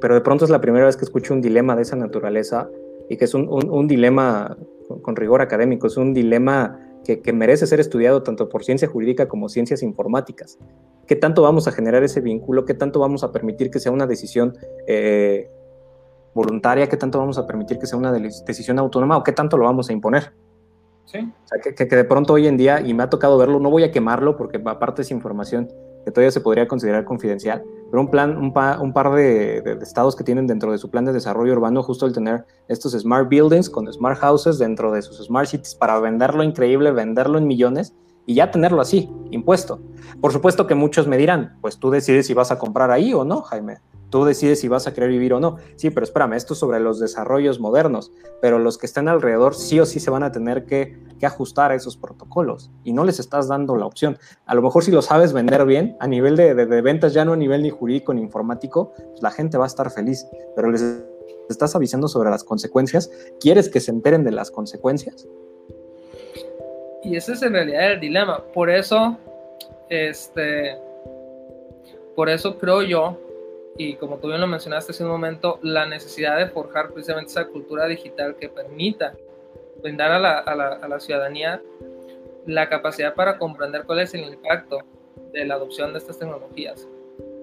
pero 0.00 0.14
de 0.14 0.20
pronto 0.20 0.44
es 0.44 0.50
la 0.50 0.60
primera 0.60 0.86
vez 0.86 0.96
que 0.96 1.04
escucho 1.04 1.34
un 1.34 1.40
dilema 1.40 1.76
de 1.76 1.82
esa 1.82 1.96
naturaleza 1.96 2.68
y 3.08 3.16
que 3.16 3.24
es 3.24 3.34
un, 3.34 3.48
un, 3.48 3.70
un 3.70 3.88
dilema 3.88 4.56
con, 4.86 5.00
con 5.00 5.16
rigor 5.16 5.40
académico, 5.42 5.86
es 5.86 5.96
un 5.96 6.14
dilema 6.14 6.78
que, 7.16 7.32
merece 7.32 7.66
ser 7.66 7.80
estudiado 7.80 8.22
tanto 8.22 8.48
por 8.48 8.64
ciencia 8.64 8.86
jurídica 8.88 9.28
como 9.28 9.48
ciencias 9.48 9.82
informáticas. 9.82 10.58
¿Qué 11.06 11.16
tanto 11.16 11.42
vamos 11.42 11.66
a 11.66 11.72
generar 11.72 12.02
ese 12.02 12.20
vínculo? 12.20 12.64
¿Qué 12.64 12.74
tanto 12.74 13.00
vamos 13.00 13.24
a 13.24 13.32
permitir 13.32 13.70
que 13.70 13.78
sea 13.78 13.92
una 13.92 14.06
decisión 14.06 14.56
eh, 14.86 15.50
voluntaria? 16.34 16.88
¿Qué 16.88 16.96
tanto 16.98 17.18
vamos 17.18 17.38
a 17.38 17.46
permitir 17.46 17.78
que 17.78 17.86
sea 17.86 17.98
una 17.98 18.12
decisión 18.12 18.78
autónoma? 18.78 19.16
¿O 19.16 19.22
qué 19.22 19.32
tanto 19.32 19.56
lo 19.56 19.64
vamos 19.64 19.88
a 19.88 19.92
imponer? 19.94 20.34
Sí. 21.06 21.18
O 21.18 21.48
sea, 21.48 21.60
que, 21.62 21.74
que, 21.74 21.96
de 21.96 22.04
pronto 22.04 22.34
hoy 22.34 22.46
en 22.46 22.58
día, 22.58 22.82
y 22.82 22.92
me 22.92 23.02
ha 23.02 23.08
tocado 23.08 23.38
verlo, 23.38 23.58
no 23.58 23.70
voy 23.70 23.84
a 23.84 23.90
quemarlo 23.90 24.36
porque 24.36 24.60
aparte 24.62 25.00
es 25.00 25.10
información 25.10 25.72
que 26.08 26.12
todavía 26.12 26.30
se 26.30 26.40
podría 26.40 26.66
considerar 26.66 27.04
confidencial, 27.04 27.62
pero 27.90 28.00
un, 28.00 28.10
plan, 28.10 28.38
un, 28.38 28.52
par 28.54 29.12
de, 29.12 29.60
de, 29.60 29.78
estados 29.82 30.16
que 30.16 30.24
tienen 30.24 30.46
dentro 30.46 30.72
de 30.72 30.78
su 30.78 30.90
plan 30.90 31.04
de 31.04 31.12
desarrollo 31.12 31.52
urbano 31.52 31.82
justo 31.82 32.06
el 32.06 32.14
tener 32.14 32.46
estos 32.66 32.92
smart 32.92 33.28
buildings 33.28 33.68
con 33.68 33.92
smart 33.92 34.18
houses 34.18 34.56
dentro 34.58 34.90
de 34.90 35.02
sus 35.02 35.18
smart 35.18 35.48
cities 35.48 35.74
para 35.74 36.00
venderlo 36.00 36.42
increíble, 36.42 36.92
venderlo 36.92 37.36
en 37.36 37.46
millones 37.46 37.94
y 38.24 38.36
ya 38.36 38.50
tenerlo 38.50 38.80
así, 38.80 39.10
impuesto. 39.30 39.80
Por 40.18 40.32
supuesto 40.32 40.66
que 40.66 40.74
muchos 40.74 41.06
me 41.06 41.18
dirán, 41.18 41.58
pues 41.60 41.78
tú 41.78 41.90
decides 41.90 42.26
si 42.26 42.32
vas 42.32 42.50
a 42.50 42.58
comprar 42.58 42.90
ahí 42.90 43.12
o 43.12 43.26
no, 43.26 43.42
Jaime. 43.42 43.76
Tú 44.10 44.24
decides 44.24 44.60
si 44.60 44.68
vas 44.68 44.86
a 44.86 44.94
querer 44.94 45.10
vivir 45.10 45.34
o 45.34 45.40
no. 45.40 45.56
Sí, 45.76 45.90
pero 45.90 46.04
espérame, 46.04 46.34
esto 46.34 46.54
es 46.54 46.60
sobre 46.60 46.80
los 46.80 46.98
desarrollos 46.98 47.60
modernos, 47.60 48.12
pero 48.40 48.58
los 48.58 48.78
que 48.78 48.86
estén 48.86 49.08
alrededor 49.08 49.54
sí 49.54 49.78
o 49.80 49.86
sí 49.86 50.00
se 50.00 50.10
van 50.10 50.22
a 50.22 50.32
tener 50.32 50.64
que, 50.64 51.06
ajustar 51.20 51.72
a 51.72 51.74
esos 51.74 51.96
protocolos 51.96 52.70
y 52.84 52.92
no 52.92 53.04
les 53.04 53.18
estás 53.18 53.48
dando 53.48 53.76
la 53.76 53.86
opción. 53.86 54.18
A 54.46 54.54
lo 54.54 54.62
mejor 54.62 54.84
si 54.84 54.92
lo 54.92 55.02
sabes 55.02 55.32
vender 55.32 55.66
bien, 55.66 55.96
a 56.00 56.06
nivel 56.06 56.36
de 56.36 56.80
ventas, 56.80 57.12
ya 57.12 57.24
no 57.24 57.32
a 57.32 57.36
nivel 57.36 57.62
ni 57.62 57.70
jurídico 57.70 58.14
ni 58.14 58.22
informático, 58.22 58.92
pues 58.96 59.20
la 59.20 59.32
gente 59.32 59.58
va 59.58 59.64
a 59.64 59.66
estar 59.66 59.90
feliz, 59.90 60.26
pero 60.54 60.70
les 60.70 61.02
estás 61.50 61.74
avisando 61.74 62.08
sobre 62.08 62.30
las 62.30 62.44
consecuencias. 62.44 63.10
¿Quieres 63.40 63.68
que 63.68 63.80
se 63.80 63.90
enteren 63.90 64.24
de 64.24 64.32
las 64.32 64.50
consecuencias? 64.50 65.26
Y 67.02 67.16
ese 67.16 67.32
es 67.32 67.42
en 67.42 67.52
realidad 67.52 67.92
el 67.92 68.00
dilema. 68.00 68.42
Por 68.52 68.70
eso, 68.70 69.16
este, 69.88 70.76
por 72.14 72.28
eso 72.28 72.58
creo 72.58 72.82
yo 72.82 73.18
y 73.78 73.94
como 73.94 74.18
tú 74.18 74.26
bien 74.26 74.40
lo 74.40 74.48
mencionaste 74.48 74.90
hace 74.90 75.04
un 75.04 75.10
momento, 75.10 75.60
la 75.62 75.86
necesidad 75.86 76.36
de 76.36 76.48
forjar 76.48 76.90
precisamente 76.92 77.30
esa 77.30 77.46
cultura 77.46 77.86
digital 77.86 78.34
que 78.36 78.48
permita 78.48 79.14
brindar 79.80 80.10
a 80.10 80.18
la, 80.18 80.38
a 80.40 80.54
la, 80.56 80.68
a 80.74 80.88
la 80.88 80.98
ciudadanía 80.98 81.62
la 82.44 82.68
capacidad 82.68 83.14
para 83.14 83.38
comprender 83.38 83.84
cuál 83.84 84.00
es 84.00 84.12
el 84.14 84.24
impacto 84.24 84.80
de 85.32 85.44
la 85.44 85.54
adopción 85.54 85.92
de 85.92 85.98
estas 85.98 86.18
tecnologías. 86.18 86.88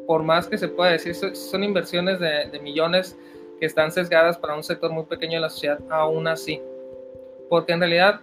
Por 0.06 0.24
más 0.24 0.48
que 0.48 0.58
se 0.58 0.68
pueda 0.68 0.92
decir, 0.92 1.16
son 1.16 1.64
inversiones 1.64 2.20
de, 2.20 2.50
de, 2.52 2.60
millones 2.60 3.18
que 3.60 3.66
están 3.66 3.92
sesgadas 3.92 4.38
para 4.38 4.56
un 4.56 4.64
sector 4.64 4.92
muy 4.92 5.06
pequeño 5.06 5.36
de 5.36 5.42
la 5.42 5.50
sociedad, 5.50 5.80
aún 5.90 6.28
así. 6.28 6.62
Porque 7.50 7.72
en 7.72 7.80
realidad 7.80 8.20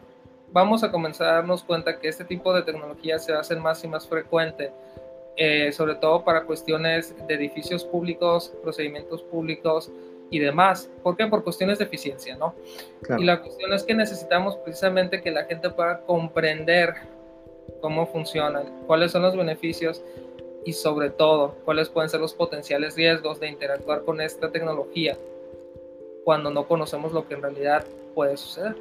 vamos 0.53 0.85
a 0.85 0.91
comenzar 0.91 1.29
a 1.29 1.33
darnos 1.35 1.65
cuenta 1.65 1.99
que 1.99 2.09
este 2.09 2.25
tipo 2.25 2.53
de 2.53 2.63
tecnología 2.63 3.19
se 3.19 3.33
va 3.33 3.39
a 3.39 3.41
hacer 3.41 3.59
más 3.59 3.83
y 3.85 3.89
más 3.89 4.07
frecuente 4.07 4.71
eh, 5.37 5.72
sobre 5.72 5.95
todo 5.97 6.24
para 6.24 6.45
cuestiones 6.45 7.14
de 7.26 7.35
edificios 7.35 7.85
públicos, 7.85 8.53
procedimientos 8.62 9.22
públicos 9.22 9.91
y 10.30 10.39
demás. 10.39 10.91
¿Por 11.03 11.16
qué? 11.16 11.26
Por 11.26 11.45
cuestiones 11.45 11.78
de 11.78 11.85
eficiencia, 11.85 12.37
¿no? 12.37 12.55
Claro. 13.03 13.22
Y 13.22 13.24
la 13.24 13.41
cuestión 13.41 13.72
es 13.72 13.83
que 13.85 13.95
necesitamos 13.95 14.57
precisamente 14.57 15.20
que 15.20 15.30
la 15.30 15.45
gente 15.45 15.70
pueda 15.70 16.01
comprender 16.03 16.95
cómo 17.80 18.07
funcionan, 18.07 18.64
cuáles 18.87 19.12
son 19.12 19.22
los 19.22 19.37
beneficios 19.37 20.03
y 20.64 20.72
sobre 20.72 21.11
todo 21.11 21.57
cuáles 21.64 21.89
pueden 21.89 22.09
ser 22.09 22.20
los 22.20 22.35
potenciales 22.35 22.97
riesgos 22.97 23.41
de 23.41 23.49
interactuar 23.49 24.05
con 24.05 24.20
esta 24.20 24.51
tecnología 24.51 25.16
cuando 26.24 26.51
no 26.51 26.66
conocemos 26.68 27.12
lo 27.12 27.26
que 27.26 27.35
en 27.35 27.43
realidad 27.43 27.85
puede 28.14 28.37
suceder. 28.37 28.76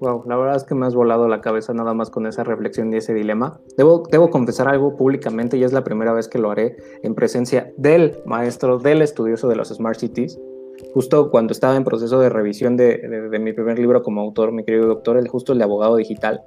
Wow, 0.00 0.24
la 0.26 0.36
verdad 0.36 0.56
es 0.56 0.64
que 0.64 0.74
me 0.74 0.86
has 0.86 0.94
volado 0.94 1.28
la 1.28 1.42
cabeza 1.42 1.74
nada 1.74 1.92
más 1.92 2.08
con 2.08 2.26
esa 2.26 2.42
reflexión 2.42 2.90
y 2.90 2.96
ese 2.96 3.12
dilema. 3.12 3.60
Debo, 3.76 4.02
debo 4.10 4.30
confesar 4.30 4.66
algo 4.66 4.96
públicamente 4.96 5.58
y 5.58 5.62
es 5.62 5.74
la 5.74 5.84
primera 5.84 6.14
vez 6.14 6.26
que 6.26 6.38
lo 6.38 6.50
haré 6.50 6.78
en 7.02 7.14
presencia 7.14 7.70
del 7.76 8.22
maestro, 8.24 8.78
del 8.78 9.02
estudioso 9.02 9.46
de 9.46 9.56
los 9.56 9.68
Smart 9.68 9.98
Cities. 9.98 10.40
Justo 10.94 11.30
cuando 11.30 11.52
estaba 11.52 11.76
en 11.76 11.84
proceso 11.84 12.18
de 12.18 12.30
revisión 12.30 12.78
de, 12.78 12.96
de, 12.96 13.28
de 13.28 13.38
mi 13.38 13.52
primer 13.52 13.78
libro 13.78 14.02
como 14.02 14.22
autor, 14.22 14.52
mi 14.52 14.64
querido 14.64 14.86
doctor, 14.86 15.18
el, 15.18 15.28
justo 15.28 15.52
el 15.52 15.58
de 15.58 15.64
abogado 15.64 15.96
digital, 15.96 16.40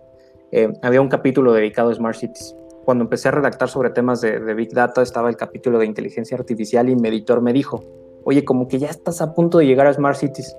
eh, 0.51 0.73
había 0.81 1.01
un 1.01 1.09
capítulo 1.09 1.53
dedicado 1.53 1.91
a 1.91 1.93
Smart 1.93 2.15
Cities. 2.15 2.55
Cuando 2.85 3.03
empecé 3.03 3.27
a 3.27 3.31
redactar 3.31 3.69
sobre 3.69 3.91
temas 3.91 4.19
de, 4.21 4.39
de 4.39 4.53
Big 4.55 4.73
Data, 4.73 5.03
estaba 5.03 5.29
el 5.29 5.37
capítulo 5.37 5.77
de 5.77 5.85
inteligencia 5.85 6.35
artificial 6.35 6.89
y 6.89 6.95
mi 6.95 7.07
editor 7.09 7.39
me 7.41 7.53
dijo, 7.53 7.81
oye, 8.23 8.43
como 8.43 8.67
que 8.67 8.79
ya 8.79 8.87
estás 8.87 9.21
a 9.21 9.35
punto 9.35 9.59
de 9.59 9.67
llegar 9.67 9.85
a 9.85 9.93
Smart 9.93 10.17
Cities. 10.17 10.57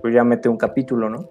Pues 0.00 0.14
ya 0.14 0.24
mete 0.24 0.48
un 0.48 0.56
capítulo, 0.56 1.10
¿no? 1.10 1.28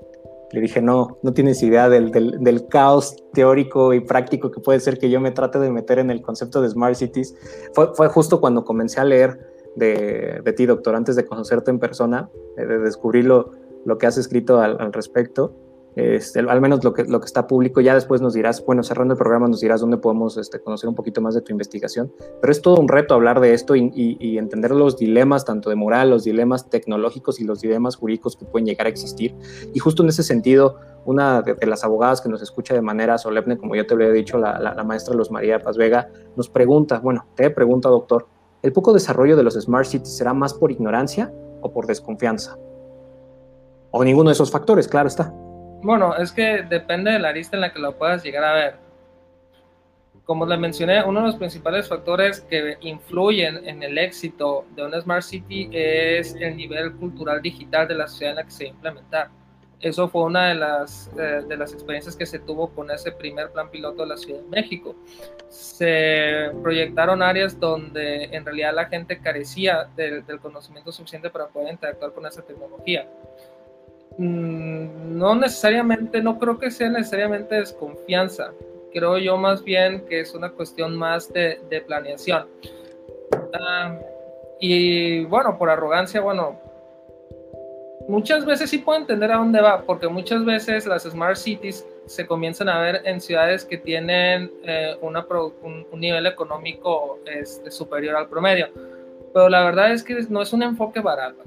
Le 0.52 0.62
dije, 0.62 0.82
no, 0.82 1.18
no 1.22 1.34
tienes 1.34 1.62
idea 1.62 1.90
del, 1.90 2.12
del, 2.12 2.68
caos 2.68 3.16
teórico 3.34 3.94
y 3.94 4.00
práctico 4.00 4.50
que 4.50 4.60
puede 4.60 4.80
ser 4.80 4.98
que 4.98 5.10
yo 5.10 5.22
me 5.22 5.32
trate 5.32 5.60
de 5.60 5.70
meter 5.70 6.00
en 6.00 6.10
el 6.10 6.22
concepto 6.22 6.62
de 6.62 6.70
Smart 6.70 6.96
Cities. 6.96 7.36
Fue, 7.74 7.94
fue 7.94 8.08
justo 8.08 8.42
cuando 8.42 8.66
comencé 8.66 9.00
a 9.00 9.06
leer 9.06 9.40
de, 9.76 10.42
de, 10.44 10.54
ti, 10.54 10.66
doctor, 10.66 10.96
antes 10.96 11.16
de 11.16 11.26
conocerte 11.26 11.70
en 11.70 11.80
persona, 11.80 12.30
de, 12.58 12.66
de 12.66 12.80
descubrir 12.80 13.26
lo, 13.26 13.52
lo, 13.86 13.98
que 13.98 14.08
has 14.08 14.18
escrito 14.18 14.60
al, 14.60 14.78
al 14.80 14.92
respecto. 14.92 15.56
Este, 15.96 16.40
al 16.40 16.62
menos 16.62 16.84
lo 16.84 16.94
que, 16.94 17.04
lo 17.04 17.22
está 17.24 17.48
público, 17.48 17.82
ya 17.82 17.94
después 17.94 18.22
nos 18.22 18.34
dirás, 18.34 18.64
bueno, 18.66 18.84
cerrando 18.84 19.16
el 19.16 19.18
programa 19.18 19.48
nos 19.48 19.60
dirás 19.60 19.82
dónde 19.82 19.98
podemos 19.98 20.38
este, 20.38 20.60
conocer 20.60 20.88
un 20.88 20.96
poquito 20.96 21.20
más 21.20 21.34
de 21.34 21.42
tu 21.42 21.52
investigación, 21.52 22.12
pero 22.40 22.52
es 22.52 22.62
todo 22.62 22.80
un 22.80 22.88
reto 22.88 23.16
hablar 23.16 23.40
de 23.40 23.54
esto 23.54 23.76
y, 23.76 24.38
entender 24.38 24.72
los 24.72 24.98
dilemas, 24.98 25.44
tanto 25.44 25.70
de 25.70 25.76
moral, 25.76 26.10
los 26.10 26.24
dilemas 26.24 26.70
tecnológicos 26.70 27.40
y 27.40 27.44
los 27.44 27.62
dilemas 27.62 27.96
jurídicos 27.96 28.38
que 28.38 28.46
pueden 28.46 28.66
llegar 28.66 28.88
a 28.88 28.90
existir. 28.90 29.36
Y 29.74 29.80
justo 29.80 30.04
en 30.04 30.10
ese 30.10 30.24
sentido, 30.24 30.78
una 31.06 31.42
de, 31.42 31.58
las 31.66 31.84
abogadas 31.84 32.22
que 32.22 32.30
nos 32.30 32.42
escucha 32.42 32.74
de 32.74 32.82
manera 32.82 33.18
solemne, 33.18 33.58
como 33.58 33.76
yo 33.76 33.86
te 33.86 33.94
había 33.96 34.12
dicho, 34.12 34.38
la, 34.38 34.60
la, 34.60 34.74
la 34.74 34.84
maestra 34.84 35.14
Luz 35.16 35.32
María 35.32 35.60
Paz 35.60 35.76
Vega, 35.76 36.10
nos 36.36 36.50
pregunta, 36.50 37.00
bueno, 37.00 37.26
te 37.36 37.50
pregunta, 37.50 37.90
doctor, 37.90 38.28
¿el 38.62 38.72
poco 38.72 38.94
desarrollo 38.94 39.36
de 39.36 39.44
los 39.44 39.56
Smart 39.56 39.86
Cities 39.86 40.16
será 40.16 40.34
más 40.34 40.54
por 40.54 40.72
ignorancia 40.72 41.34
o 41.62 41.72
por 41.74 41.88
desconfianza? 41.88 42.58
O 43.92 44.04
ninguno 44.04 44.30
de 44.30 44.34
esos 44.34 44.52
factores, 44.52 44.88
claro 44.88 45.08
está. 45.08 45.34
Bueno, 45.82 46.16
es 46.16 46.32
que 46.32 46.64
depende 46.64 47.12
de 47.12 47.20
la 47.20 47.30
arista 47.30 47.56
en 47.56 47.62
la 47.62 47.72
que 47.72 47.80
lo 47.80 47.98
puedas 47.98 48.24
llegar 48.24 48.44
a 48.44 48.54
ver. 48.54 48.76
Como 50.26 50.46
le 50.46 50.58
mencioné, 50.58 51.04
uno 51.04 51.22
de 51.22 51.28
los 51.28 51.38
principales 51.38 51.88
factores 51.88 52.42
que 52.42 52.78
influyen 52.82 53.68
en 53.68 53.82
el 53.82 53.98
éxito 53.98 54.66
de 54.76 54.86
una 54.86 55.02
Smart 55.02 55.24
City 55.24 55.70
es 55.72 56.36
el 56.36 56.56
nivel 56.56 56.94
cultural 56.94 57.42
digital 57.42 57.88
de 57.88 57.96
la 57.96 58.08
sociedad 58.08 58.34
en 58.34 58.36
la 58.36 58.44
que 58.44 58.52
se 58.52 58.66
va 58.66 58.70
a 58.70 58.74
implementar. 58.74 59.30
Eso 59.80 60.10
fue 60.10 60.24
una 60.24 60.50
de 60.50 60.56
las, 60.56 61.10
eh, 61.18 61.42
de 61.48 61.56
las 61.56 61.72
experiencias 61.74 62.16
que 62.16 62.26
se 62.26 62.40
tuvo 62.40 62.68
con 62.68 62.92
ese 62.92 63.14
primer 63.14 63.50
plan 63.52 63.72
piloto 63.72 64.02
de 64.02 64.10
la 64.10 64.18
Ciudad 64.18 64.42
de 64.42 64.50
México. 64.50 64.94
Se 65.48 66.52
proyectaron 66.62 67.24
áreas 67.24 67.58
donde 67.58 68.26
en 68.26 68.44
realidad 68.44 68.74
la 68.76 68.86
gente 68.86 69.20
carecía 69.20 69.88
del, 69.96 70.26
del 70.26 70.40
conocimiento 70.40 70.92
suficiente 70.92 71.30
para 71.30 71.48
poder 71.48 71.72
interactuar 71.72 72.12
con 72.12 72.26
esa 72.26 72.42
tecnología 72.42 73.08
no 74.20 75.36
necesariamente, 75.36 76.22
no 76.22 76.38
creo 76.38 76.60
que 76.60 76.72
sea 76.72 76.90
necesariamente 76.90 77.56
desconfianza. 77.56 78.52
Creo 78.92 79.18
yo 79.18 79.38
más 79.38 79.64
bien 79.64 80.06
que 80.08 80.20
es 80.20 80.34
una 80.34 80.52
cuestión 80.52 80.96
más 80.98 81.32
de, 81.32 81.84
planeación. 81.88 82.48
Uh, 83.32 83.96
y 84.60 85.24
bueno, 85.26 85.58
por 85.58 85.70
arrogancia, 85.70 86.20
bueno, 86.20 86.60
muchas 88.10 88.46
veces 88.46 88.70
sí 88.70 88.80
puedo 88.80 89.00
entender 89.00 89.32
a 89.32 89.38
dónde 89.38 89.62
va, 89.62 89.84
porque 89.84 90.10
muchas 90.10 90.44
veces 90.44 90.86
las 90.86 91.04
smart 91.04 91.38
cities 91.38 91.86
se 92.06 92.28
comienzan 92.28 92.68
a 92.68 92.82
ver 92.82 93.02
en 93.06 93.22
ciudades 93.22 93.64
que 93.64 93.78
tienen 93.78 94.52
eh, 94.64 94.98
un, 95.02 95.86
nivel 95.98 96.26
económico 96.26 97.20
este, 97.26 97.72
superior 97.72 98.18
al 98.18 98.28
promedio. 98.28 98.68
Pero 99.34 99.48
la 99.48 99.64
verdad 99.64 99.94
es 99.94 100.04
que 100.04 100.26
no 100.30 100.42
es 100.42 100.52
un 100.52 100.64
enfoque 100.64 101.00
barato. 101.00 101.44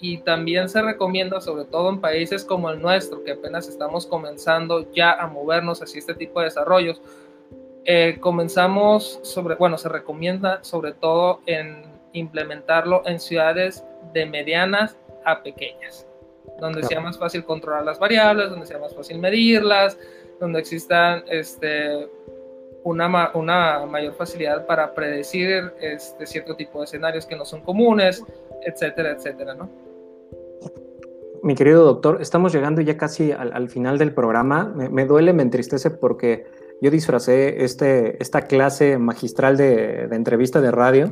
Y 0.00 0.18
también 0.18 0.68
se 0.68 0.80
recomienda, 0.80 1.40
sobre 1.40 1.64
todo 1.64 1.90
en 1.90 2.00
países 2.00 2.44
como 2.44 2.70
el 2.70 2.80
nuestro, 2.80 3.24
que 3.24 3.32
apenas 3.32 3.68
estamos 3.68 4.06
comenzando 4.06 4.90
ya 4.92 5.12
a 5.12 5.26
movernos 5.26 5.82
hacia 5.82 5.98
este 5.98 6.14
tipo 6.14 6.38
de 6.38 6.46
desarrollos, 6.46 7.02
eh, 7.84 8.18
comenzamos 8.20 9.18
sobre, 9.22 9.54
bueno, 9.54 9.78
se 9.78 9.88
recomienda 9.88 10.62
sobre 10.62 10.92
todo 10.92 11.40
en 11.46 11.82
implementarlo 12.12 13.02
en 13.06 13.18
ciudades 13.18 13.82
de 14.12 14.26
medianas 14.26 14.96
a 15.24 15.42
pequeñas, 15.42 16.06
donde 16.60 16.82
sea 16.82 17.00
más 17.00 17.18
fácil 17.18 17.44
controlar 17.44 17.84
las 17.84 17.98
variables, 17.98 18.50
donde 18.50 18.66
sea 18.66 18.78
más 18.78 18.94
fácil 18.94 19.18
medirlas, 19.18 19.98
donde 20.38 20.60
existan 20.60 21.24
este, 21.28 22.08
una, 22.84 23.30
una 23.34 23.86
mayor 23.86 24.14
facilidad 24.14 24.66
para 24.66 24.94
predecir 24.94 25.72
este, 25.80 26.26
cierto 26.26 26.56
tipo 26.56 26.80
de 26.80 26.84
escenarios 26.84 27.26
que 27.26 27.36
no 27.36 27.44
son 27.44 27.62
comunes, 27.62 28.24
etcétera, 28.62 29.12
etcétera, 29.12 29.54
¿no? 29.54 29.87
Mi 31.42 31.54
querido 31.54 31.84
doctor, 31.84 32.20
estamos 32.20 32.52
llegando 32.52 32.80
ya 32.80 32.96
casi 32.96 33.32
al, 33.32 33.68
final 33.68 33.98
del 33.98 34.12
programa. 34.12 34.72
Me, 34.90 35.06
duele, 35.06 35.32
me 35.32 35.42
entristece 35.42 35.90
porque 35.90 36.46
yo 36.80 36.90
disfracé 36.90 37.64
este, 37.64 38.22
esta 38.22 38.42
clase 38.42 38.98
magistral 38.98 39.56
de, 39.56 40.04
entrevista 40.12 40.60
de 40.60 40.70
radio. 40.70 41.10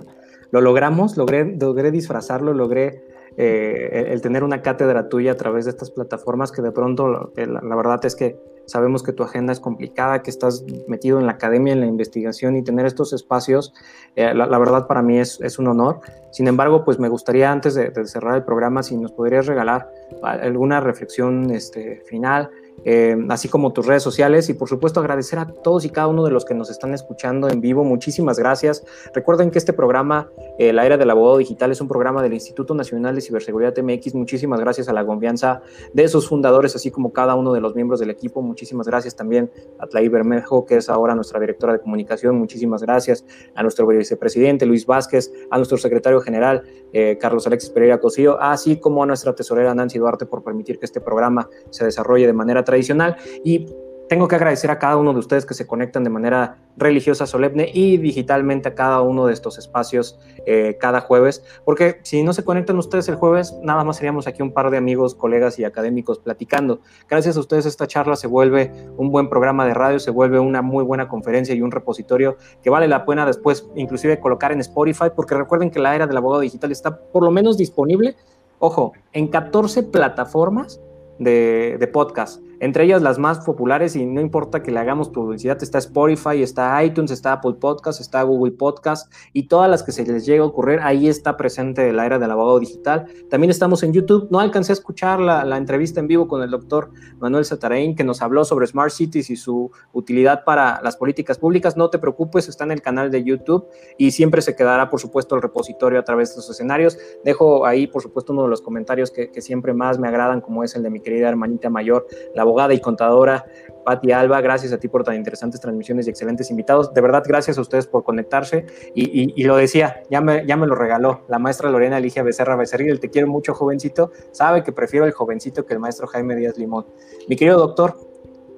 Lo 0.51 0.61
logramos, 0.61 1.17
logré, 1.17 1.57
logré 1.57 1.91
disfrazarlo, 1.91 2.55
logré 2.55 3.05
eh, 3.37 4.07
el 4.09 4.21
tener 4.23 4.45
una 4.45 4.63
cátedra 4.63 5.09
tuya 5.09 5.33
a 5.33 5.37
través 5.37 5.65
de 5.65 5.73
estas 5.73 5.91
plataformas 5.91 6.53
que 6.53 6.63
de 6.63 6.73
pronto 6.73 7.09
la, 7.09 7.77
verdad 7.77 8.05
es 8.05 8.17
que 8.17 8.39
sabemos 8.67 9.03
que 9.03 9.13
tu 9.13 9.23
agenda 9.23 9.53
es 9.53 9.61
complicada, 9.61 10.23
que 10.23 10.31
estás 10.31 10.65
metido 10.89 11.19
en 11.19 11.27
la 11.27 11.33
academia, 11.33 11.73
en 11.73 11.81
la 11.81 11.87
investigación 11.87 12.57
y 12.57 12.63
tener 12.63 12.87
estos 12.87 13.13
espacios, 13.13 13.73
eh, 14.17 14.35
la, 14.35 14.59
verdad 14.59 14.87
para 14.87 15.03
mí 15.03 15.19
es, 15.19 15.59
un 15.59 15.69
honor. 15.69 16.01
Sin 16.31 16.49
embargo, 16.49 16.85
pues 16.85 16.99
me 16.99 17.09
gustaría 17.09 17.51
antes 17.51 17.75
de, 17.75 17.93
cerrar 18.07 18.37
el 18.37 18.45
programa, 18.45 18.83
si 18.83 18.97
nos 18.97 19.13
podrías 19.13 19.47
regalar 19.47 19.89
alguna 20.23 20.81
reflexión 20.81 21.51
este, 21.51 22.03
final 22.07 22.51
eh, 22.85 23.17
así 23.31 23.49
como 23.49 23.73
tus 23.73 23.87
redes 23.87 24.03
sociales 24.03 24.49
y 24.49 24.55
por 24.55 24.69
supuesto 24.69 25.01
agradecer 25.01 25.39
a 25.39 25.47
todos 25.47 25.85
y 25.85 25.91
cada 25.91 26.07
uno 26.09 26.25
de 26.25 26.31
los 26.31 26.45
que 26.45 26.55
nos 26.55 26.71
están 26.71 26.95
escuchando 26.95 27.49
en 27.49 27.61
vivo. 27.61 27.85
Muchísimas 27.85 28.39
gracias. 28.39 28.85
Recuerden 29.15 29.51
que 29.51 29.59
este 29.59 29.73
programa, 29.73 30.31
eh, 30.59 30.73
La 30.73 30.87
Era 30.87 30.97
del 30.97 31.11
Abogado 31.11 31.39
Digital, 31.39 31.73
es 31.73 31.81
un 31.81 31.89
programa 31.89 32.23
del 32.23 32.35
Instituto 32.35 32.75
Nacional 32.75 33.15
de 33.15 33.21
Ciberseguridad 33.21 33.75
MX. 33.77 34.15
Muchísimas 34.15 34.61
gracias 34.61 34.89
a 34.89 34.93
la 34.93 35.05
confianza 35.05 35.63
de 35.93 36.09
sus 36.09 36.29
fundadores, 36.29 36.77
así 36.77 36.91
como 36.91 37.13
cada 37.13 37.35
uno 37.35 37.53
de 37.53 37.61
los 37.61 37.75
miembros 37.75 38.01
del 38.01 38.11
equipo. 38.11 38.43
Muchísimas 38.43 38.87
gracias 38.87 39.17
también 39.17 39.51
a 39.79 39.87
Tlaí 39.87 40.09
Bermejo, 40.09 40.65
que 40.65 40.77
es 40.77 40.89
ahora 40.89 41.15
nuestra 41.15 41.41
directora 41.41 41.73
de 41.73 41.81
comunicación. 41.81 42.37
Muchísimas 42.37 42.83
gracias 42.83 43.25
a 43.55 43.63
nuestro 43.63 43.87
vicepresidente 43.87 44.67
Luis 44.67 44.87
Vázquez, 44.87 45.33
a 45.51 45.57
nuestro 45.57 45.79
secretario 45.79 46.21
general 46.21 46.63
eh, 46.99 47.19
Carlos 47.19 47.47
Alexis 47.47 47.69
Pereira 47.69 48.01
Cosío, 48.01 48.41
así 48.41 48.81
como 48.81 49.03
a 49.03 49.07
nuestra 49.07 49.35
tesorera 49.35 49.75
Nancy 49.75 49.99
Duarte 49.99 50.25
por 50.25 50.43
permitir 50.43 50.79
que 50.79 50.87
este 50.87 51.03
programa 51.03 51.47
se 51.69 51.85
desarrolle 51.85 52.27
de 52.27 52.33
manera 52.33 52.65
tradicional. 52.65 53.19
Y 53.45 53.67
tengo 54.09 54.29
que 54.29 54.37
agradecer 54.37 54.71
a 54.71 54.79
cada 54.79 54.97
uno 54.97 55.13
de 55.13 55.19
ustedes 55.19 55.45
que 55.47 55.55
se 55.55 55.67
conectan 55.67 56.05
de 56.05 56.11
manera 56.11 56.59
religiosa, 56.77 57.27
solemne 57.27 57.71
y 57.73 57.97
digitalmente 57.97 58.69
a 58.69 58.75
cada 58.75 59.01
uno 59.01 59.27
de 59.27 59.33
estos 59.33 59.59
espacios 59.59 60.19
eh, 60.45 60.77
cada 60.81 61.01
jueves, 61.01 61.45
porque 61.65 62.01
si 62.03 62.23
no 62.23 62.33
se 62.33 62.45
conectan 62.45 62.79
ustedes 62.79 63.09
el 63.09 63.17
jueves, 63.17 63.55
nada 63.63 63.83
más 63.83 63.97
seríamos 63.97 64.27
aquí 64.27 64.43
un 64.43 64.53
par 64.53 64.71
de 64.71 64.77
amigos, 64.77 65.15
colegas 65.15 65.59
y 65.59 65.65
académicos 65.65 66.19
platicando. 66.19 66.81
Gracias 67.09 67.37
a 67.37 67.41
ustedes 67.41 67.67
esta 67.67 67.87
charla 67.87 68.17
se 68.17 68.27
vuelve 68.27 68.73
un 68.97 69.11
buen 69.11 69.29
programa 69.29 69.67
de 69.67 69.75
radio, 69.75 69.99
se 69.99 70.11
vuelve 70.11 70.39
una 70.39 70.63
muy 70.63 70.85
buena 70.85 71.09
conferencia 71.09 71.55
y 71.55 71.63
un 71.63 71.71
repositorio 71.71 72.37
que 72.63 72.71
vale 72.71 72.89
la 72.89 73.05
pena 73.05 73.27
después 73.27 73.67
inclusive 73.75 74.21
colocar 74.21 74.53
en 74.53 74.61
Spotify, 74.61 75.07
porque 75.15 75.35
recuerden 75.35 75.71
que 75.71 75.81
la 75.81 75.95
era 75.95 76.07
del 76.07 76.17
abogado 76.17 76.43
digital 76.43 76.71
está 76.71 76.97
por 76.97 77.25
lo 77.25 77.31
menos 77.31 77.57
disponible, 77.57 78.17
ojo, 78.59 78.93
en 79.13 79.29
14 79.29 79.83
plataformas 79.85 80.81
de, 81.19 81.77
de 81.79 81.87
podcast 81.89 82.46
entre 82.61 82.85
ellas 82.85 83.03
las 83.03 83.19
más 83.19 83.41
populares 83.41 83.97
y 83.97 84.07
no 84.07 84.21
importa 84.21 84.63
que 84.63 84.71
le 84.71 84.79
hagamos 84.79 85.09
publicidad, 85.09 85.63
está 85.63 85.79
Spotify, 85.79 86.43
está 86.43 86.83
iTunes, 86.83 87.11
está 87.11 87.33
Apple 87.33 87.55
Podcast, 87.61 88.01
está 88.01 88.23
Google 88.23 88.53
Podcast 88.53 89.13
y 89.33 89.49
todas 89.49 89.71
las 89.71 89.83
que 89.83 89.93
se 89.93 90.05
les 90.05 90.25
llegue 90.27 90.41
a 90.41 90.45
ocurrir, 90.45 90.81
ahí 90.83 91.09
está 91.09 91.37
presente 91.37 91.93
la 91.93 92.07
era 92.07 92.19
del 92.19 92.31
abogado 92.31 92.59
digital. 92.59 93.07
También 93.29 93.51
estamos 93.51 93.83
en 93.83 93.93
YouTube, 93.93 94.29
no 94.31 94.41
alcancé 94.41 94.73
a 94.73 94.75
escuchar 94.75 95.21
la, 95.21 95.57
entrevista 95.57 96.01
en 96.01 96.07
vivo 96.07 96.29
con 96.29 96.43
el 96.43 96.51
doctor 96.51 96.91
Manuel 97.19 97.45
Satarain 97.45 97.95
que 97.95 98.05
nos 98.05 98.21
habló 98.23 98.45
sobre 98.45 98.67
Smart 98.67 98.91
Cities 98.91 99.31
y 99.31 99.37
su 99.37 99.71
utilidad 99.93 100.45
para 100.45 100.81
las 100.83 100.97
políticas 100.97 101.39
públicas, 101.39 101.77
no 101.77 101.91
te 101.91 101.99
preocupes, 101.99 102.49
está 102.49 102.65
en 102.65 102.73
el 102.73 102.83
canal 102.83 103.11
de 103.11 103.25
YouTube 103.25 103.67
y 103.99 104.11
siempre 104.11 104.43
se 104.43 104.55
quedará, 104.55 104.91
por 104.91 105.01
supuesto, 105.01 105.35
el 105.35 105.43
repositorio 105.43 105.99
a 105.99 106.05
través 106.05 106.31
de 106.31 106.37
los 106.37 106.51
escenarios. 106.51 106.99
Dejo 107.25 107.67
ahí, 107.67 107.87
por 107.87 108.03
supuesto, 108.03 108.33
uno 108.33 108.45
de 108.45 108.49
los 108.49 108.61
comentarios 108.61 109.11
que, 109.11 109.31
que 109.31 109.41
siempre 109.41 109.73
más 109.73 109.99
me 109.99 110.09
agradan, 110.09 110.41
como 110.41 110.63
es 110.63 110.75
el 110.77 110.83
de 110.83 110.91
mi 110.91 111.01
querida 111.01 111.29
hermanita 111.29 111.71
mayor, 111.71 112.07
la 112.35 112.46
abogada 112.47 112.75
y 112.75 112.81
contadora 112.81 113.45
Patti 113.87 114.11
Alba, 114.11 114.41
gracias 114.41 114.73
a 114.73 114.79
ti 114.79 114.89
por 114.89 115.05
tan 115.05 115.15
interesantes 115.15 115.61
transmisiones 115.61 116.09
y 116.09 116.11
excelentes 116.11 116.51
invitados. 116.51 116.93
De 116.93 117.01
verdad, 117.01 117.23
gracias 117.25 117.57
a 117.57 117.61
ustedes 117.61 117.87
por 117.87 118.03
conectarse. 118.03 118.67
Y, 118.97 119.45
lo 119.45 119.57
decía, 119.57 120.03
ya 120.11 120.21
me, 120.21 120.43
lo 120.45 120.75
regaló 120.75 121.25
la 121.29 121.39
maestra 121.39 121.71
Lorena 121.71 122.01
Ligia 122.01 122.25
Becerra 122.25 122.57
Becerril, 122.57 122.99
te 122.99 123.11
quiero 123.11 123.29
mucho, 123.29 123.55
jovencito. 123.55 124.11
Sabe 124.33 124.65
que 124.65 124.73
prefiero 124.73 125.07
el 125.07 125.13
jovencito 125.13 125.65
que 125.65 125.75
el 125.75 125.79
maestro 125.79 126.09
Jaime 126.09 126.35
Díaz 126.35 126.59
Limón. 126.59 126.85
Mi 127.29 127.37
querido 127.37 127.59
doctor, 127.59 127.97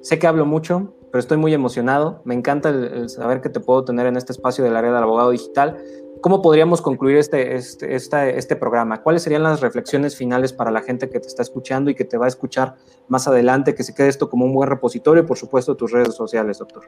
sé 0.01 0.17
que 0.17 0.25
hablo 0.25 0.47
mucho, 0.47 0.95
pero 1.11 1.19
estoy 1.19 1.37
muy 1.37 1.53
emocionado. 1.53 2.21
Me 2.25 2.33
encanta 2.33 2.69
el, 2.69 3.07
saber 3.09 3.41
que 3.41 3.49
te 3.49 3.59
puedo 3.59 3.85
tener 3.85 4.07
en 4.07 4.17
este 4.17 4.31
espacio 4.31 4.63
del 4.63 4.75
área 4.75 4.91
del 4.91 5.03
abogado 5.03 5.29
digital. 5.29 5.77
¿Cómo 6.21 6.41
podríamos 6.41 6.81
concluir 6.81 7.17
este, 7.17 7.55
este, 7.55 8.37
este, 8.37 8.55
programa? 8.57 9.01
¿Cuáles 9.01 9.23
serían 9.23 9.43
las 9.43 9.61
reflexiones 9.61 10.17
finales 10.17 10.51
para 10.51 10.69
la 10.69 10.81
gente 10.81 11.09
que 11.09 11.19
te 11.19 11.27
está 11.27 11.43
escuchando 11.43 11.89
y 11.89 11.95
que 11.95 12.03
te 12.03 12.17
va 12.17 12.25
a 12.25 12.27
escuchar 12.27 12.75
más 13.07 13.27
adelante? 13.27 13.73
Que 13.73 13.83
se 13.83 13.95
quede 13.95 14.09
esto 14.09 14.29
como 14.29 14.45
un 14.45 14.53
buen 14.53 14.69
repositorio 14.69 15.23
y, 15.23 15.25
por 15.25 15.37
supuesto, 15.37 15.75
tus 15.75 15.91
redes 15.91 16.15
sociales, 16.15 16.57
doctor. 16.57 16.83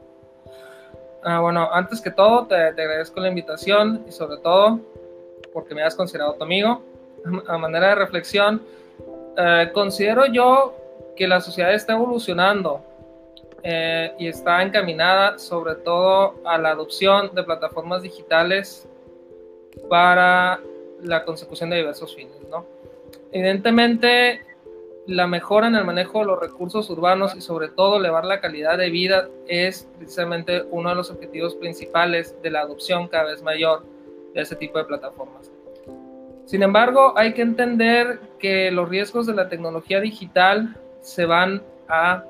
Ah, 1.23 1.39
bueno, 1.39 1.69
antes 1.71 2.01
que 2.01 2.11
todo, 2.11 2.45
te, 2.47 2.55
agradezco 2.55 3.21
la 3.21 3.29
invitación 3.29 4.03
y, 4.05 4.11
sobre 4.11 4.37
todo, 4.37 4.81
porque 5.53 5.75
me 5.75 5.83
has 5.83 5.95
considerado 5.95 6.33
tu 6.33 6.43
amigo. 6.43 6.81
A 7.47 7.57
manera 7.57 7.89
de 7.89 7.95
reflexión, 7.95 8.61
eh, 9.37 9.69
considero 9.73 10.25
yo 10.25 10.75
que 11.15 11.27
la 11.27 11.39
sociedad 11.39 11.73
está 11.73 11.93
evolucionando 11.93 12.81
eh, 13.63 14.13
y 14.17 14.27
está 14.27 14.61
encaminada 14.61 15.37
sobre 15.37 15.75
todo 15.75 16.35
a 16.43 16.57
la 16.57 16.71
adopción 16.71 17.33
de 17.33 17.43
plataformas 17.43 18.01
digitales 18.01 18.89
para 19.89 20.59
la 21.01 21.25
consecución 21.25 21.69
de 21.69 21.77
diversos 21.77 22.15
fines, 22.15 22.37
¿no? 22.49 22.65
Evidentemente, 23.31 24.41
la 25.07 25.27
mejora 25.27 25.67
en 25.67 25.75
el 25.75 25.85
manejo 25.85 26.19
de 26.19 26.25
los 26.25 26.39
recursos 26.39 26.89
urbanos 26.89 27.35
y 27.35 27.41
sobre 27.41 27.69
todo 27.69 27.97
elevar 27.97 28.25
la 28.25 28.39
calidad 28.39 28.77
de 28.77 28.89
vida 28.89 29.27
es 29.47 29.87
precisamente 29.97 30.63
uno 30.69 30.89
de 30.89 30.95
los 30.95 31.09
objetivos 31.09 31.55
principales 31.55 32.35
de 32.41 32.51
la 32.51 32.61
adopción 32.61 33.07
cada 33.07 33.25
vez 33.25 33.41
mayor 33.41 33.83
de 34.33 34.41
ese 34.41 34.55
tipo 34.55 34.77
de 34.77 34.85
plataformas. 34.85 35.51
Sin 36.45 36.63
embargo, 36.63 37.13
hay 37.15 37.33
que 37.33 37.41
entender 37.41 38.19
que 38.37 38.71
los 38.71 38.89
riesgos 38.89 39.25
de 39.25 39.33
la 39.33 39.49
tecnología 39.49 39.99
digital 40.01 40.75
se 40.99 41.25
van 41.25 41.63
a 41.87 42.25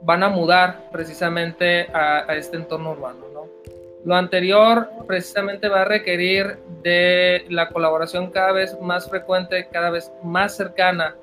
van 0.00 0.22
a 0.22 0.28
mudar 0.28 0.90
precisamente 0.92 1.88
a, 1.92 2.30
a 2.30 2.36
este 2.36 2.58
entorno 2.58 2.92
urbano. 2.92 3.24
Lo 4.04 4.14
anterior 4.14 4.88
precisamente 5.06 5.68
va 5.68 5.82
a 5.82 5.84
requerir 5.86 6.58
de 6.82 7.46
la 7.48 7.70
colaboración 7.70 8.30
cada 8.30 8.52
vez 8.52 8.78
más 8.80 9.08
frecuente, 9.08 9.68
cada 9.72 9.90
vez 9.90 10.12
más 10.22 10.56
cercana 10.56 11.16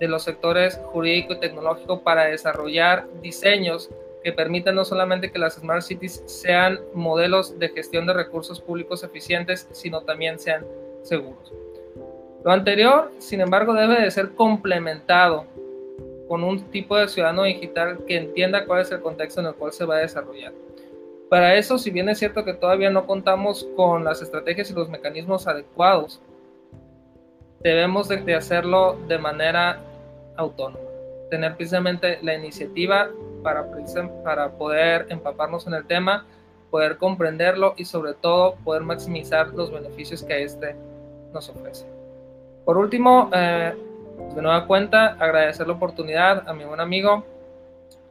de 0.00 0.08
los 0.08 0.24
sectores 0.24 0.80
jurídico 0.86 1.34
y 1.34 1.40
tecnológico 1.40 2.02
para 2.02 2.24
desarrollar 2.24 3.06
diseños 3.22 3.88
que 4.22 4.32
permitan 4.32 4.74
no 4.74 4.84
solamente 4.84 5.30
que 5.30 5.38
las 5.38 5.54
smart 5.54 5.82
cities 5.82 6.22
sean 6.26 6.80
modelos 6.92 7.56
de 7.58 7.68
gestión 7.68 8.06
de 8.06 8.14
recursos 8.14 8.60
públicos 8.60 9.04
eficientes, 9.04 9.68
sino 9.70 10.00
también 10.00 10.40
sean 10.40 10.66
seguros. 11.02 11.52
Lo 12.44 12.50
anterior, 12.50 13.12
sin 13.18 13.40
embargo, 13.40 13.74
debe 13.74 14.00
de 14.00 14.10
ser 14.10 14.30
complementado 14.30 15.46
con 16.26 16.42
un 16.42 16.60
tipo 16.70 16.96
de 16.96 17.08
ciudadano 17.08 17.44
digital 17.44 18.04
que 18.06 18.16
entienda 18.16 18.66
cuál 18.66 18.82
es 18.82 18.90
el 18.90 19.00
contexto 19.00 19.40
en 19.40 19.46
el 19.46 19.54
cual 19.54 19.72
se 19.72 19.84
va 19.84 19.96
a 19.96 20.00
desarrollar. 20.00 20.52
Para 21.28 21.56
eso, 21.56 21.78
si 21.78 21.90
bien 21.90 22.08
es 22.08 22.18
cierto 22.18 22.44
que 22.44 22.54
todavía 22.54 22.90
no 22.90 23.06
contamos 23.06 23.68
con 23.76 24.04
las 24.04 24.22
estrategias 24.22 24.70
y 24.70 24.74
los 24.74 24.88
mecanismos 24.88 25.46
adecuados, 25.46 26.22
debemos 27.60 28.08
de, 28.08 28.34
hacerlo 28.34 28.96
de 29.08 29.18
manera 29.18 29.80
autónoma, 30.36 30.84
tener 31.30 31.56
precisamente 31.56 32.18
la 32.22 32.34
iniciativa 32.34 33.10
para, 33.42 33.66
para 34.24 34.52
poder 34.52 35.06
empaparnos 35.10 35.66
en 35.66 35.74
el 35.74 35.86
tema, 35.86 36.26
poder 36.70 36.96
comprenderlo 36.96 37.74
y 37.76 37.84
sobre 37.84 38.14
todo 38.14 38.54
poder 38.64 38.82
maximizar 38.82 39.48
los 39.54 39.70
beneficios 39.70 40.22
que 40.22 40.42
este 40.42 40.76
nos 41.34 41.48
ofrece. 41.50 41.86
Por 42.64 42.78
último, 42.78 43.30
eh, 43.34 43.74
de 44.34 44.42
nueva 44.42 44.66
cuenta, 44.66 45.16
agradecer 45.18 45.66
la 45.66 45.74
oportunidad 45.74 46.48
a 46.48 46.52
mi 46.52 46.64
buen 46.64 46.80
amigo, 46.80 47.24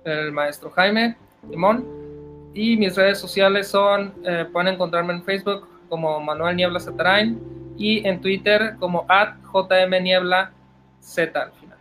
el 0.03 0.32
maestro 0.32 0.70
Jaime 0.72 1.18
Limón. 1.49 1.97
Y 2.58 2.76
mis 2.76 2.95
redes 2.95 3.20
sociales 3.20 3.68
son, 3.68 4.16
eh, 4.26 4.47
pueden 4.51 4.74
encontrarme 4.74 5.14
en 5.14 5.24
Facebook 5.24 5.68
como 5.89 6.20
Manuel 6.20 6.55
Niebla 6.55 6.80
Zatarain 6.80 7.39
y 7.78 8.05
en 8.08 8.20
Twitter 8.20 8.78
como 8.80 9.05
at 9.10 9.36
jmniebla 9.43 10.51
z 10.99 11.39
al 11.39 11.51
final. 11.51 11.78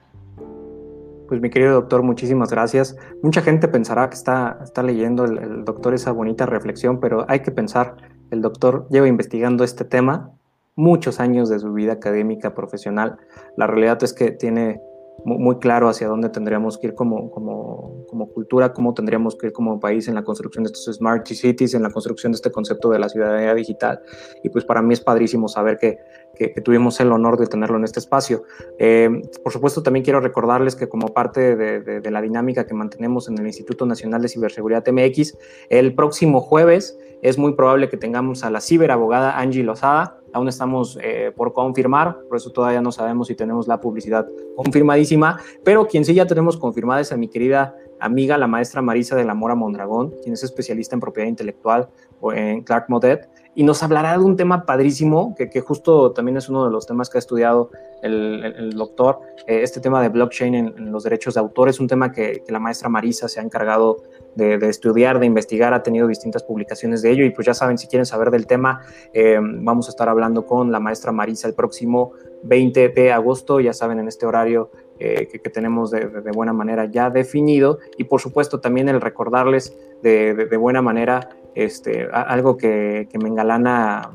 Pues 1.29 1.41
mi 1.41 1.49
querido 1.49 1.72
doctor, 1.72 2.03
muchísimas 2.03 2.51
gracias. 2.51 2.95
Mucha 3.22 3.41
gente 3.41 3.68
pensará 3.68 4.11
que 4.11 4.16
está, 4.16 4.59
está 4.62 4.83
leyendo 4.83 5.24
el, 5.24 5.39
el, 5.39 5.64
doctor 5.64 5.95
esa 5.95 6.12
bonita 6.12 6.45
reflexión, 6.45 7.01
pero 7.01 7.24
hay 7.27 7.41
que 7.41 7.53
pensar, 7.53 7.97
el 8.31 8.43
doctor 8.43 8.87
lleva 8.91 9.09
investigando 9.09 9.64
este 9.64 9.87
tema 9.87 10.33
muchos 10.74 11.20
años 11.20 11.49
de 11.49 11.59
su 11.59 11.72
vida 11.72 11.95
académica, 11.95 12.55
profesional. 12.55 13.16
La 13.57 13.66
realidad 13.66 14.05
es 14.05 14.12
que 14.12 14.31
tiene 14.31 14.83
muy 15.25 15.59
claro 15.59 15.89
hacia 15.89 16.09
dónde 16.09 16.29
tendríamos 16.29 16.79
que 16.79 16.89
ir 16.89 16.95
como, 16.95 17.31
como, 17.31 18.05
como, 18.09 18.29
cultura, 18.29 18.73
cómo 18.73 18.95
tendríamos 18.95 19.37
que 19.37 19.49
ir 19.49 19.53
como 19.53 19.81
país 19.81 20.07
en 20.09 20.14
la 20.14 20.23
construcción 20.23 20.64
de 20.64 20.69
estos 20.69 20.97
smart 20.97 21.27
cities, 21.27 21.75
en 21.75 21.83
la 21.83 21.91
construcción 21.91 22.33
de 22.33 22.37
este 22.37 22.51
concepto 22.51 22.91
de 22.91 22.99
la 22.99 23.09
ciudadanía 23.09 23.55
digital. 23.55 24.01
Y 24.43 24.51
pues 24.51 24.64
para 24.64 24.83
mí 24.83 24.95
es 24.95 25.01
padrísimo 25.01 25.49
saber 25.49 25.79
que, 25.79 25.99
que, 26.35 26.61
tuvimos 26.61 27.01
el 27.01 27.11
honor 27.12 27.39
de 27.39 27.47
tenerlo 27.47 27.77
en 27.77 27.85
este 27.85 27.99
espacio. 27.99 28.45
Eh, 28.79 29.09
por 29.43 29.53
supuesto, 29.53 29.83
también 29.83 30.05
quiero 30.05 30.21
recordarles 30.21 30.77
que 30.77 30.89
como 30.89 31.09
parte 31.09 31.57
de, 31.57 31.81
de, 31.81 32.01
de, 32.01 32.11
la 32.11 32.21
dinámica 32.21 32.67
que 32.67 32.75
mantenemos 32.75 33.29
en 33.29 33.39
el 33.39 33.47
Instituto 33.47 33.87
Nacional 33.87 34.23
de 34.23 34.29
Ciberseguridad 34.29 34.85
MX, 34.87 35.37
el 35.71 35.95
próximo 35.95 36.41
jueves 36.41 36.99
es 37.23 37.39
muy 37.39 37.55
probable 37.55 37.89
que 37.89 37.97
tengamos 37.97 38.45
a 38.45 38.51
la 38.51 38.61
ciberabogada 38.61 39.39
Angie 39.39 39.62
Lozada, 39.62 40.21
aún 40.33 40.49
estamos 40.49 40.99
eh, 41.03 41.33
por 41.35 41.53
confirmar, 41.53 42.19
por 42.29 42.37
eso 42.37 42.51
todavía 42.51 42.81
no 42.81 42.93
sabemos 42.93 43.29
si 43.29 43.35
tenemos 43.35 43.67
la 43.67 43.81
publicidad 43.81 44.29
confirmadísima, 44.55 45.41
pero 45.64 45.87
quien 45.87 46.05
sí 46.05 46.14
ya 46.14 46.27
tenemos 46.27 46.57
confirmada 46.57 47.01
es 47.01 47.12
a 47.12 47.17
mi 47.17 47.29
querida 47.29 47.75
amiga, 48.01 48.37
la 48.37 48.47
maestra 48.47 48.83
Marisa 48.83 49.17
de 49.17 49.25
la 49.25 49.35
Mora 49.35 49.55
Mondragón, 49.55 50.14
quien 50.23 50.35
es 50.35 50.43
especialista 50.43 50.95
en 50.95 51.01
propiedad 51.01 51.29
intelectual 51.29 51.89
en 52.35 52.62
Clark 52.62 52.87
Modet, 52.89 53.29
y 53.57 53.64
nos 53.64 53.82
hablará 53.82 54.12
de 54.12 54.22
un 54.22 54.36
tema 54.36 54.66
padrísimo, 54.66 55.34
que, 55.34 55.61
justo 55.62 56.12
también 56.12 56.36
es 56.36 56.50
uno 56.50 56.66
de 56.66 56.70
los 56.70 56.86
temas 56.86 57.09
que 57.09 57.16
ha 57.16 57.20
estudiado 57.20 57.70
el, 58.02 58.74
doctor, 58.76 59.20
eh, 59.46 59.61
este 59.62 59.80
tema 59.80 60.02
de 60.02 60.11
blockchain 60.11 60.54
en, 60.54 60.92
los 60.92 61.04
derechos 61.04 61.34
de 61.34 61.40
autor, 61.40 61.70
es 61.70 61.80
un 61.80 61.88
tema 61.88 62.12
que, 62.12 62.42
la 62.48 62.59
maestra 62.59 62.90
Marisa 62.90 63.28
se 63.28 63.40
ha 63.40 63.42
encargado 63.42 64.02
de, 64.34 64.57
estudiar, 64.68 65.18
de 65.18 65.24
investigar, 65.24 65.72
ha 65.72 65.82
tenido 65.82 66.07
distintas 66.07 66.42
publicaciones 66.42 67.00
de 67.00 67.11
ello, 67.11 67.24
y 67.24 67.30
pues 67.30 67.46
ya 67.46 67.54
saben, 67.54 67.78
si 67.78 67.86
quieren 67.86 68.04
saber 68.04 68.30
del 68.30 68.46
tema, 68.46 68.82
eh, 69.14 69.38
vamos 69.40 69.86
a 69.86 69.90
estar 69.90 70.11
hablando 70.11 70.44
con 70.44 70.70
la 70.70 70.78
maestra 70.78 71.11
Marisa 71.11 71.48
el 71.48 71.54
próximo 71.54 72.12
20 72.42 72.90
de 72.90 73.11
agosto, 73.11 73.59
ya 73.61 73.72
saben, 73.72 74.00
en 74.00 74.09
este 74.09 74.26
horario 74.26 74.70
eh, 74.98 75.28
que, 75.32 75.48
tenemos 75.48 75.90
de, 75.90 76.07
buena 76.34 76.52
manera 76.52 76.84
ya 76.84 77.09
definido. 77.09 77.78
Y 77.96 78.04
por 78.04 78.20
supuesto 78.20 78.61
también 78.61 78.90
el 78.90 79.00
recordarles 79.00 79.74
de 80.02 80.57
buena 80.59 80.82
manera 80.82 81.30
este, 81.57 82.07
algo 82.12 82.57
que, 82.57 83.09
me 83.20 83.28
engalana 83.28 84.11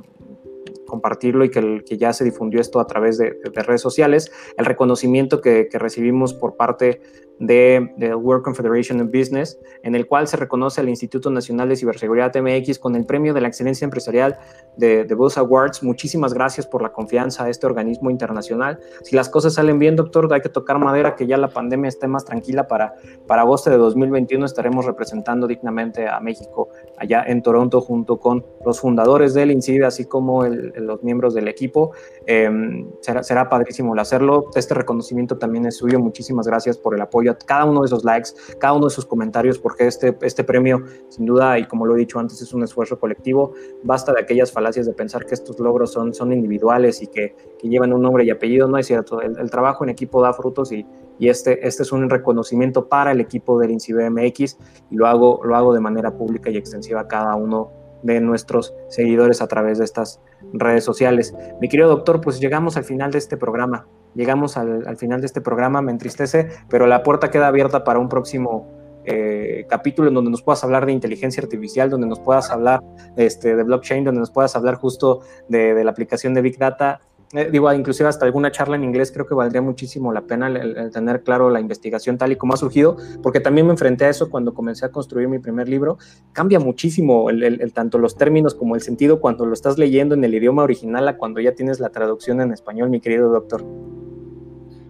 compartirlo 0.88 1.44
y 1.44 1.50
que, 1.50 1.98
ya 1.98 2.14
se 2.14 2.24
difundió 2.24 2.62
esto 2.62 2.80
a 2.80 2.86
través 2.86 3.18
de, 3.18 3.32
de 3.32 3.64
redes 3.64 3.82
sociales, 3.82 4.32
el 4.58 4.66
reconocimiento 4.66 5.42
que, 5.42 5.68
recibimos 5.74 6.34
por 6.34 6.56
parte 6.56 7.02
de, 7.42 7.92
de 7.98 8.14
World 8.14 8.44
Confederation 8.44 9.02
of 9.02 9.08
Business, 9.08 9.60
en 9.82 9.96
el 9.96 10.08
cual 10.08 10.28
se 10.28 10.38
reconoce 10.38 10.80
al 10.80 10.90
Instituto 10.90 11.32
Nacional 11.32 11.70
de 11.70 11.76
Ciberseguridad 11.76 12.32
MX 12.36 12.78
con 12.78 12.96
el 12.96 13.06
premio 13.06 13.34
de 13.34 13.42
la 13.42 13.48
excelencia 13.48 13.84
empresarial 13.84 14.38
de, 14.78 15.06
de 15.06 15.18
Awards. 15.38 15.82
Muchísimas 15.82 16.36
gracias 16.36 16.68
por 16.68 16.84
la 16.84 16.92
confianza 16.92 17.46
a 17.46 17.50
este 17.50 17.66
organismo 17.66 18.12
internacional. 18.12 18.80
Si 19.02 19.16
las 19.16 19.28
cosas 19.28 19.56
salen 19.56 19.80
bien, 19.80 19.96
doctor, 19.96 20.32
hay 20.32 20.42
que 20.42 20.50
tocar 20.50 20.78
madera, 20.78 21.16
que 21.16 21.26
ya 21.26 21.36
la 21.36 21.48
pandemia 21.48 21.90
esté 21.90 22.08
más 22.08 22.26
tranquila 22.26 22.68
para, 22.68 22.94
para 23.26 23.42
agosto 23.42 23.72
de 23.72 23.78
2021 23.78 24.46
estaremos 24.46 24.86
representando 24.86 25.48
dignamente 25.48 26.08
a 26.08 26.20
México 26.20 26.70
allá 26.98 27.24
en 27.26 27.42
Toronto 27.42 27.82
junto 27.82 28.20
con 28.20 28.46
los 28.64 28.80
fundadores 28.80 29.34
del 29.34 29.50
INCIDE, 29.50 29.86
así 29.86 30.06
como 30.06 30.46
los 30.46 31.02
miembros 31.02 31.34
del 31.34 31.48
equipo. 31.48 31.92
Eh, 32.28 32.86
será, 33.02 33.24
será 33.24 33.50
padrísimo 33.50 33.94
el 33.94 34.00
hacerlo. 34.00 34.52
Este 34.54 34.76
reconocimiento 34.76 35.40
también 35.40 35.66
es 35.66 35.78
suyo. 35.78 36.00
Muchísimas 36.00 36.46
gracias 36.46 36.78
por 36.78 36.94
el 36.94 37.02
apoyo 37.02 37.31
cada 37.38 37.66
uno 37.66 37.82
de 37.82 37.88
esos 37.88 38.04
likes, 38.04 38.30
cada 38.60 38.74
uno 38.74 38.86
de 38.86 38.92
esos 38.92 39.06
comentarios, 39.06 39.58
porque 39.60 39.88
este, 39.88 40.18
este 40.22 40.44
premio, 40.44 40.84
sin 41.10 41.26
duda, 41.26 41.60
y 41.60 41.66
como 41.66 41.86
lo 41.86 41.96
he 41.96 42.00
dicho 42.00 42.20
antes, 42.20 42.42
es 42.42 42.54
un 42.54 42.64
esfuerzo 42.64 43.00
colectivo. 43.00 43.54
Basta 43.84 44.14
de 44.14 44.22
aquellas 44.22 44.52
falacias 44.52 44.86
de 44.86 44.94
pensar 44.94 45.26
que 45.26 45.34
estos 45.34 45.60
logros 45.60 45.92
son, 45.92 46.14
son 46.14 46.32
individuales 46.32 47.02
y 47.02 47.08
que, 47.08 47.36
que 47.60 47.70
llevan 47.70 47.94
un 47.94 48.02
nombre 48.02 48.24
y 48.24 48.30
apellido. 48.30 48.68
No 48.68 48.78
es 48.78 48.88
cierto. 48.88 49.22
El, 49.22 49.50
trabajo 49.52 49.84
en 49.84 49.90
equipo 49.90 50.22
da 50.22 50.34
frutos 50.34 50.72
y, 50.72 50.86
y 51.20 51.30
este, 51.30 51.68
este 51.68 51.84
es 51.84 51.92
un 51.92 52.10
reconocimiento 52.10 52.88
para 52.88 53.12
el 53.12 53.20
equipo 53.20 53.60
del 53.60 53.72
INCIBE 53.72 54.10
MX 54.10 54.58
y 54.90 54.96
lo 54.96 55.08
hago, 55.08 55.42
lo 55.44 55.56
hago 55.56 55.74
de 55.74 55.80
manera 55.80 56.16
pública 56.16 56.50
y 56.50 56.58
extensiva 56.58 57.02
a 57.02 57.08
cada 57.08 57.36
uno 57.36 57.72
de 58.04 58.20
nuestros 58.20 58.74
seguidores 58.90 59.42
a 59.42 59.48
través 59.48 59.78
de 59.78 59.86
estas 59.86 60.22
redes 60.54 60.84
sociales. 60.84 61.36
Mi 61.60 61.70
querido 61.70 61.90
doctor, 61.90 62.22
pues 62.22 62.40
llegamos 62.40 62.78
al 62.78 62.84
final 62.84 63.12
de 63.12 63.18
este 63.18 63.38
programa 63.38 63.88
llegamos 64.16 64.58
al, 64.58 64.88
al, 64.88 64.98
final 64.98 65.22
de 65.22 65.28
este 65.28 65.42
programa, 65.42 65.82
me 65.82 65.92
entristece, 65.92 66.50
pero 66.70 66.88
la 66.88 67.04
puerta 67.04 67.30
queda 67.30 67.48
abierta 67.48 67.84
para 67.84 68.00
un 68.00 68.10
próximo 68.10 68.68
eh, 69.04 69.66
capítulo 69.68 70.10
en 70.10 70.14
donde 70.14 70.30
nos 70.30 70.44
puedas 70.44 70.64
hablar 70.64 70.86
de 70.86 70.92
inteligencia 70.92 71.42
artificial, 71.42 71.90
donde 71.90 72.06
nos 72.06 72.20
puedas 72.20 72.52
hablar 72.52 72.82
este, 73.18 73.56
de 73.56 73.64
blockchain, 73.64 74.04
donde 74.04 74.20
nos 74.20 74.30
puedas 74.30 74.56
hablar 74.56 74.76
justo 74.76 75.22
de, 75.50 75.74
de 75.74 75.84
la 75.84 75.92
aplicación 75.92 76.36
de 76.36 76.42
Big 76.42 76.58
Data. 76.60 77.02
Eh, 77.34 77.50
digo, 77.50 77.72
inclusive 77.72 78.10
hasta 78.10 78.26
alguna 78.26 78.52
charla 78.52 78.76
en 78.76 78.84
inglés 78.84 79.12
creo 79.12 79.26
que 79.26 79.34
valdría 79.34 79.62
muchísimo 79.62 80.12
la 80.12 80.22
pena 80.22 80.48
el, 80.48 80.92
tener 80.92 81.24
claro 81.24 81.50
la 81.50 81.62
investigación 81.62 82.18
tal 82.18 82.34
y 82.34 82.36
como 82.36 82.54
ha 82.54 82.58
surgido, 82.58 82.98
porque 83.24 83.40
también 83.40 83.68
me 83.68 83.72
enfrenté 83.72 84.06
a 84.06 84.10
eso 84.10 84.30
cuando 84.30 84.54
comencé 84.54 84.86
a 84.86 84.90
construir 84.90 85.30
mi 85.30 85.40
primer 85.40 85.70
libro. 85.70 85.98
Cambia 86.34 86.60
muchísimo 86.60 87.30
el, 87.30 87.72
tanto 87.74 87.98
los 87.98 88.18
términos 88.18 88.54
como 88.54 88.76
el 88.76 88.82
sentido 88.82 89.22
cuando 89.22 89.46
lo 89.46 89.54
estás 89.54 89.78
leyendo 89.78 90.16
en 90.16 90.24
el 90.24 90.34
idioma 90.36 90.64
original 90.64 91.08
a 91.08 91.18
cuando 91.18 91.40
ya 91.40 91.54
tienes 91.54 91.80
la 91.80 91.90
traducción 91.90 92.42
en 92.42 92.52
español, 92.52 92.90
mi 92.90 93.00
querido 93.00 93.30
doctor. 93.30 93.64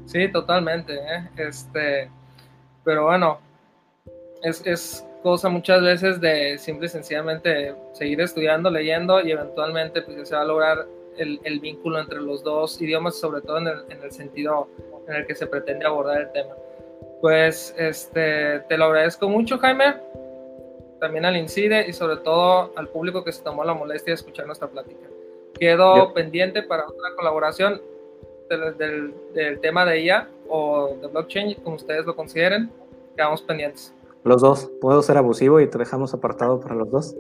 Sí, 0.05 0.31
totalmente. 0.31 0.95
¿eh? 0.95 1.29
Este, 1.37 2.09
pero 2.83 3.05
bueno, 3.05 3.39
es, 4.41 4.65
es, 4.65 5.05
cosa 5.21 5.49
muchas 5.49 5.83
veces 5.83 6.19
de 6.19 6.57
simple 6.57 6.87
y 6.87 6.89
sencillamente 6.89 7.75
seguir 7.93 8.19
estudiando, 8.21 8.71
leyendo 8.71 9.21
y 9.21 9.31
eventualmente 9.31 10.01
pues, 10.01 10.27
se 10.27 10.35
va 10.35 10.41
a 10.41 10.45
lograr 10.45 10.87
el, 11.18 11.39
el, 11.43 11.59
vínculo 11.59 11.99
entre 11.99 12.22
los 12.22 12.43
dos 12.43 12.82
idiomas, 12.82 13.16
sobre 13.16 13.41
todo 13.41 13.57
en 13.57 13.68
el, 13.68 13.80
en 13.89 14.03
el, 14.03 14.12
sentido 14.12 14.68
en 15.07 15.16
el 15.16 15.28
que 15.28 15.36
se 15.36 15.47
pretende 15.47 15.86
abordar 15.86 16.22
el 16.22 16.32
tema. 16.32 16.55
Pues 17.22 17.76
este, 17.78 18.62
te 18.62 18.78
lo 18.78 18.86
agradezco 18.86 19.30
mucho, 19.30 19.57
Jaime, 19.57 19.95
también 20.99 21.26
al 21.26 21.38
INCIDE 21.38 21.88
y 21.88 21.93
sobre 21.93 22.18
todo 22.18 22.72
al 22.76 22.88
público 22.89 23.24
que 23.24 23.32
se 23.32 23.43
tomó 23.43 23.64
la 23.64 23.74
molestia 23.74 24.12
de 24.12 24.16
escuchar 24.16 24.45
nuestra 24.45 24.68
plática. 24.68 25.07
Quedo 25.59 26.14
pendiente 26.14 26.64
para 26.64 26.88
otra 26.88 27.16
colaboración 27.16 27.82
del, 28.49 28.78
del, 28.78 29.14
del, 29.34 29.59
tema 29.59 29.86
de 29.86 30.01
IA 30.01 30.30
o 30.49 30.95
de 30.99 31.07
blockchain, 31.07 31.55
como 31.64 31.76
ustedes 31.76 32.05
lo 32.05 32.16
consideren, 32.16 32.72
quedamos 33.16 33.41
pendientes. 33.41 33.93
Los 34.24 34.41
dos, 34.41 34.70
puedo 34.80 35.01
ser 35.01 35.18
abusivo 35.18 35.59
y 35.59 35.68
te 35.68 35.78
dejamos 35.78 36.14
apartado 36.14 36.59
para 36.59 36.76
los 36.76 36.91
dos. 36.91 37.16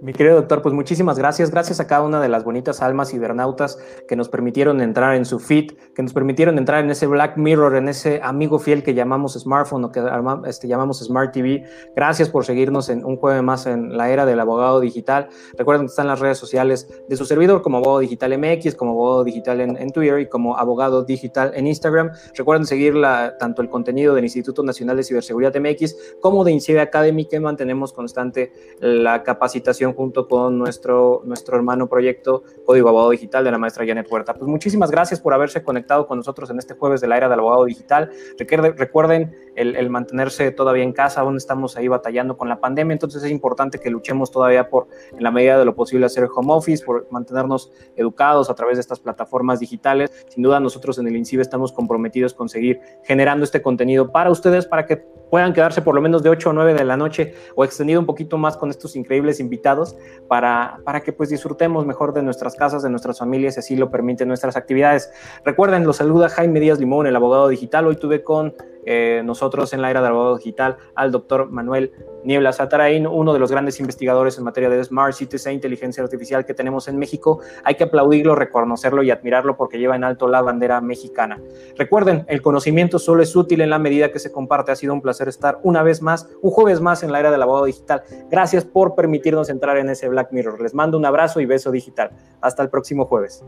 Mi 0.00 0.12
querido 0.12 0.36
doctor, 0.36 0.62
pues 0.62 0.72
muchísimas 0.74 1.18
gracias. 1.18 1.50
Gracias 1.50 1.80
a 1.80 1.88
cada 1.88 2.02
una 2.02 2.20
de 2.20 2.28
las 2.28 2.44
bonitas 2.44 2.82
almas 2.82 3.10
cibernautas 3.10 3.78
que 4.06 4.14
nos 4.14 4.28
permitieron 4.28 4.80
entrar 4.80 5.16
en 5.16 5.24
su 5.24 5.40
feed, 5.40 5.72
que 5.92 6.04
nos 6.04 6.12
permitieron 6.12 6.56
entrar 6.56 6.84
en 6.84 6.90
ese 6.90 7.08
Black 7.08 7.36
Mirror, 7.36 7.74
en 7.74 7.88
ese 7.88 8.20
amigo 8.22 8.60
fiel 8.60 8.84
que 8.84 8.94
llamamos 8.94 9.32
smartphone 9.34 9.84
o 9.84 9.90
que 9.90 10.00
este, 10.46 10.68
llamamos 10.68 11.00
Smart 11.00 11.32
TV. 11.32 11.64
Gracias 11.96 12.28
por 12.28 12.44
seguirnos 12.44 12.90
en 12.90 13.04
un 13.04 13.16
jueves 13.16 13.42
más 13.42 13.66
en 13.66 13.96
la 13.96 14.08
era 14.08 14.24
del 14.24 14.38
abogado 14.38 14.78
digital. 14.78 15.30
Recuerden 15.56 15.86
que 15.86 15.90
están 15.90 16.06
las 16.06 16.20
redes 16.20 16.38
sociales 16.38 16.88
de 17.08 17.16
su 17.16 17.24
servidor 17.24 17.62
como 17.62 17.78
Abogado 17.78 17.98
Digital 17.98 18.38
MX, 18.38 18.76
como 18.76 18.92
Abogado 18.92 19.24
Digital 19.24 19.60
en, 19.60 19.90
Twitter 19.90 20.20
y 20.20 20.28
como 20.28 20.56
Abogado 20.56 21.02
Digital 21.02 21.50
en 21.56 21.66
Instagram. 21.66 22.12
Recuerden 22.36 22.66
seguir 22.66 22.94
tanto 23.40 23.62
el 23.62 23.68
contenido 23.68 24.14
del 24.14 24.24
Instituto 24.24 24.62
Nacional 24.62 24.96
de 24.96 25.02
Ciberseguridad 25.02 25.56
MX 25.56 26.18
como 26.20 26.44
de 26.44 26.52
INCIDE 26.52 26.80
Academy, 26.80 27.24
que 27.24 27.40
mantenemos 27.40 27.92
constante 27.92 28.52
la 28.78 29.24
capacitación 29.24 29.87
junto 29.94 30.28
con 30.28 30.58
nuestro, 30.58 31.22
nuestro 31.24 31.56
hermano 31.56 31.88
proyecto 31.88 32.42
Código 32.64 32.88
Abogado 32.88 33.10
Digital 33.10 33.44
de 33.44 33.50
la 33.50 33.58
maestra 33.58 33.86
Janet 33.86 34.06
Huerta. 34.10 34.34
Pues 34.34 34.48
muchísimas 34.48 34.90
gracias 34.90 35.20
por 35.20 35.34
haberse 35.34 35.62
conectado 35.62 36.06
con 36.06 36.18
nosotros 36.18 36.50
en 36.50 36.58
este 36.58 36.74
jueves 36.74 37.00
de 37.00 37.08
la 37.08 37.16
era 37.16 37.28
del 37.28 37.38
abogado 37.38 37.64
digital. 37.64 38.10
Recuerden 38.38 39.34
el, 39.56 39.76
el, 39.76 39.90
mantenerse 39.90 40.50
todavía 40.50 40.84
en 40.84 40.92
casa, 40.92 41.20
aún 41.20 41.36
estamos 41.36 41.76
ahí 41.76 41.88
batallando 41.88 42.36
con 42.36 42.48
la 42.48 42.60
pandemia, 42.60 42.92
entonces 42.92 43.22
es 43.22 43.30
importante 43.30 43.78
que 43.78 43.90
luchemos 43.90 44.30
todavía 44.30 44.68
por, 44.68 44.88
en 45.12 45.22
la 45.22 45.30
medida 45.30 45.58
de 45.58 45.64
lo 45.64 45.74
posible, 45.74 46.06
hacer 46.06 46.28
home 46.34 46.52
office, 46.52 46.84
por 46.84 47.06
mantenernos 47.10 47.72
educados 47.96 48.50
a 48.50 48.54
través 48.54 48.76
de 48.76 48.80
estas 48.80 49.00
plataformas 49.00 49.60
digitales. 49.60 50.10
Sin 50.28 50.42
duda 50.42 50.60
nosotros 50.60 50.98
en 50.98 51.08
el 51.08 51.16
INCIBE 51.16 51.42
estamos 51.42 51.72
comprometidos 51.72 52.34
con 52.34 52.48
seguir 52.48 52.80
generando 53.04 53.44
este 53.44 53.62
contenido 53.62 54.12
para 54.12 54.30
ustedes, 54.30 54.66
para 54.66 54.86
que 54.86 55.17
puedan 55.30 55.52
quedarse 55.52 55.82
por 55.82 55.94
lo 55.94 56.00
menos 56.00 56.22
de 56.22 56.30
8 56.30 56.50
o 56.50 56.52
9 56.52 56.74
de 56.74 56.84
la 56.84 56.96
noche 56.96 57.34
o 57.54 57.64
extendido 57.64 58.00
un 58.00 58.06
poquito 58.06 58.38
más 58.38 58.56
con 58.56 58.70
estos 58.70 58.96
increíbles 58.96 59.40
invitados 59.40 59.96
para, 60.26 60.80
para 60.84 61.00
que 61.02 61.12
pues 61.12 61.28
disfrutemos 61.28 61.86
mejor 61.86 62.12
de 62.12 62.22
nuestras 62.22 62.54
casas, 62.54 62.82
de 62.82 62.90
nuestras 62.90 63.18
familias, 63.18 63.54
si 63.54 63.60
así 63.60 63.76
lo 63.76 63.90
permiten 63.90 64.28
nuestras 64.28 64.56
actividades. 64.56 65.10
Recuerden, 65.44 65.84
los 65.84 65.96
saluda 65.96 66.28
Jaime 66.28 66.60
Díaz 66.60 66.78
Limón, 66.78 67.06
el 67.06 67.16
abogado 67.16 67.48
digital. 67.48 67.86
Hoy 67.86 67.96
tuve 67.96 68.22
con 68.22 68.54
eh, 68.84 69.22
nosotros 69.24 69.72
en 69.72 69.82
la 69.82 69.90
era 69.90 70.00
del 70.00 70.12
abogado 70.12 70.36
digital 70.36 70.76
al 70.94 71.10
doctor 71.12 71.50
Manuel 71.50 71.92
Niebla 72.24 72.52
Satarain, 72.52 73.06
uno 73.06 73.32
de 73.32 73.38
los 73.38 73.50
grandes 73.50 73.80
investigadores 73.80 74.38
en 74.38 74.44
materia 74.44 74.68
de 74.68 74.82
Smart 74.82 75.14
Cities 75.14 75.46
e 75.46 75.52
inteligencia 75.52 76.02
artificial 76.02 76.44
que 76.44 76.54
tenemos 76.54 76.88
en 76.88 76.98
México. 76.98 77.40
Hay 77.64 77.76
que 77.76 77.84
aplaudirlo, 77.84 78.34
reconocerlo 78.34 79.02
y 79.02 79.10
admirarlo 79.10 79.56
porque 79.56 79.78
lleva 79.78 79.96
en 79.96 80.04
alto 80.04 80.28
la 80.28 80.42
bandera 80.42 80.80
mexicana. 80.80 81.40
Recuerden, 81.76 82.24
el 82.28 82.42
conocimiento 82.42 82.98
solo 82.98 83.22
es 83.22 83.34
útil 83.36 83.60
en 83.60 83.70
la 83.70 83.78
medida 83.78 84.10
que 84.10 84.18
se 84.18 84.32
comparte. 84.32 84.72
Ha 84.72 84.76
sido 84.76 84.94
un 84.94 85.00
placer 85.00 85.28
estar 85.28 85.58
una 85.62 85.82
vez 85.82 86.02
más, 86.02 86.28
un 86.42 86.50
jueves 86.50 86.80
más 86.80 87.02
en 87.02 87.12
la 87.12 87.20
era 87.20 87.30
del 87.30 87.42
abogado 87.42 87.66
digital. 87.66 88.02
Gracias 88.30 88.64
por 88.64 88.94
permitirnos 88.94 89.48
entrar 89.48 89.76
en 89.78 89.88
ese 89.90 90.08
Black 90.08 90.32
Mirror. 90.32 90.60
Les 90.60 90.74
mando 90.74 90.98
un 90.98 91.04
abrazo 91.04 91.40
y 91.40 91.46
beso 91.46 91.70
digital. 91.70 92.10
Hasta 92.40 92.62
el 92.62 92.70
próximo 92.70 93.06
jueves. 93.06 93.44